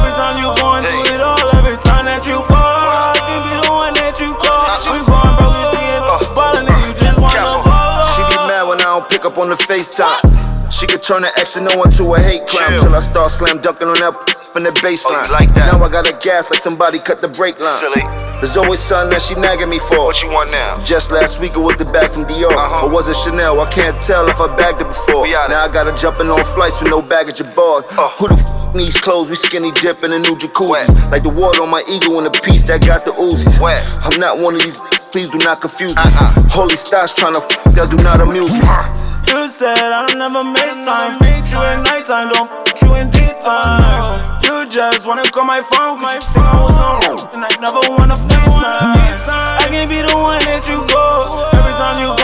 [9.37, 10.71] Up on the FaceTime.
[10.71, 13.61] She could turn the X and no into a hate crime till I start slam
[13.61, 14.13] dunking on that
[14.55, 15.23] in the baseline.
[15.29, 15.71] Oh, like that?
[15.71, 17.79] Now I got a gas like somebody cut the brake line.
[17.79, 18.03] Silly.
[18.41, 20.11] There's always something that she nagging me for.
[20.11, 20.83] What you want now?
[20.83, 22.51] Just last week it was the bag from Dior.
[22.51, 22.85] Uh-huh.
[22.85, 23.59] Or was it Chanel?
[23.59, 25.25] I can't tell if I bagged it before.
[25.27, 27.85] Now I gotta jumping on flights with no baggage aboard.
[27.97, 28.13] Oh.
[28.19, 29.29] Who the f needs clothes?
[29.29, 30.85] We skinny dip in a new jacuzzi.
[31.09, 33.57] Like the water on my ego in a piece that got the Uzis.
[34.03, 34.79] I'm not one of these.
[35.11, 36.03] Please do not confuse me.
[36.03, 36.49] Uh-uh.
[36.49, 38.59] Holy stars trying to f that do not amuse me.
[38.61, 39.06] Uh-huh.
[39.27, 41.19] You said I'll never make time.
[41.21, 44.19] Meet you at nighttime, don't put you in daytime.
[44.43, 47.03] You just wanna call my phone, my phone was on,
[47.35, 48.97] and I never wanna FaceTime.
[49.29, 51.47] I can be the one that you call.
[51.53, 52.16] Every time you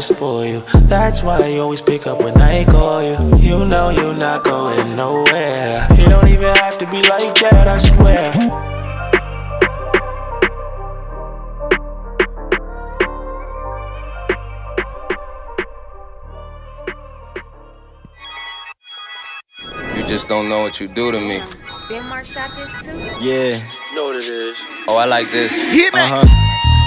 [0.00, 0.62] spoil you.
[0.88, 3.16] That's why you always pick up when I call you.
[3.36, 5.86] You know you're not going nowhere.
[5.90, 8.32] It don't even have to be like that, I swear.
[19.96, 21.40] You just don't know what you do to me.
[21.88, 22.98] Ben Mark shot this too.
[23.24, 23.50] Yeah.
[23.94, 24.58] Know what it is.
[24.88, 25.66] Oh, I like this.
[25.66, 26.00] Hit me.
[26.00, 26.26] Uh huh.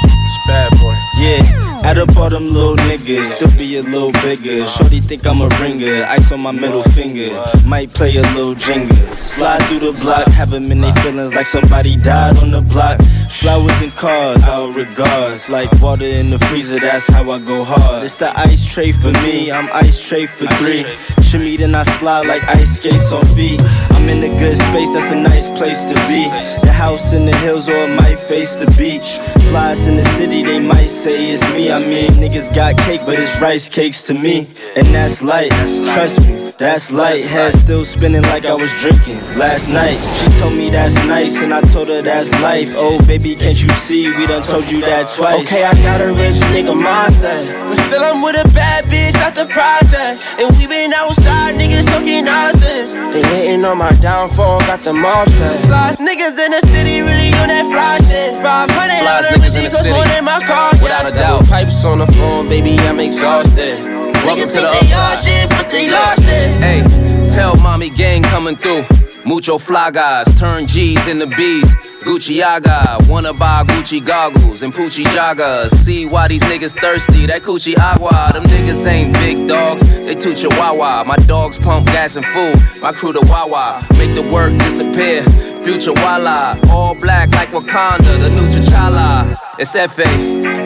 [0.03, 1.09] It's bad boy.
[1.19, 1.59] Yeah,
[1.99, 4.65] of all them little niggas, still be a little bigger.
[4.65, 7.29] Shorty think I'm a ringer, ice on my middle finger.
[7.67, 8.95] Might play a little jingle.
[9.17, 13.01] Slide through the block, have in their feelings like somebody died on the block.
[13.29, 15.49] Flowers and cars, our regards.
[15.49, 18.03] Like water in the freezer, that's how I go hard.
[18.03, 20.83] It's the ice tray for me, I'm ice tray for three.
[21.23, 23.61] Shimmy, then I slide like ice skates on feet.
[23.91, 26.29] I'm in a good space, that's a nice place to be.
[26.65, 29.19] The house in the hills or it might face the beach.
[29.49, 31.72] Flies in the city, they might say it's me.
[31.72, 34.48] I mean, niggas got cake, but it's rice cakes to me.
[34.76, 35.52] And that's light,
[35.94, 37.23] trust me, that's light.
[37.23, 39.95] Head still spinning like I was drinking last night.
[40.19, 42.76] She told me that's nice, and I told her that's life.
[42.76, 44.11] Oh, baby, can't you see?
[44.11, 45.48] We done told you that twice.
[45.48, 47.48] Okay, I got a rich nigga mindset.
[47.64, 50.36] But still, I'm with a bad bitch out the project.
[50.36, 52.95] And we been outside, niggas talking nonsense.
[53.15, 55.64] They hating on my downfall, got them upset.
[55.65, 58.36] Flies niggas in the city, really on that fly shit.
[58.44, 58.68] 500
[58.99, 60.22] Flies on the niggas in the city.
[60.27, 60.76] my car.
[60.84, 61.48] Without a doubt.
[61.48, 63.98] Pipes on the phone, baby, I'm exhausted.
[64.25, 65.19] Welcome to the upside.
[65.25, 66.61] shit, but they lost it.
[66.61, 68.83] Hey, tell mommy gang coming through.
[69.25, 71.75] Mucho fly guys, turn G's into B's.
[72.05, 75.71] Gucci Yaga, wanna buy Gucci goggles and Poochie joggers.
[75.71, 78.31] See why these niggas thirsty, that Coochie Agua.
[78.33, 81.03] Them niggas ain't big dogs, they too chihuahua.
[81.03, 83.85] My dogs pump gas and food, my crew the Wawa.
[83.97, 85.21] Make the work disappear,
[85.63, 86.57] future Walla.
[86.69, 89.37] All black like Wakanda, the new T'Challa.
[89.59, 90.05] It's F.A.,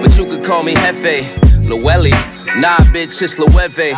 [0.01, 1.52] but you could call me Hefe.
[1.63, 2.11] Llewellyn,
[2.59, 3.93] nah bitch, it's Loewe.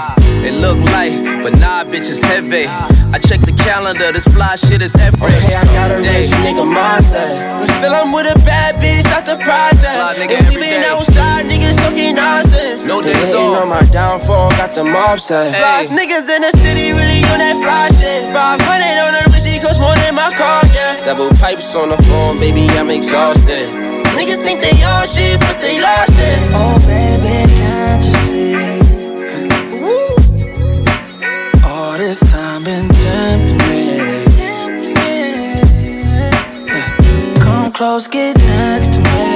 [0.45, 1.13] It look light,
[1.43, 2.65] but nah bitch, it's heavy.
[3.13, 6.21] I check the calendar, this fly shit is every Okay, I got a day.
[6.21, 7.33] rich nigga mindset.
[7.59, 10.31] But still, I'm with a bad bitch out the project.
[10.31, 10.85] And we been day.
[10.85, 12.85] outside, niggas talking nonsense.
[12.85, 13.63] No days hating off.
[13.63, 15.53] on my downfall, got them upset.
[15.53, 15.59] Hey.
[15.61, 18.29] Flies niggas in the city, really on that fly shit.
[18.29, 18.61] 500
[19.05, 21.03] on the Richie, cost more than my car, yeah.
[21.05, 23.94] Double pipes on the phone, baby, I'm exhausted.
[24.15, 26.39] Niggas think they on shit, but they lost it.
[26.53, 28.55] Oh baby, can't you see?
[31.65, 33.99] All this time been tempting me.
[37.39, 39.34] Come close, get next to me.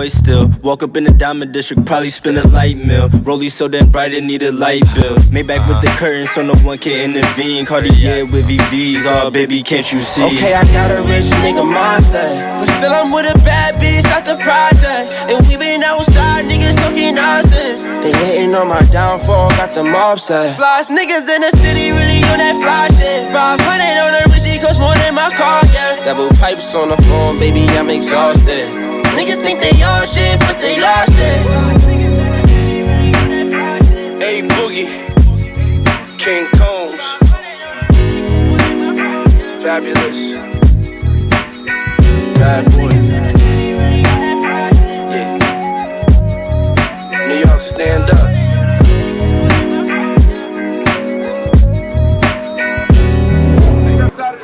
[0.00, 0.48] Boy still.
[0.62, 3.08] Walk up in the diamond district, probably spin a light mill.
[3.26, 5.16] Rollie so damn bright, it need a light bill.
[5.28, 6.00] Maybach with the uh-huh.
[6.00, 7.66] curtain so no one can intervene.
[7.66, 10.24] Cartier with VVs, oh baby, can't you see?
[10.24, 12.32] Okay, I got a rich nigga mindset.
[12.60, 15.20] But still, I'm with a bad bitch out the project.
[15.28, 17.84] And we been outside, niggas talking nonsense.
[18.00, 20.56] They hating on my downfall, got them upset.
[20.56, 23.28] Flies niggas in the city, really on that fly shit.
[23.28, 23.60] 500
[24.00, 26.04] on the Richie, cost more than my car, yeah.
[26.08, 28.79] Double pipes on the phone, baby, I'm exhausted.
[29.16, 31.40] Niggas think they on shit, but they lost it.
[34.22, 34.88] A Boogie,
[36.18, 37.06] King Combs,
[39.62, 40.20] Fabolous,
[42.34, 42.90] bad boy.
[45.12, 45.30] Yeah,
[47.28, 48.19] New York, stand up.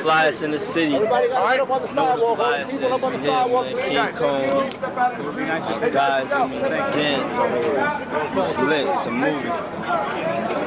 [0.07, 0.91] Flyers in the city.
[1.05, 3.77] Flyers in him, man.
[3.77, 4.71] King Kong.
[5.91, 7.19] Guys, again.
[8.53, 10.66] Slick, it's a movie.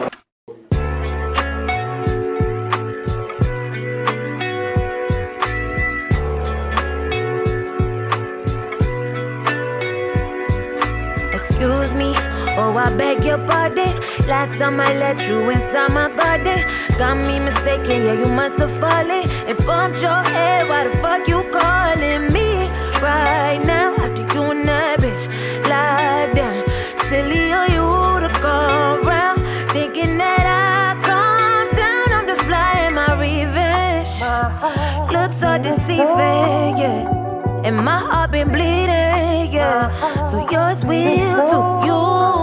[12.81, 13.93] I beg your pardon.
[14.27, 16.65] Last time I let you inside my garden,
[16.97, 18.05] got me mistaken.
[18.05, 20.67] Yeah, you must have fallen and bumped your head.
[20.67, 22.69] Why the fuck you calling me
[23.03, 23.97] right now?
[23.97, 25.29] After you and that bitch
[25.69, 26.65] lie down,
[27.11, 27.89] silly of you
[28.25, 29.41] to come round,
[29.73, 32.13] thinking that I calm down.
[32.17, 34.13] I'm just flying my revenge.
[35.13, 37.63] Looks so deceiving, yeah.
[37.63, 39.93] And my heart been bleeding, yeah.
[40.25, 41.87] So yours will too.
[41.87, 42.40] You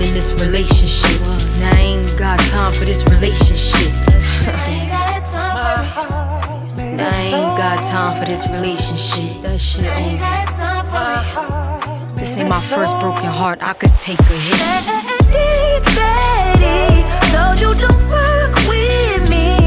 [0.00, 1.20] in this relationship.
[1.20, 3.92] Now I ain't got time for this relationship.
[6.98, 9.42] I ain't got time for this relationship.
[9.42, 10.18] That shit over.
[12.18, 13.58] This ain't my first broken heart.
[13.60, 14.58] I could take a hit.
[15.96, 19.61] Betty, told you don't fuck with me.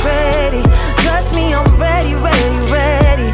[0.00, 0.64] You gon' regret it.
[1.02, 3.30] Trust me, I'm ready, ready, ready.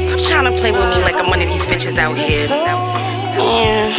[0.00, 2.46] Stop trying to play with me like I'm one of these bitches out here.
[2.48, 3.90] Yeah.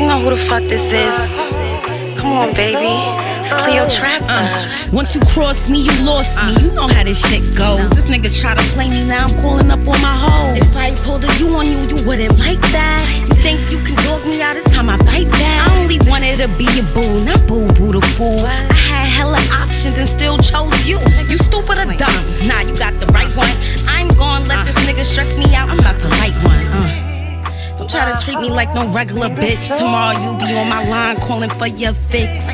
[0.00, 2.18] You know who the fuck this is?
[2.18, 2.92] Come on, baby.
[3.40, 4.18] It's Cleopatra.
[4.28, 6.54] Uh, once you crossed me, you lost me.
[6.64, 7.88] You know how this shit goes.
[7.90, 10.54] This nigga try to play me, now I'm calling up on my hoe.
[10.54, 13.04] If I pulled a you on you, you wouldn't like that.
[13.36, 14.54] You think you can dog me out?
[14.54, 15.68] This time I bite back.
[15.68, 18.40] I only wanted to be a boo, not boo boo the fool.
[18.44, 20.98] I had hella options and still chose you.
[21.30, 22.24] You stupid or dumb?
[22.44, 23.54] Nah, you got the right one.
[23.88, 25.70] I ain't gonna let this nigga stress me out.
[25.70, 26.66] I'm about to light one.
[26.76, 27.76] Uh.
[27.78, 29.64] Don't try to treat me like no regular bitch.
[29.78, 32.44] Tomorrow you be on my line calling for your fix.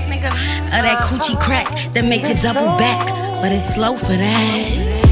[0.74, 3.06] Of that coochie crack that make you double back,
[3.40, 4.66] but it's slow for that.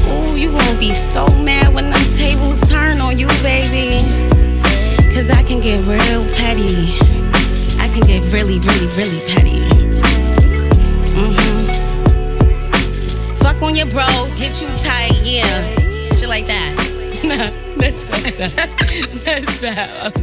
[0.07, 4.32] Ooh, you gon' be so mad when them tables turn on you, baby.
[5.23, 6.99] Cause I can get real petty.
[7.79, 9.63] I can get really, really, really petty.
[11.15, 11.63] hmm
[13.35, 15.63] Fuck on your bros, get you tight, yeah.
[16.11, 16.75] Shit like that.
[17.23, 17.47] Nah,
[17.77, 18.33] that's bad.
[19.23, 20.13] That's bad.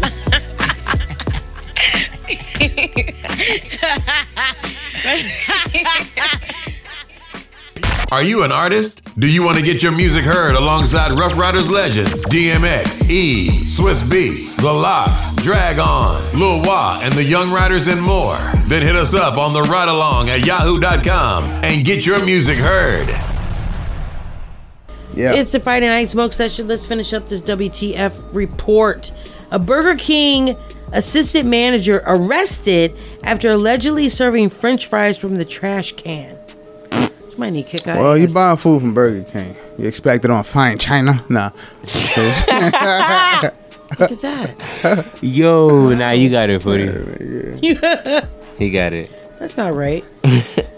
[8.13, 9.09] Are you an artist?
[9.21, 14.03] Do you want to get your music heard alongside Ruff Ryders legends DMX, E, Swizz
[14.05, 18.39] Beatz, The LOX, Drag On, Lil Wah, and the Young Riders and more?
[18.67, 23.09] Then hit us up on the ride along at yahoo.com and get your music heard.
[25.15, 25.35] Yeah.
[25.35, 26.67] It's the Friday Night Smoke Session.
[26.67, 29.13] Let's finish up this WTF report.
[29.51, 30.57] A Burger King
[30.95, 36.40] assistant manager arrested after allegedly serving French fries from the trash can.
[37.41, 37.99] This might kick out.
[37.99, 39.57] Well, you buying food from Burger King.
[39.79, 41.25] You expect it on fine China?
[41.29, 41.51] Nah.
[43.97, 45.19] What is that?
[45.21, 46.87] Yo, now you got it, Footy.
[46.87, 47.59] That's
[48.57, 49.11] He got it.
[49.41, 50.05] That's not right.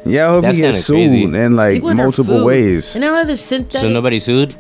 [0.06, 1.24] Yeah, I hope That's he gets sued crazy.
[1.24, 2.96] in like People and their multiple ways.
[2.96, 3.80] And now the synthetic.
[3.82, 4.54] So nobody sued?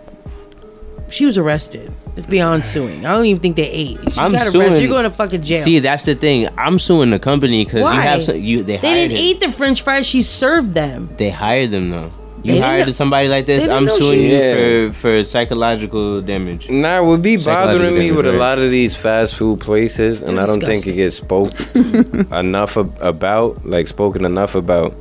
[1.08, 1.94] She was arrested.
[2.14, 3.06] It's beyond suing.
[3.06, 3.98] I don't even think they ate.
[4.12, 4.64] She I'm got suing.
[4.66, 4.82] arrested.
[4.82, 5.58] You're going to fucking jail.
[5.58, 6.46] See, that's the thing.
[6.58, 8.02] I'm suing the company because you Why?
[8.02, 8.58] have some, you.
[8.58, 9.18] They, they hired didn't him.
[9.18, 10.06] eat the French fries.
[10.06, 11.08] She served them.
[11.16, 12.12] They hired them though.
[12.44, 13.62] You didn't hired know- somebody like they this.
[13.62, 14.90] didn't I'm know suing she- you Yeah.
[14.90, 16.68] for for psychological damage.
[16.68, 18.38] Nah, it would be Psychological bothering me damage, with a right?
[18.38, 21.52] lot of these fast food places, and I don't think it gets spoke
[22.32, 24.94] enough ab- about, like spoken enough about.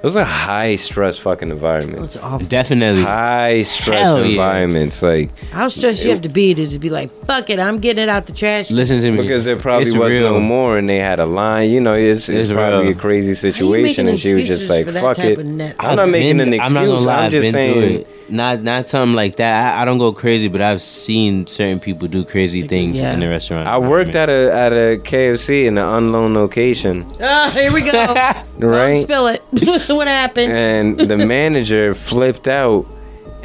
[0.00, 2.14] Those are high stress fucking environments.
[2.48, 4.30] Definitely high stress Hell yeah.
[4.30, 5.02] environments.
[5.02, 8.02] Like How stressed you have to be to just be like, fuck it, I'm getting
[8.04, 8.70] it out the trash.
[8.70, 9.22] Listen to me.
[9.22, 10.32] because there probably It's was real.
[10.34, 11.70] no more, and they had a line.
[11.70, 12.96] You know, it's, it's, It's probably real.
[12.96, 15.38] a crazy situation, making and she was just excuses like, for that "Fuck type it."
[15.40, 15.76] of net?
[15.78, 17.06] I'm not I've making been- an I'm not gonna excuse.
[17.06, 18.00] lie, I'm I've just been through saying.
[18.00, 18.08] it.
[18.28, 19.76] Not not something like that.
[19.78, 23.12] I, I don't go crazy, but I've seen certain people do crazy things Yeah.
[23.14, 23.68] in the restaurant.
[23.68, 28.14] I worked at a at a KFC in an unknown location, Ah, here we go.
[28.58, 28.98] right?
[29.00, 29.42] Spill it.
[29.88, 30.52] what happened?
[30.52, 32.84] and the manager flipped out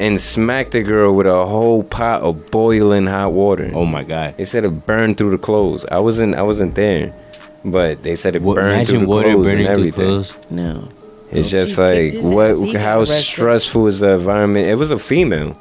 [0.00, 3.70] and smacked the girl with a whole pot of boiling hot water.
[3.74, 4.34] Oh my god!
[4.36, 5.86] They said it burned through the clothes.
[5.92, 7.14] I wasn't I wasn't there,
[7.64, 10.04] but they said it burned through the water clothes burning and through everything.
[10.06, 10.36] clothes?
[10.50, 10.88] No.
[11.32, 12.50] It's just he like what?
[12.50, 14.66] ass, he got How stressful is the environment?
[14.66, 15.58] It was a female.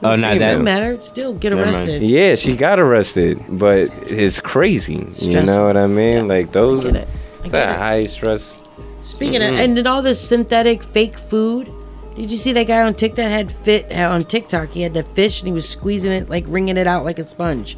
[0.00, 1.00] Oh, no, It that doesn't matter.
[1.02, 1.76] Still get Never mind.
[1.88, 2.02] arrested.
[2.02, 5.04] Yeah, she got arrested, but it's crazy.
[5.16, 6.28] You know what I mean?
[6.28, 7.08] Like those, get
[7.50, 8.62] that high stress.
[9.02, 9.58] Speaking of, Mm-mm.
[9.64, 11.72] and then all this synthetic fake food.
[12.14, 14.70] Did you see that guy on TikTok had fit uh, on TikTok?
[14.70, 17.26] He had the fish and he was squeezing it, like wringing it out like a
[17.26, 17.76] sponge,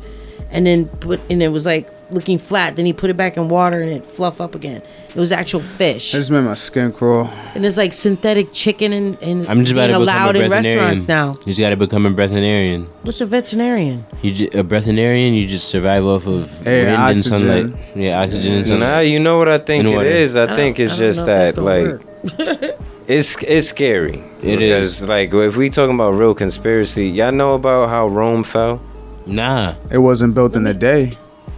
[0.51, 2.77] and then put and it was like looking flat.
[2.77, 4.83] Then he put it back in water and it fluff up again.
[5.11, 7.27] It was actual fish, I just made my skin crawl.
[7.57, 10.45] and it's like synthetic chicken and, and I'm just about being to become allowed a
[10.45, 10.77] in breatharian.
[10.77, 11.33] restaurants now.
[11.41, 12.87] You just got to become a breatharian.
[13.03, 14.05] What's a veterinarian?
[14.23, 17.23] You ju- a breatharian, you just survive off of Air, wind and oxygen.
[17.69, 17.97] sunlight.
[17.97, 18.89] Yeah, oxygen and sunlight.
[18.89, 20.09] Nah, you know what I think And it water.
[20.09, 20.37] is.
[20.37, 22.79] I, I think don't- it's I don't just know if that that's like
[23.09, 24.19] it's it's scary.
[24.43, 25.09] It because, is.
[25.09, 28.81] like if we talking about real conspiracy, y'all know about how Rome fell?
[29.27, 31.13] Nah, It wasn't built in a day.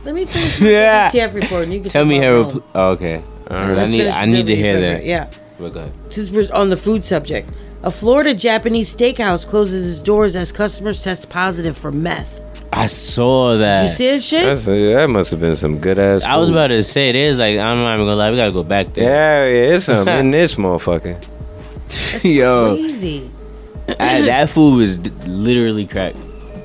[0.04, 1.10] Let me finish Yeah.
[1.10, 1.64] the TF report.
[1.64, 2.46] And you can Tell me about Harold.
[2.46, 2.52] Rome.
[2.60, 3.22] pl- Oh, okay.
[3.50, 3.78] All right.
[3.78, 4.06] I need.
[4.08, 5.04] I need to hear that.
[5.04, 5.28] Yeah.
[5.58, 5.92] But go ahead.
[6.12, 7.50] Since we're on the food subject,
[7.82, 12.40] a Florida Japanese steakhouse closes its doors as customers test positive for meth.
[12.72, 13.82] I saw that.
[13.82, 14.44] Did you see that shit?
[14.44, 16.24] That's that must have been some good ass.
[16.24, 18.30] I was about to say it is like I'm not even gonna lie.
[18.30, 19.04] We gotta go back there.
[19.04, 21.22] Yeah, yeah, it's something in this motherfucker.
[22.24, 23.30] Yo, Crazy.
[24.00, 26.14] I- that food was d- literally crack.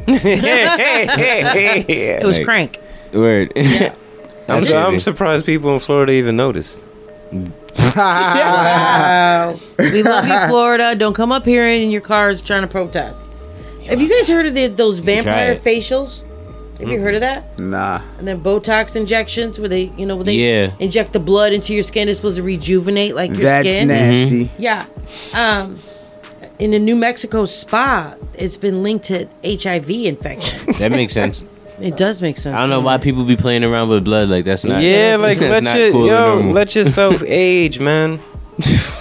[0.07, 2.79] It was crank.
[3.17, 3.51] Word.
[4.47, 6.83] I'm, su- I'm surprised people in Florida even noticed.
[7.95, 9.59] Wow.
[9.77, 10.95] we love you, Florida.
[10.95, 13.21] Don't come up here in your cars trying to protest.
[13.85, 16.23] Have you guys heard of the, those vampire facials?
[16.79, 17.57] Have you heard of that?
[17.59, 18.01] Nah.
[18.19, 20.75] And then Botox injections, where they, you know, where they Yeah.
[20.79, 22.07] inject the blood into your skin.
[22.07, 23.87] It's supposed to rejuvenate like your That's skin.
[23.87, 24.51] That's nasty.
[24.59, 24.85] Yeah.
[25.35, 25.79] Um,
[26.59, 30.73] in a New Mexico spa, it's been linked to HIV infection.
[30.73, 31.43] That makes sense.
[31.79, 32.55] It does make sense.
[32.55, 34.81] I don't know why people be playing around with blood like that's not.
[34.81, 38.19] yeah, like let not your cool yo let yourself age, man.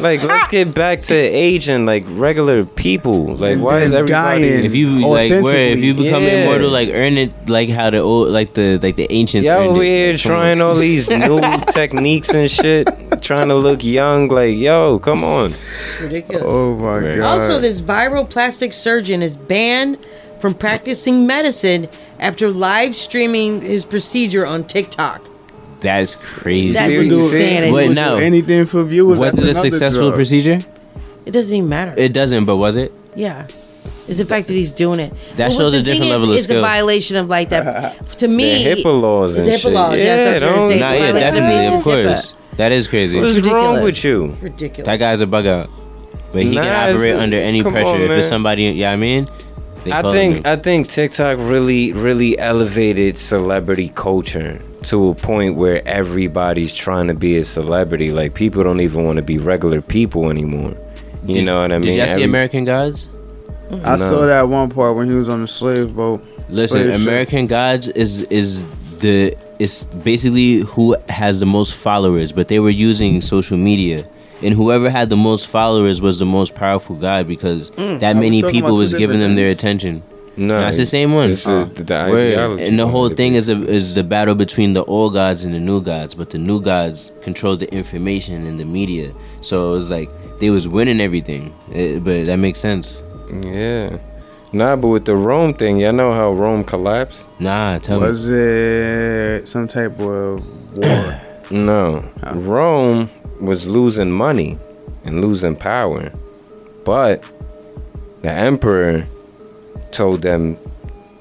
[0.01, 3.35] Like let's get back to aging like regular people.
[3.37, 4.45] Like why is everybody?
[4.45, 6.43] if you like where if you become Yeah.
[6.43, 9.49] immortal, like earn it like how the old like the like the ancients.
[9.49, 9.87] Y'all earned over it.
[9.87, 11.41] here Like, trying all these new
[11.73, 12.87] techniques and shit,
[13.23, 14.29] trying to look young.
[14.29, 15.55] Like, yo, come on.
[16.03, 16.45] Ridiculous.
[16.47, 17.21] Oh my god.
[17.21, 19.97] Also, this viral plastic surgeon is banned
[20.39, 25.23] from practicing medicine after live streaming his procedure on TikTok.
[25.81, 26.73] That's crazy.
[26.73, 27.71] That's insanity.
[27.71, 29.19] But Would no, do anything for viewers.
[29.19, 30.15] Was That's it a successful drug.
[30.17, 30.59] procedure?
[31.27, 31.95] It doesn't even matter.
[31.97, 32.93] It doesn't, but was it?
[33.15, 33.47] Yeah.
[34.09, 35.13] It's the fact that he's doing it.
[35.37, 38.09] That what shows a different thing level of is, It's a violation of like that.
[38.19, 39.73] to me, The HIPAA laws and HIPAA shit.
[39.73, 39.97] laws.
[39.99, 40.81] yes, that's what don't- saying.
[40.81, 42.33] Nah, yeah, definitely, of course.
[42.33, 42.57] HIPAA.
[42.57, 43.21] That is crazy.
[43.21, 44.35] What's wrong with you?
[44.41, 44.87] Ridiculous.
[44.87, 45.69] That guy's a bug out.
[46.33, 47.89] But he Nah, can operate under any pressure.
[47.89, 48.23] on, if it's man.
[48.23, 49.27] somebody, yeah, I mean,
[49.87, 50.43] they I think him.
[50.47, 57.15] I think TikTok really really elevated celebrity culture to a point where everybody's trying to
[57.15, 58.11] be a celebrity.
[58.13, 60.75] Like people don't even want to be regular people anymore.
[61.27, 61.89] You Did- know what I mean?
[61.89, 63.09] Did y'all see Every- American Gods?
[63.85, 64.09] I No.
[64.11, 66.23] saw that one part when he was on the slave boat.
[66.49, 67.01] Listen, Slave ship.
[67.03, 68.63] American Gods is is
[69.01, 74.05] the it's basically who has the most followers, but they were using social media.
[74.43, 78.01] And whoever had the most followers was the most powerful guy because Mm.
[78.01, 80.03] that many people was giving them their attention.
[80.39, 81.31] No, No, it's the same one.
[81.31, 84.75] this is the- the ideology and the whole thing is a, is the battle between
[84.75, 88.61] the old gods and the new gods, but the new gods control the information and
[88.61, 89.09] the media.
[89.41, 91.53] So it was like they was winning everything.
[91.73, 93.03] It- but that makes sense.
[93.43, 93.97] Yeah.
[94.53, 97.27] Nah, but with the Rome thing, y'all know how Rome collapsed?
[97.41, 98.07] Nah, tell me.
[98.09, 100.43] Was it some type of
[100.77, 101.15] war?
[101.51, 102.03] No.
[102.35, 103.09] Rome
[103.41, 104.59] was losing money
[105.05, 106.11] and losing power.
[106.85, 107.25] But
[108.23, 109.07] the emperor
[109.91, 110.57] told them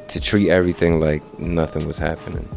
[0.07, 2.47] to treat everything like nothing was happening.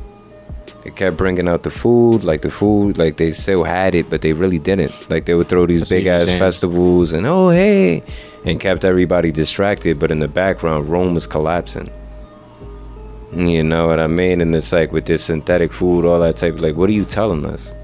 [0.85, 4.23] They kept bringing out the food, like the food, like they still had it, but
[4.23, 5.11] they really didn't.
[5.11, 8.03] Like they would throw these big ass festivals and oh hey,
[8.47, 9.99] and kept everybody distracted.
[9.99, 11.91] But in the background, Rome was collapsing.
[13.35, 14.41] You know what I mean?
[14.41, 16.61] And it's like with this synthetic food, all that type.
[16.61, 17.75] Like, what are you telling us?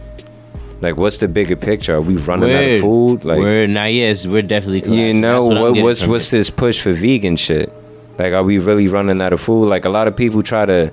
[0.80, 1.94] Like, what's the bigger picture?
[1.94, 3.24] Are we running out of food?
[3.24, 3.70] Like, Word.
[3.70, 4.94] Nah, yes, we're definitely.
[4.94, 6.36] you know what what, what's what's it.
[6.36, 7.72] this push for vegan shit?
[8.18, 9.66] Like, are we really running out of food?
[9.66, 10.92] Like, a lot of people try to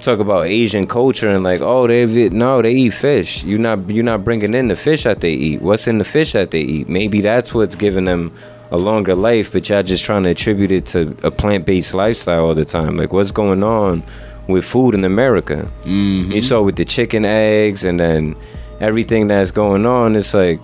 [0.00, 3.44] talk about Asian culture and like, oh, they no, they eat fish.
[3.44, 5.62] You're not you're not bringing in the fish that they eat.
[5.62, 6.88] What's in the fish that they eat?
[6.88, 8.32] Maybe that's what's giving them
[8.70, 12.46] a longer life, but y'all just trying to attribute it to a plant based lifestyle
[12.46, 12.96] all the time.
[12.96, 14.02] Like, what's going on
[14.46, 15.70] with food in America?
[15.84, 16.32] Mm-hmm.
[16.32, 18.36] You saw with the chicken eggs and then
[18.80, 20.16] everything that's going on.
[20.16, 20.60] It's like,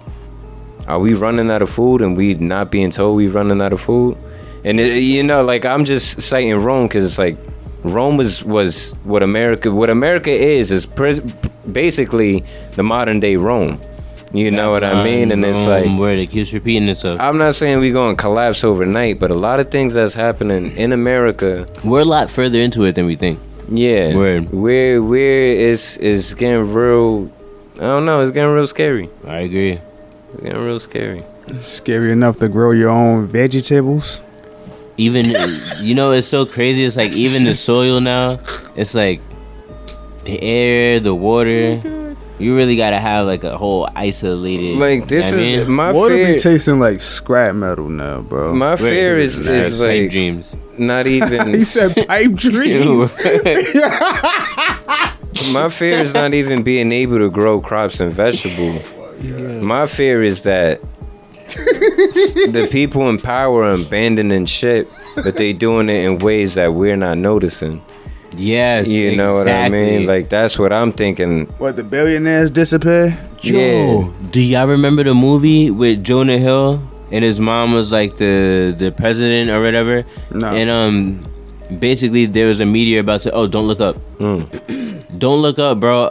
[0.86, 3.80] are we running out of food and we not being told we're running out of
[3.80, 4.16] food?
[4.64, 7.38] And it, you know, like I'm just citing Rome because it's like
[7.84, 10.86] Rome was was what America what America is is
[11.70, 12.44] basically
[12.74, 13.80] the modern day Rome.
[14.32, 15.30] You know what I mean?
[15.30, 16.18] And it's like word.
[16.18, 17.20] It keeps repeating itself.
[17.20, 20.76] I'm not saying we're going to collapse overnight, but a lot of things that's happening
[20.76, 21.66] in America.
[21.84, 23.38] We're a lot further into it than we think.
[23.68, 24.50] Yeah, Word.
[24.52, 27.30] we're we're it's it's getting real.
[27.76, 28.20] I don't know.
[28.20, 29.10] It's getting real scary.
[29.26, 29.80] I agree.
[30.34, 31.24] It's getting real scary.
[31.60, 34.20] Scary enough to grow your own vegetables.
[34.96, 35.26] Even
[35.80, 36.84] you know, it's so crazy.
[36.84, 38.38] It's like even the soil now.
[38.76, 39.20] It's like
[40.24, 41.80] the air, the water.
[41.84, 44.76] Oh You really gotta have like a whole isolated.
[44.78, 45.76] Like, this you know what I is- mean?
[45.76, 48.54] my Water fear- be tasting like scrap metal now, bro.
[48.54, 50.56] My fear is That's is pipe like dreams.
[50.78, 51.54] not even.
[51.54, 53.12] he said pipe dreams.
[55.52, 58.82] my fear is not even being able to grow crops and vegetables.
[59.62, 60.80] My fear is that
[61.46, 66.96] the people in power are abandoning shit, but they doing it in ways that we're
[66.96, 67.82] not noticing.
[68.36, 70.06] Yes, You know what I mean?
[70.06, 71.46] Like that's what I'm thinking.
[71.58, 73.18] What the billionaires disappear?
[73.40, 78.74] Yo, do y'all remember the movie with Jonah Hill and his mom was like the
[78.76, 80.04] the president or whatever?
[80.30, 80.48] No.
[80.48, 83.32] And um, basically there was a meteor about to.
[83.32, 83.96] Oh, don't look up.
[85.18, 86.10] don't look up, bro.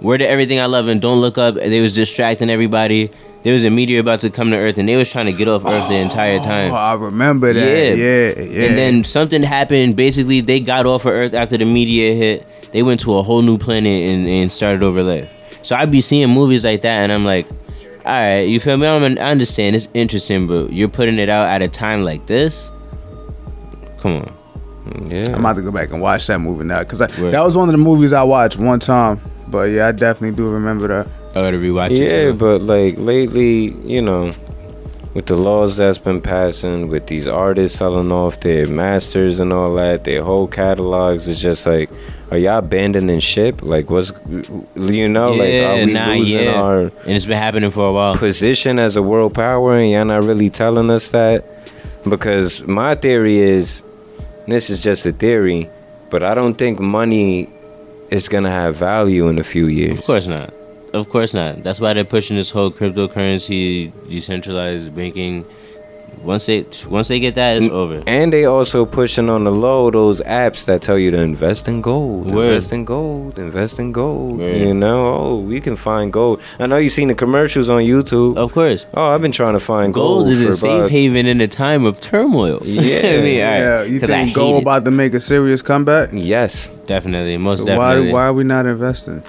[0.00, 1.54] Where did everything I love and don't look up?
[1.54, 3.10] They was distracting everybody.
[3.42, 5.46] There was a meteor about to come to Earth, and they was trying to get
[5.46, 6.72] off Earth the entire oh, time.
[6.72, 7.96] Oh, I remember that.
[7.96, 8.66] Yeah, yeah.
[8.66, 9.96] And then something happened.
[9.96, 12.46] Basically, they got off of Earth after the meteor hit.
[12.72, 15.32] They went to a whole new planet and, and started over life.
[15.62, 17.46] So I'd be seeing movies like that, and I'm like,
[18.04, 18.86] all right, you feel me?
[18.86, 22.70] I'm, I understand it's interesting, but you're putting it out at a time like this.
[23.98, 24.45] Come on.
[25.08, 25.34] Yeah.
[25.34, 27.72] I'm about to go back and watch that movie now because that was one of
[27.72, 29.20] the movies I watched one time.
[29.48, 31.06] But yeah, I definitely do remember that.
[31.30, 32.32] I gotta rewatch yeah, it.
[32.32, 32.34] too.
[32.34, 34.34] but like lately, you know,
[35.14, 39.74] with the laws that's been passing, with these artists selling off their masters and all
[39.76, 41.90] that, their whole catalogs is just like,
[42.30, 43.62] are y'all abandoning ship?
[43.62, 44.12] Like, what's,
[44.74, 46.60] you know, like, Yeah, are we nah, losing yeah.
[46.60, 48.16] our and it's been happening for a while.
[48.16, 51.48] position as a world power, and y'all not really telling us that?
[52.08, 53.84] Because my theory is,
[54.46, 55.70] this is just a theory,
[56.10, 57.50] but I don't think money
[58.10, 59.98] is gonna have value in a few years.
[59.98, 60.52] Of course not.
[60.92, 61.62] Of course not.
[61.62, 65.44] That's why they're pushing this whole cryptocurrency, decentralized banking.
[66.22, 68.02] Once they once they get that, it's over.
[68.04, 71.80] And they also pushing on the low those apps that tell you to invest in
[71.80, 72.46] gold, Word.
[72.54, 74.38] invest in gold, invest in gold.
[74.38, 74.56] Word.
[74.56, 76.40] You know, oh, we can find gold.
[76.58, 78.36] I know you seen the commercials on YouTube.
[78.36, 78.86] Of course.
[78.94, 80.24] Oh, I've been trying to find gold.
[80.24, 82.58] Gold is for a safe about- haven in a time of turmoil.
[82.64, 82.96] Yeah.
[82.98, 83.36] I mean.
[83.36, 84.62] Yeah, you 'Cause I think gold it.
[84.62, 86.08] about to make a serious comeback?
[86.12, 88.12] Yes, Definitely, most Why, definitely.
[88.12, 89.22] why are we not investing?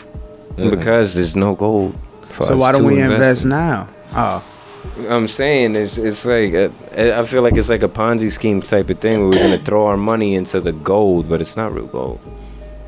[0.55, 1.95] because there's no gold.
[2.29, 3.49] for So us why don't to we invest in.
[3.51, 3.87] now?
[4.15, 4.43] Oh,
[5.09, 6.69] I'm saying it's it's like uh,
[7.19, 9.85] I feel like it's like a Ponzi scheme type of thing where we're gonna throw
[9.87, 12.19] our money into the gold, but it's not real gold.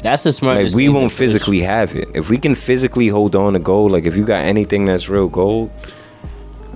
[0.02, 0.76] That's the Like smartest.
[0.76, 2.10] we won't physically have it.
[2.14, 5.28] If we can physically hold on to gold, like if you got anything that's real
[5.28, 5.70] gold,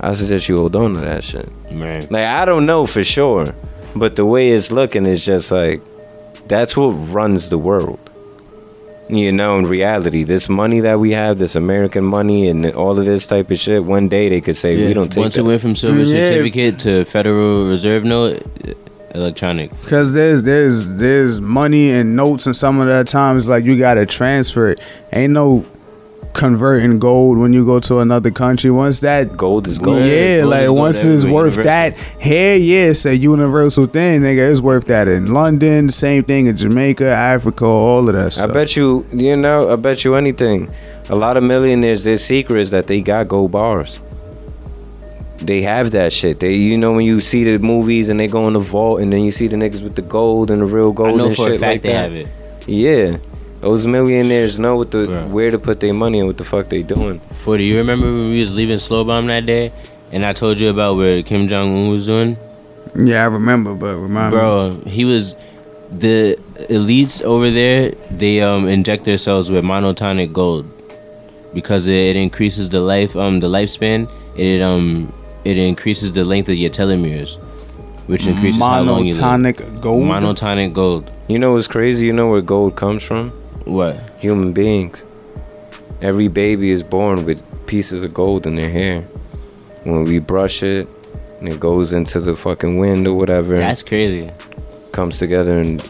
[0.02, 1.50] I suggest you hold on to that shit.
[1.72, 2.10] Right.
[2.12, 3.56] Like I don't know for sure,
[3.96, 5.82] but the way it's looking is just like
[6.48, 8.03] that's what runs the world.
[9.10, 13.06] You know, in reality, this money that we have, this American money, and all of
[13.06, 15.42] this type of shit, one day they could say Yeah, we don't take Once that.
[15.42, 16.06] it went from silver Yeah.
[16.06, 18.74] certificate to Federal Reserve note, eh,
[19.14, 19.72] electronic.
[19.88, 24.06] Cause there's there's there's money and notes and some of the times like you gotta
[24.06, 24.80] transfer it.
[25.12, 25.66] Ain't no
[26.34, 28.70] converting gold when you go to another country.
[28.72, 30.02] Once that gold is gold.
[30.04, 34.22] Yeah, Gold like gold once it's everywhere, worth that here, yeah, it's a universal thing,
[34.22, 34.50] nigga.
[34.52, 38.76] It's worth that in London, same thing in Jamaica, Africa, all of that I bet
[38.76, 40.72] you, you know, I bet you anything.
[41.10, 44.00] A lot of millionaires, their secret is that they got gold bars.
[45.38, 46.40] They have that shit.
[46.40, 49.12] They, you know, when you see the movies and they go in the vault, and
[49.12, 51.36] then you see the niggas with the gold and the real gold I know and
[51.36, 52.04] for shit a fact like they that.
[52.04, 52.28] have it.
[52.66, 53.18] Yeah,
[53.64, 56.84] those millionaires know what the where to put their money and what the fuck they
[56.84, 57.20] doing.
[57.32, 57.64] Forty.
[57.64, 59.72] You remember when we was leaving Slow Bomb that day,
[60.12, 62.38] and I told you about where Kim Jong Un was doing?
[62.96, 64.38] yeah, I remember, but remind me.
[64.40, 65.36] Bro, he was
[65.90, 66.38] the
[66.70, 67.92] elites over there.
[68.12, 70.66] They um inject themselves with monatomic gold
[71.54, 74.12] because it, it increases the life um the lifespan.
[74.36, 75.14] It um
[75.46, 77.38] it increases the length of your telomeres,
[78.08, 79.22] which increases how long you live.
[79.22, 80.04] Monatomic gold.
[80.04, 81.10] Monatomic gold.
[81.30, 82.06] You know what's crazy?
[82.08, 83.32] You know where gold comes from?
[83.66, 83.98] What?
[84.20, 85.06] Human beings.
[86.02, 89.02] Every baby is born with pieces of gold in their hair.
[89.84, 90.88] When we brush it,
[91.40, 93.58] and it goes into the fucking wind or whatever.
[93.58, 94.32] That's crazy.
[94.92, 95.82] Comes together and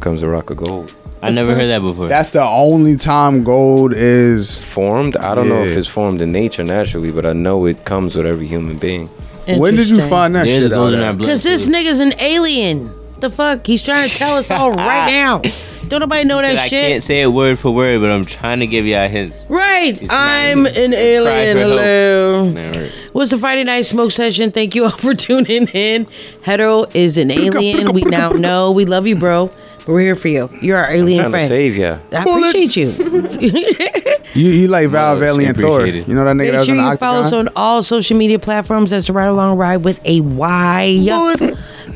[0.00, 0.92] comes a rock of gold.
[1.22, 2.08] I never heard that before.
[2.08, 5.16] That's the only time gold is formed.
[5.16, 8.26] I don't know if it's formed in nature naturally, but I know it comes with
[8.26, 9.06] every human being.
[9.46, 10.94] When did you find that There's shit gold out?
[10.94, 11.06] in at?
[11.06, 11.26] our blood.
[11.26, 12.92] Because this nigga's an alien.
[13.22, 13.64] The fuck?
[13.64, 15.40] He's trying to tell us all right now.
[15.86, 16.84] Don't nobody know that I shit.
[16.84, 19.46] I can't say it word for word, but I'm trying to give y'all hints.
[19.48, 19.96] Right.
[20.10, 21.56] I'm an alien.
[21.56, 22.50] Hello.
[22.50, 22.90] Nah, right.
[23.12, 24.50] What's the Friday night smoke session?
[24.50, 26.08] Thank you all for tuning in.
[26.42, 27.92] Hetero is an alien.
[27.92, 28.72] We now know.
[28.72, 29.52] We love you, bro.
[29.86, 30.48] We're here for you.
[30.60, 31.48] You're our alien trying to friend.
[31.48, 31.98] save ya.
[32.10, 34.18] I appreciate you.
[34.34, 35.84] You, you like Val Valley and Thor.
[35.86, 36.08] it.
[36.08, 37.82] You know that nigga Make that was sure in the you follow us on all
[37.82, 38.88] social media platforms.
[38.88, 40.86] That's the Ride Along Ride with a Y.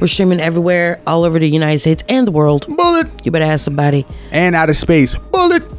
[0.01, 2.67] We're streaming everywhere, all over the United States and the world.
[2.77, 3.07] Bullet.
[3.25, 4.05] You better ask somebody.
[4.33, 5.15] And out of space.
[5.15, 5.63] Bullet.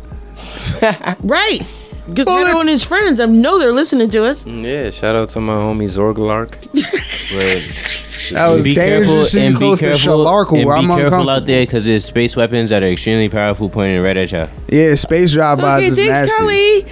[1.23, 1.61] Right.
[2.07, 4.45] Because Hetero and his friends, I know they're listening to us.
[4.45, 6.55] Yeah, shout out to my homie Zorglark.
[8.31, 10.97] That was be dangerous careful shit and be close careful Shalarkle, and where be I'm
[10.99, 14.49] careful out there because there's space weapons that are extremely powerful, pointing right at y'all.
[14.67, 16.83] Yeah, space drive-bys Okay, is thanks, nasty.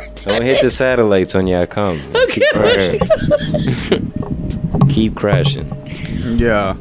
[0.00, 0.10] Kelly.
[0.24, 2.00] Don't hit the satellites when y'all come.
[2.30, 3.00] Keep crashing.
[4.88, 5.68] Keep crashing.
[6.38, 6.76] Yeah.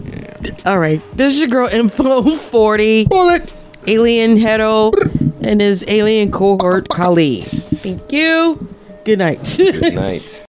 [0.65, 3.05] All right, this is your girl info 40.
[3.05, 3.53] Bullet.
[3.87, 4.91] Alien Hedo
[5.43, 7.41] and his alien cohort Kali.
[7.41, 8.67] Thank you.
[9.05, 9.39] Good night.
[9.57, 10.45] Good night.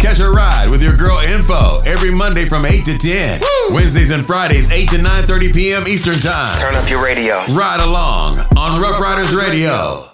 [0.00, 3.40] Catch a ride with your girl Info every Monday from 8 to 10.
[3.72, 5.82] Wednesdays and Fridays 8 to 9:30 p.m.
[5.88, 6.56] Eastern Time.
[6.58, 7.34] Turn up your radio.
[7.54, 10.13] Ride along on Ruff Ryders Radio.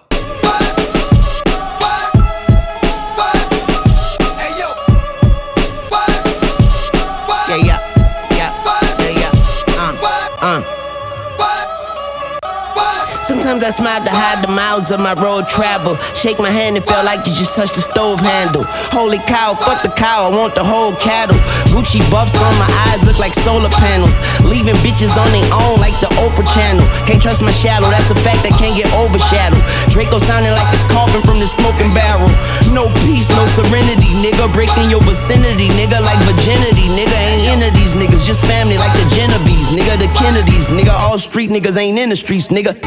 [13.30, 15.94] Sometimes I smile to hide the miles of my road travel.
[16.18, 18.66] Shake my hand, it felt like you just touched the stove handle.
[18.90, 21.38] Holy cow, fuck the cow, I want the whole cattle.
[21.70, 24.18] Gucci buffs on my eyes look like solar panels.
[24.42, 26.82] Leaving bitches on their own like the Oprah channel.
[27.06, 29.62] Can't trust my shadow, that's a fact that can't get overshadowed.
[29.94, 32.34] Draco sounding like it's coughing from the smoking barrel.
[32.70, 34.46] No peace, no serenity, nigga.
[34.54, 36.86] Breaking your vicinity, nigga, like virginity.
[36.86, 40.70] Nigga ain't into these niggas, just family like the Genovese, nigga, the Kennedys.
[40.70, 42.78] Nigga, all street niggas ain't in the streets, nigga.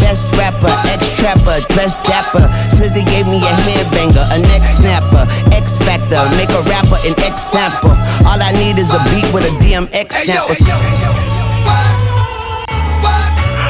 [0.00, 2.48] Best rapper, ex trapper, dress dapper.
[2.74, 7.42] Swizzy gave me a headbanger, a neck snapper, X Factor, make a rapper an X
[7.42, 7.94] sample.
[8.26, 10.56] All I need is a beat with a DMX sample.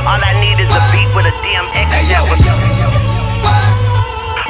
[0.06, 1.90] All I need is a beat with a DMX.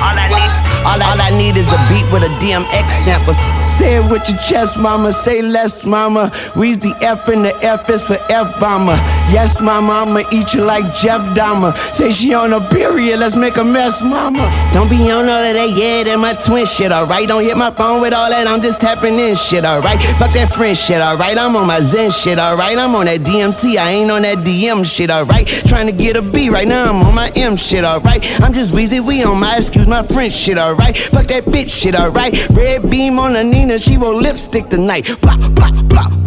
[0.03, 0.52] All I need,
[0.85, 3.35] all I, all I need is a beat with a DMX sample.
[3.69, 5.13] Say it with your chest, mama.
[5.13, 6.33] Say less, mama.
[6.57, 8.97] We's the F and the F is for F bomber.
[9.31, 11.77] Yes, mama, I'ma eat you like Jeff Dahmer.
[11.95, 14.51] Say she on a period, let's make a mess, mama.
[14.73, 17.29] Don't be on all of that, yeah, that my twin shit, alright.
[17.29, 19.99] Don't hit my phone with all that, I'm just tapping in shit, alright.
[20.19, 21.39] Fuck that friend shit, alright.
[21.39, 22.77] I'm on my Zen shit, alright.
[22.77, 25.47] I'm on that DMT, I ain't on that DM shit, alright.
[25.67, 28.23] Trying to get a B right now, I'm on my M shit, alright.
[28.43, 30.72] I'm just Weezy, we on my excuse my French shit, alright.
[30.77, 32.49] Fuck that bitch shit, alright.
[32.51, 35.07] Red beam on the Nina, she won't lipstick tonight.
[35.21, 36.22] Blah, blah, blah.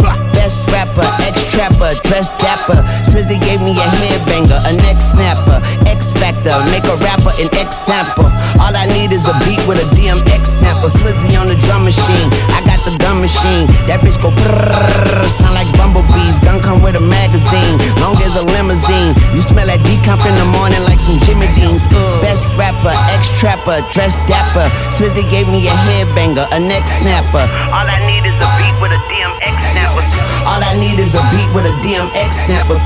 [0.45, 2.77] Best rapper, ex trapper, dress dapper.
[3.01, 5.57] Swizzy gave me a headbanger, a neck snapper,
[5.89, 8.29] X Factor, make a rapper an X sample.
[8.61, 10.93] All I need is a beat with a DMX sample.
[10.93, 13.65] Swizzy on the drum machine, I got the gun machine.
[13.89, 16.37] That bitch go brrrr, sound like bumblebees.
[16.45, 19.17] Gun come with a magazine, long as a limousine.
[19.33, 21.89] You smell that decomp in the morning like some Jimmy Deans.
[22.21, 24.69] Best rapper, ex trapper, dress dapper.
[24.93, 27.49] Swizzy gave me a headbanger, a neck snapper.
[27.73, 29.74] All I need is a beat with a DMX.
[30.47, 32.77] All I need is a beat with a DMX sample.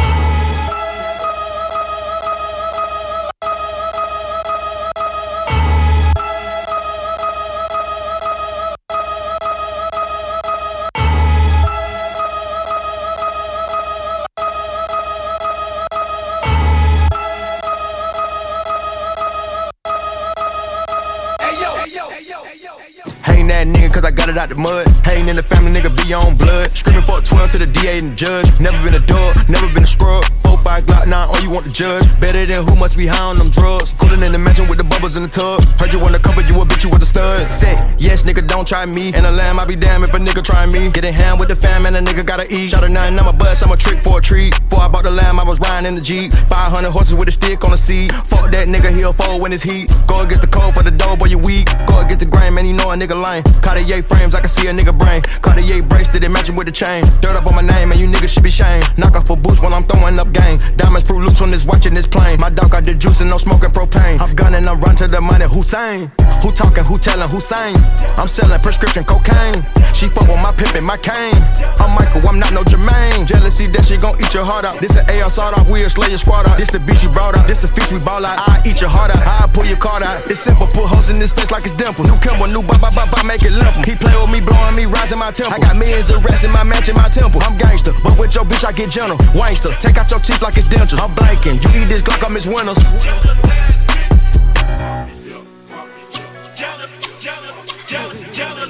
[23.25, 24.88] Hating that nigga cause I got it out the mud.
[25.09, 26.69] Hating in the family, nigga be on blood.
[26.77, 28.45] Screaming for a 12 to the DA and the judge.
[28.61, 30.21] Never been a dog, never been a scrub.
[30.45, 32.05] 4 5 Glock 9, all you want to judge.
[32.21, 33.97] Better than who must be high on them drugs.
[33.97, 35.65] Cooling in the mansion with the bubbles in the tub.
[35.81, 37.41] Heard you wanna cover, you a bitch, you was a stud.
[37.51, 39.09] Say, yes, nigga, don't try me.
[39.17, 40.91] And a lamb, I be damn if a nigga try me.
[40.91, 42.69] Getting hand with the fam, and a nigga gotta eat.
[42.69, 44.53] Shot a nine, I'm a bust, I'm a trick for a treat.
[44.69, 44.78] Bought
[45.09, 46.31] the lamb, I was riding in the Jeep.
[46.31, 48.11] 500 horses with a stick on the seat.
[48.29, 49.89] Fuck that nigga, he'll fall when it's heat.
[50.05, 51.65] Go against the cold for the dough, boy, you weak.
[51.87, 53.43] Go against the grain, man, you know a nigga lame.
[53.61, 55.21] Cartier frames, I can see a nigga brain.
[55.41, 57.03] Cartier bracelet, it matching with the chain.
[57.21, 58.85] Dirt up on my name, and you niggas should be shamed.
[58.97, 60.59] Knock off a boost when I'm throwing up game.
[60.77, 62.37] Diamonds fruit loose when it's watching this plane.
[62.39, 64.21] My dog got the juice and no smoking propane.
[64.21, 65.45] I'm gunning, I'm run to the money.
[65.45, 66.11] Hussein.
[66.43, 67.75] Who talking, who telling, who saying?
[68.15, 69.65] I'm selling prescription cocaine.
[69.93, 71.35] She fuck with my pimp and my cane.
[71.81, 73.27] I'm Michael, I'm not no Jermaine.
[73.27, 74.79] Jealousy that she gon' eat your heart out.
[74.79, 76.57] This an AR sawed off, we'll slay your squad out.
[76.57, 77.47] This the bitch you brought out.
[77.47, 78.35] This a fish we ball out.
[78.35, 79.21] I eat your heart out.
[79.23, 80.25] I pull your card out.
[80.27, 82.05] It's simple, put holes in this face like it's dimple.
[82.05, 83.75] New Kimber, new ba ba ba ba, make it limp.
[83.87, 85.55] He play with me, blowing me, rising my temple.
[85.55, 87.41] I got millions of rats in my mansion, my temple.
[87.43, 89.17] I'm gangster, but with your bitch I get gentle.
[89.33, 90.99] Wangster, take out your teeth like it's dentures.
[90.99, 91.61] I'm blanking.
[91.63, 92.79] You eat this Glock, I'm miss Winners.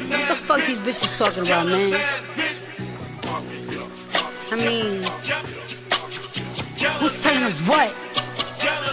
[0.10, 1.93] What the fuck these bitches talking about, man?
[4.51, 5.03] I mean,
[6.88, 7.89] who's telling us what?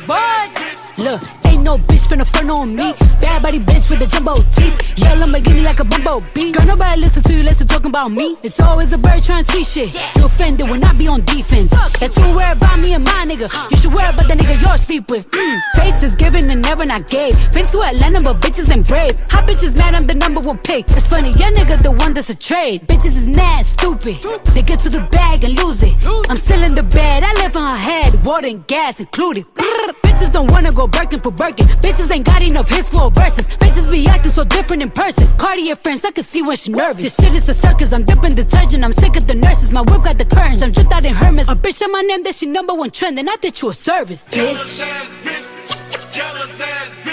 [0.07, 0.51] What?
[0.99, 2.95] Look, no bitch finna front on me.
[3.21, 4.77] Bad body bitch with the jumbo teeth.
[5.03, 6.53] Yell Lamborghini like a bumblebee.
[6.53, 8.37] Girl, nobody listen to you, listen talking about me.
[8.43, 9.91] It's always a bird trying to see shit.
[10.17, 11.73] You offended when I be on defense.
[11.99, 13.51] That's too worried about me and my nigga.
[13.71, 15.29] You should worry about the nigga you're sleep with.
[15.33, 16.03] Mm.
[16.03, 17.35] is given and never not gave.
[17.53, 19.15] Been to Atlanta, but bitches ain't brave.
[19.33, 20.91] Hot bitches mad, I'm the number one pick.
[20.91, 22.87] It's funny, your nigga the one that's a trade.
[22.87, 24.17] Bitches is mad, stupid.
[24.55, 25.95] They get to the bag and lose it.
[26.31, 28.25] I'm still in the bed, I live on her head.
[28.25, 29.47] Water and gas included.
[29.55, 31.56] Bitch Bitches don't wanna go Birkin for Birkin.
[31.57, 33.49] Bitches ain't got enough hits for verses.
[33.49, 35.27] Bitches be acting so different in person.
[35.39, 37.05] Cartier friends, I can see when she nervous.
[37.05, 37.93] This shit is a circus.
[37.93, 38.85] I'm dipping detergent.
[38.85, 39.73] I'm sick of the nurses.
[39.73, 40.63] My whip got the curtains.
[40.63, 41.49] I'm dripped out in Hermes.
[41.49, 43.19] A bitch said my name, that she number one trend.
[43.19, 44.81] And I did you a service, bitch.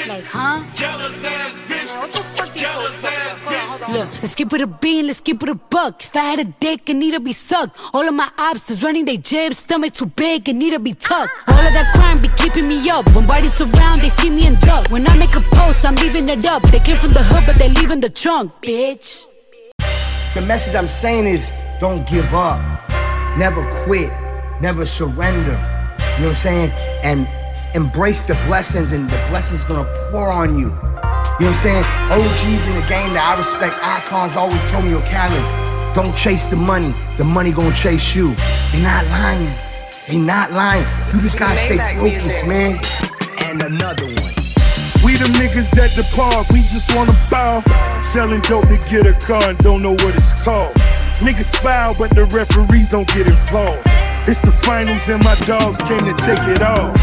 [0.08, 0.60] Like, huh?
[0.60, 0.68] Man,
[1.00, 1.63] what the
[3.94, 6.04] Look, let's keep it a bean, let's keep it a buck.
[6.04, 7.80] If I had a dick, it need to be sucked.
[7.94, 11.32] All of my obstacles running they jibs, stomach too big, it need to be tucked.
[11.48, 13.08] All of that crime be keeping me up.
[13.16, 14.90] When bodies surround, they see me in duck.
[14.90, 16.64] When I make a post, I'm leaving it up.
[16.64, 19.28] They came from the hood, but they leaving the trunk, bitch.
[20.34, 22.60] The message I'm saying is don't give up.
[23.38, 24.12] Never quit.
[24.60, 25.52] Never surrender.
[26.18, 26.72] You know what I'm saying?
[27.04, 27.28] And
[27.76, 30.76] embrace the blessings, and the blessings gonna pour on you.
[31.40, 31.86] You know what I'm saying?
[32.14, 35.42] OGs in the game that I respect, icons always told me, yo, Khaled,
[35.98, 36.94] don't chase the money.
[37.18, 38.38] The money gonna chase you.
[38.70, 39.50] They not lying.
[40.06, 40.86] They not lying.
[41.10, 42.78] You just gotta stay focused, man.
[43.42, 44.34] And another one.
[45.02, 47.66] We the niggas at the park, we just wanna bow.
[48.06, 50.78] Selling dope to get a car and don't know what it's called.
[51.18, 53.82] Niggas foul, but the referees don't get involved.
[54.30, 56.94] It's the finals and my dogs came to take it all.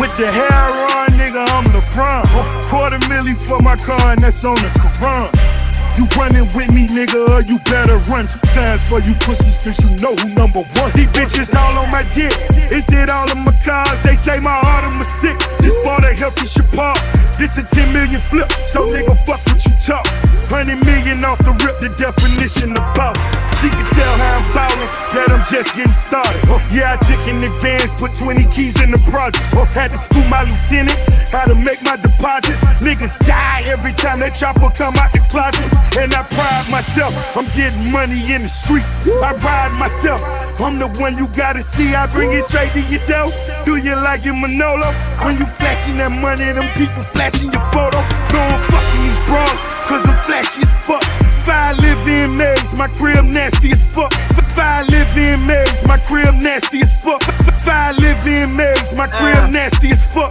[0.00, 0.48] With the hair
[0.96, 2.24] on, nigga, I'm LeBron.
[2.70, 5.51] Quarter milli for my car, and that's on the Quran.
[5.96, 9.78] You running with me, nigga, or you better run two times for you pussies, cause
[9.84, 10.90] you know who number one.
[10.96, 12.32] These bitches all on my dick.
[12.72, 14.00] Is it all of my cars?
[14.02, 15.36] They say my heart am sick.
[15.60, 16.98] This ball they healthy park.
[17.38, 20.06] This a 10 million flip, so nigga, fuck what you talk.
[20.52, 23.32] 100 million off the rip, the definition of boss.
[23.58, 26.38] She can tell how I'm ballin', that I'm just getting started.
[26.70, 29.50] Yeah, I took in advance, put 20 keys in the projects.
[29.72, 30.94] Had to school my lieutenant,
[31.32, 32.62] how to make my deposits.
[32.84, 35.66] Niggas die every time that chopper come out the closet.
[35.98, 39.04] And I pride myself, I'm getting money in the streets.
[39.06, 40.22] I ride myself,
[40.60, 41.94] I'm the one you gotta see.
[41.94, 43.28] I bring it straight to your door.
[43.64, 44.88] Do you like it, Manolo?
[45.20, 48.00] When you flashing that money, them people flashing your photo.
[48.32, 51.04] No, I'm fucking these bras, cause I'm flashy as fuck.
[51.44, 54.12] Five live in maze, my crib nasty as fuck.
[54.54, 57.22] Five living in maze, my crib nasty as fuck.
[57.60, 59.46] Five living in maze, my crib uh.
[59.48, 60.30] nasty as fuck.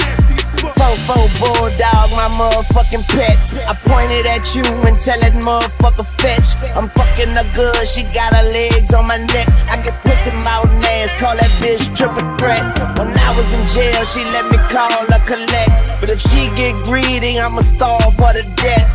[0.61, 3.38] Fofo bulldog, my motherfucking pet.
[3.65, 6.53] I pointed at you and tell that motherfucker fetch.
[6.77, 9.47] I'm fucking her good, she got her legs on my neck.
[9.69, 12.61] I get pussy mouth ass, call that bitch triple threat.
[12.97, 15.99] When I was in jail, she let me call her collect.
[15.99, 18.85] But if she get greedy, I'ma starve for the debt.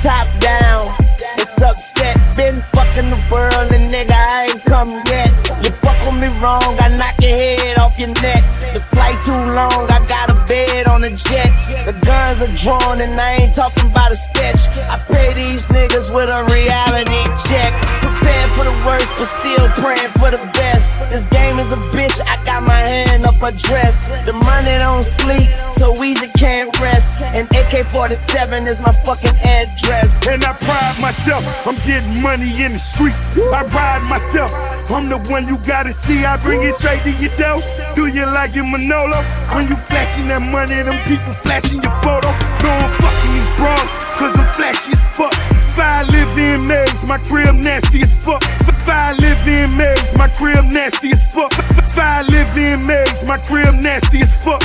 [0.00, 0.94] Top down,
[1.40, 2.16] it's upset.
[2.36, 5.32] Been fucking the world and nigga, I ain't come yet.
[5.64, 8.44] You fuck with me wrong, I knock your head off your neck.
[8.74, 11.50] The flight too long, I got a bed on the jet.
[11.84, 14.68] The guns are drawn and I ain't talking about a sketch.
[14.92, 17.72] I pay these niggas with a reality check.
[18.20, 21.00] Prepared for the worst, but still praying for the best.
[21.08, 24.08] This game is a bitch, I got my hand up a dress.
[24.26, 27.20] The money don't sleep, so we just can't rest.
[27.32, 30.20] And AK 47 is my fucking address.
[30.28, 33.32] And I pride myself, I'm getting money in the streets.
[33.32, 34.52] I ride myself,
[34.90, 36.26] I'm the one you gotta see.
[36.26, 37.64] I bring it straight to your door.
[37.96, 39.24] Do you like it, Manolo?
[39.56, 42.28] When you flashing that money, them people flashing your photo.
[42.60, 43.88] No, I'm fucking these bras,
[44.20, 45.32] cause I'm flashy as fuck.
[45.80, 48.44] Five live in maze, my crib nasty as fuck.
[48.84, 51.52] Five live in maze, my crib nasty as fuck.
[51.96, 54.60] Five live in maze, my crib nasty as fuck.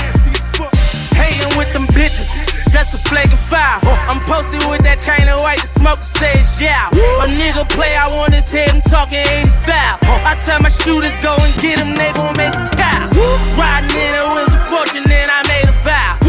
[1.15, 2.51] Hating with them bitches.
[2.75, 3.79] That's a flagrant foul.
[4.11, 6.91] I'm posted with that chain of white, the smoker says yeah.
[6.91, 9.95] A nigga play, I want his head, I'm talking ain't foul.
[10.27, 13.07] I tell my shooters go and get him, they gon' make a cow.
[13.55, 16.24] Riding in a wheels of fortune, then I made a vow.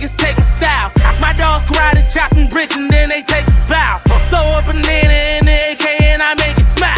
[0.00, 0.90] Niggas take my style.
[1.20, 4.00] My dogs and chopping bricks and then they take a bow.
[4.32, 6.96] Throw up a nana in the AK and I make it smile.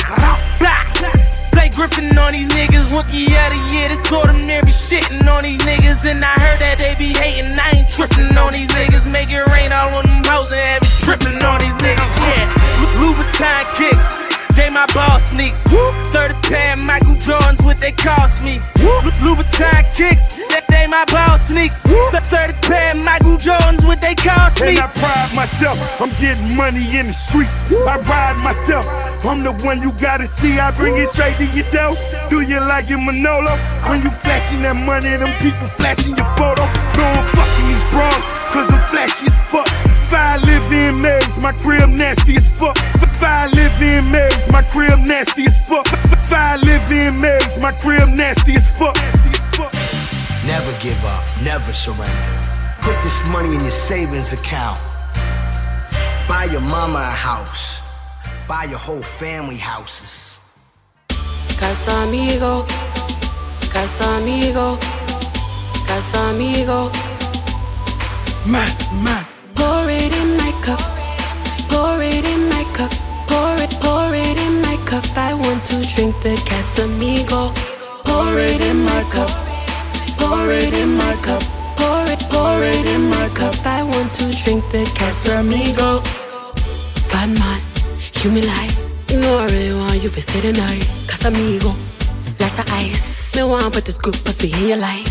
[1.50, 3.88] Blake Griffin on these niggas, rookie of the year.
[3.88, 7.58] This ordinary shitting on these niggas, and I heard that they be hating.
[7.58, 9.10] I ain't tripping on these niggas.
[9.10, 12.10] Make it rain all on them hoes and have tripping on these niggas.
[12.22, 12.54] Yeah,
[13.02, 14.31] Louboutin kicks.
[14.62, 15.66] They my ball sneaks.
[16.14, 18.62] 30 pair Michael Jordans, what they cost me.
[19.18, 20.38] Louboutin kicks.
[20.54, 21.82] That they my ball sneaks.
[21.82, 24.78] 30 pair Michael Jordans, what they cost me.
[24.78, 27.66] And I pride myself, I'm getting money in the streets.
[27.74, 28.86] I ride myself,
[29.26, 30.60] I'm the one you gotta see.
[30.60, 31.98] I bring it straight to your door.
[32.30, 33.58] Do you like it, Manolo?
[33.90, 36.62] When you flashing that money, them people flashing your photo.
[36.94, 39.66] No, I'm fucking these bras, cause I'm flashy as fuck.
[40.12, 42.76] Five live in maze, my crib nasty as fuck.
[43.16, 45.86] Five live in maze, my crib nasty as fuck.
[46.26, 48.94] Five live in maze, my crib nasty as fuck.
[50.46, 52.28] Never give up, never surrender.
[52.82, 54.78] Put this money in your savings account.
[56.28, 57.80] Buy your mama a house.
[58.46, 60.38] Buy your whole family houses.
[61.58, 62.68] Casa amigos,
[63.72, 64.82] casa amigos,
[65.92, 66.94] Casamigos.
[68.46, 68.72] Mac,
[69.04, 69.31] Mac.
[69.54, 70.80] Pour it in my cup.
[71.68, 72.92] Pour it in my cup.
[73.26, 75.04] Pour it, pour it in my cup.
[75.16, 77.56] I want to drink the Casamigos.
[78.04, 79.30] Pour it in my cup.
[80.18, 81.42] Pour it in my cup.
[81.76, 83.54] Pour it, pour it in my cup.
[83.64, 86.06] I want to drink the Casamigos.
[87.10, 87.60] Bad man,
[88.22, 88.74] you me like.
[89.08, 90.82] You know I really want you to stay tonight.
[91.06, 91.90] Casamigos,
[92.40, 93.34] lots of ice.
[93.36, 95.08] Me want put this good pussy in your life.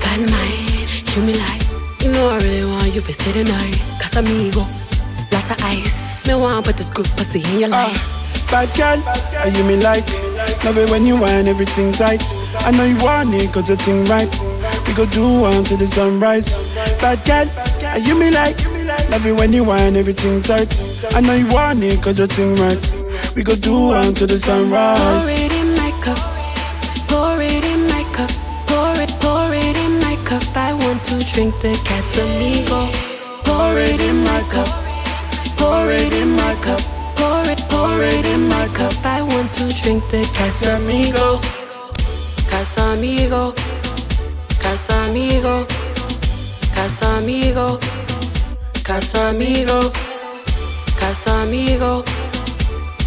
[0.00, 1.63] Bad man, me like.
[2.04, 3.76] You know I really want you to stay tonight.
[3.98, 4.84] Casamigos,
[5.32, 6.26] lots of ice.
[6.26, 7.96] Me want put this good pussy in your life.
[7.96, 9.00] Ah, bad girl,
[9.40, 10.04] are you me like?
[10.64, 12.22] Love it when you whine everything tight.
[12.60, 14.28] I know you want it cause your thing right.
[14.86, 16.76] We go do one till the sunrise.
[17.00, 17.48] Bad girl,
[17.86, 18.62] are you me like?
[19.08, 20.68] Love it when you whine everything tight.
[21.14, 22.78] I know you want it cause your thing right.
[23.34, 25.00] We go do one till the sunrise.
[25.00, 26.18] Pour it in my cup.
[27.08, 28.30] Pour it in my cup.
[28.68, 30.42] Pour it, pour it in my cup.
[31.14, 32.96] To drink the Casamigos.
[33.44, 34.66] Pour it in my cup.
[35.56, 36.80] Pour it in my cup.
[37.14, 38.92] Pour it, pour it in my cup.
[39.06, 41.44] I want to drink the Casamigos.
[42.50, 43.54] Casamigos.
[44.58, 45.70] Casamigos.
[46.74, 47.82] Casamigos.
[48.82, 49.94] Casamigos.
[50.98, 52.06] Casamigos.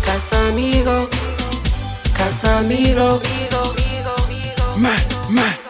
[0.02, 1.12] Casamigos.
[2.16, 3.24] Casamigos.
[4.78, 5.67] Mac, Mac.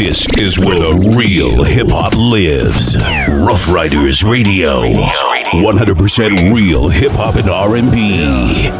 [0.00, 2.96] This is where the real hip hop lives.
[3.28, 4.80] Ruff Ryders Radio.
[4.80, 8.70] 100% real hip hop and R&B.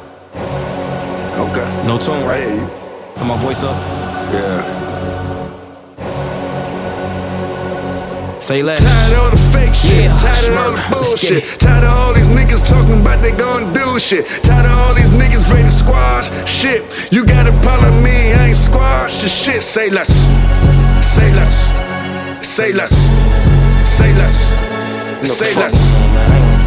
[1.40, 1.86] Okay.
[1.86, 3.16] No tone, right?
[3.16, 3.76] Turn my voice up.
[4.32, 4.79] Yeah.
[8.50, 8.80] Say less.
[8.80, 12.12] Tired of all the fake shit, Yeah, tired of all the bullshit, tired of all
[12.12, 15.70] these niggas talking about they gon' do shit, tired of all these niggas ready to
[15.70, 16.82] squash shit.
[17.12, 19.62] You got a problem me, I ain't squash the shit.
[19.62, 20.10] Say less,
[21.14, 21.70] say less,
[22.44, 22.90] say less,
[23.86, 24.50] say less,
[25.22, 25.78] say less,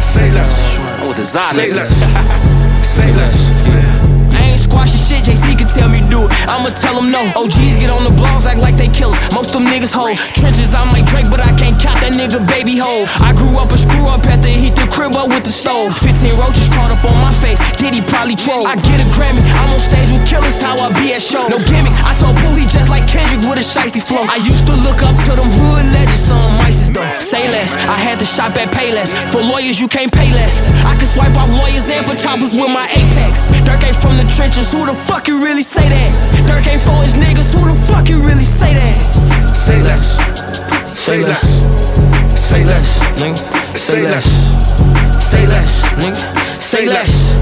[0.00, 0.52] say less,
[1.52, 1.92] say less,
[2.80, 3.63] say less.
[4.54, 6.32] Ain't squashing shit, JC can tell me do it.
[6.46, 7.26] I'ma tell them no.
[7.34, 9.18] OGs get on the blogs, act like they killers.
[9.34, 10.22] Most of them niggas hoes.
[10.30, 13.02] Trenches, I'm like Drake, but I can't count that nigga baby hole.
[13.18, 15.90] I grew up a screw up at the heat the crib up with the stove.
[15.98, 17.58] 15 roaches crawled up on my face.
[17.82, 18.62] Diddy probably troll.
[18.70, 21.50] I get a Grammy, I'm on stage with killers, how I be at show.
[21.50, 24.22] No gimmick, I told Pooh he just like Kendrick with a shiesty flow.
[24.30, 27.10] I used to look up to them hood legends, some mices though.
[27.18, 29.18] Say less, I had to shop at Payless.
[29.34, 30.62] For lawyers, you can't pay less.
[30.86, 33.50] I can swipe off lawyers and for choppers with my Apex.
[33.66, 36.10] Durk ain't from the trenches, who the fuck you really say that?
[36.46, 39.56] Durk ain't for his niggas, who the fuck you really say that?
[39.56, 40.18] Say less,
[40.92, 41.64] say less,
[42.36, 43.00] say less,
[43.80, 44.54] say less,
[45.18, 46.60] Say less, nigga.
[46.60, 47.32] Say less.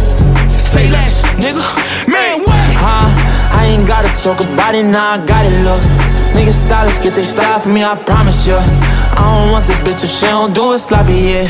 [0.62, 1.62] Say less, nigga.
[2.09, 2.70] Man, what?
[2.79, 3.59] Huh?
[3.59, 6.22] I ain't gotta talk about it, now I got it, look.
[6.32, 8.56] Niggas stylists get their style from me, I promise you.
[8.56, 11.46] I don't want the bitch if she don't do it sloppy, yeah.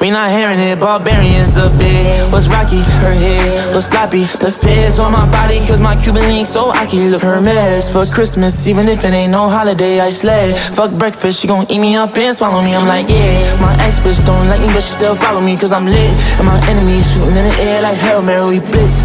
[0.00, 2.30] We not hearing it, barbarians the big.
[2.30, 2.82] What's rocky?
[3.00, 4.24] Her head, what's sloppy?
[4.38, 7.90] The feds on my body, cause my Cuban link so I can look her mess
[7.90, 10.54] for Christmas, even if it ain't no holiday, I slay.
[10.54, 12.74] Fuck breakfast, she gon' eat me up and swallow me.
[12.74, 13.60] I'm like, yeah.
[13.60, 16.12] My ex bitch don't like me, but she still follow me, cause I'm lit.
[16.38, 19.02] And my enemies shooting in the air like Hail Mary, blitz.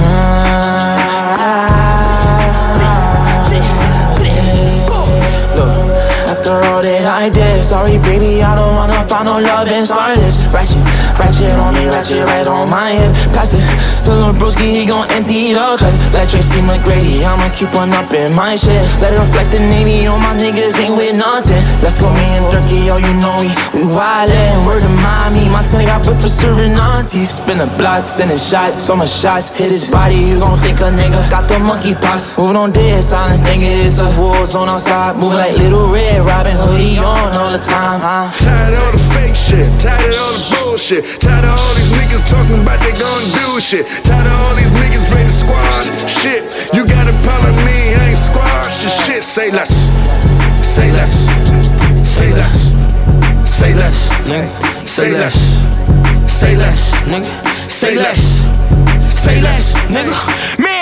[0.00, 0.98] Uh,
[1.38, 2.17] look,
[6.48, 10.16] after all that I did, sorry baby, I don't wanna find no love and start
[10.16, 10.46] this.
[10.46, 10.87] Ratchet,
[11.18, 13.12] ratchet on me, ratchet right on my hip.
[13.34, 13.62] Pass it
[14.04, 15.98] to Lil Broski, he gon' empty the cuss.
[16.14, 18.80] Let Tracy McGrady, I'ma keep one up in my shit.
[19.02, 21.60] Let it reflect the Navy on my niggas, ain't with nothing.
[21.82, 24.66] Let's go, me and Durkee, yo, you know we, we wildin'.
[24.66, 27.36] Word of mommy, my tenant got booked for serving aunties.
[27.36, 29.50] Spin the block, sending shots, so much shots.
[29.50, 32.38] Hit his body, you gon' think a nigga got the monkey pox.
[32.38, 35.16] Moving on dead silence, nigga, it's a war zone outside.
[35.16, 38.30] Moving like Little Red, Robin Hoodie on all the time, huh?
[38.38, 42.24] Tired of all the fake shit, tired of the bullshit, tired of all these niggas
[42.28, 46.44] talking about they gon' do shit, tired of all these niggas ready to squash shit.
[46.76, 49.22] You got a problem me, I ain't squash the shit.
[49.24, 49.72] Say less,
[50.62, 51.26] say less,
[52.06, 52.72] say less,
[53.48, 54.12] say less,
[54.86, 55.40] say less,
[56.44, 56.98] say less.
[57.68, 58.42] Say less.
[59.10, 60.14] Say less, nigga.
[60.58, 60.77] Man,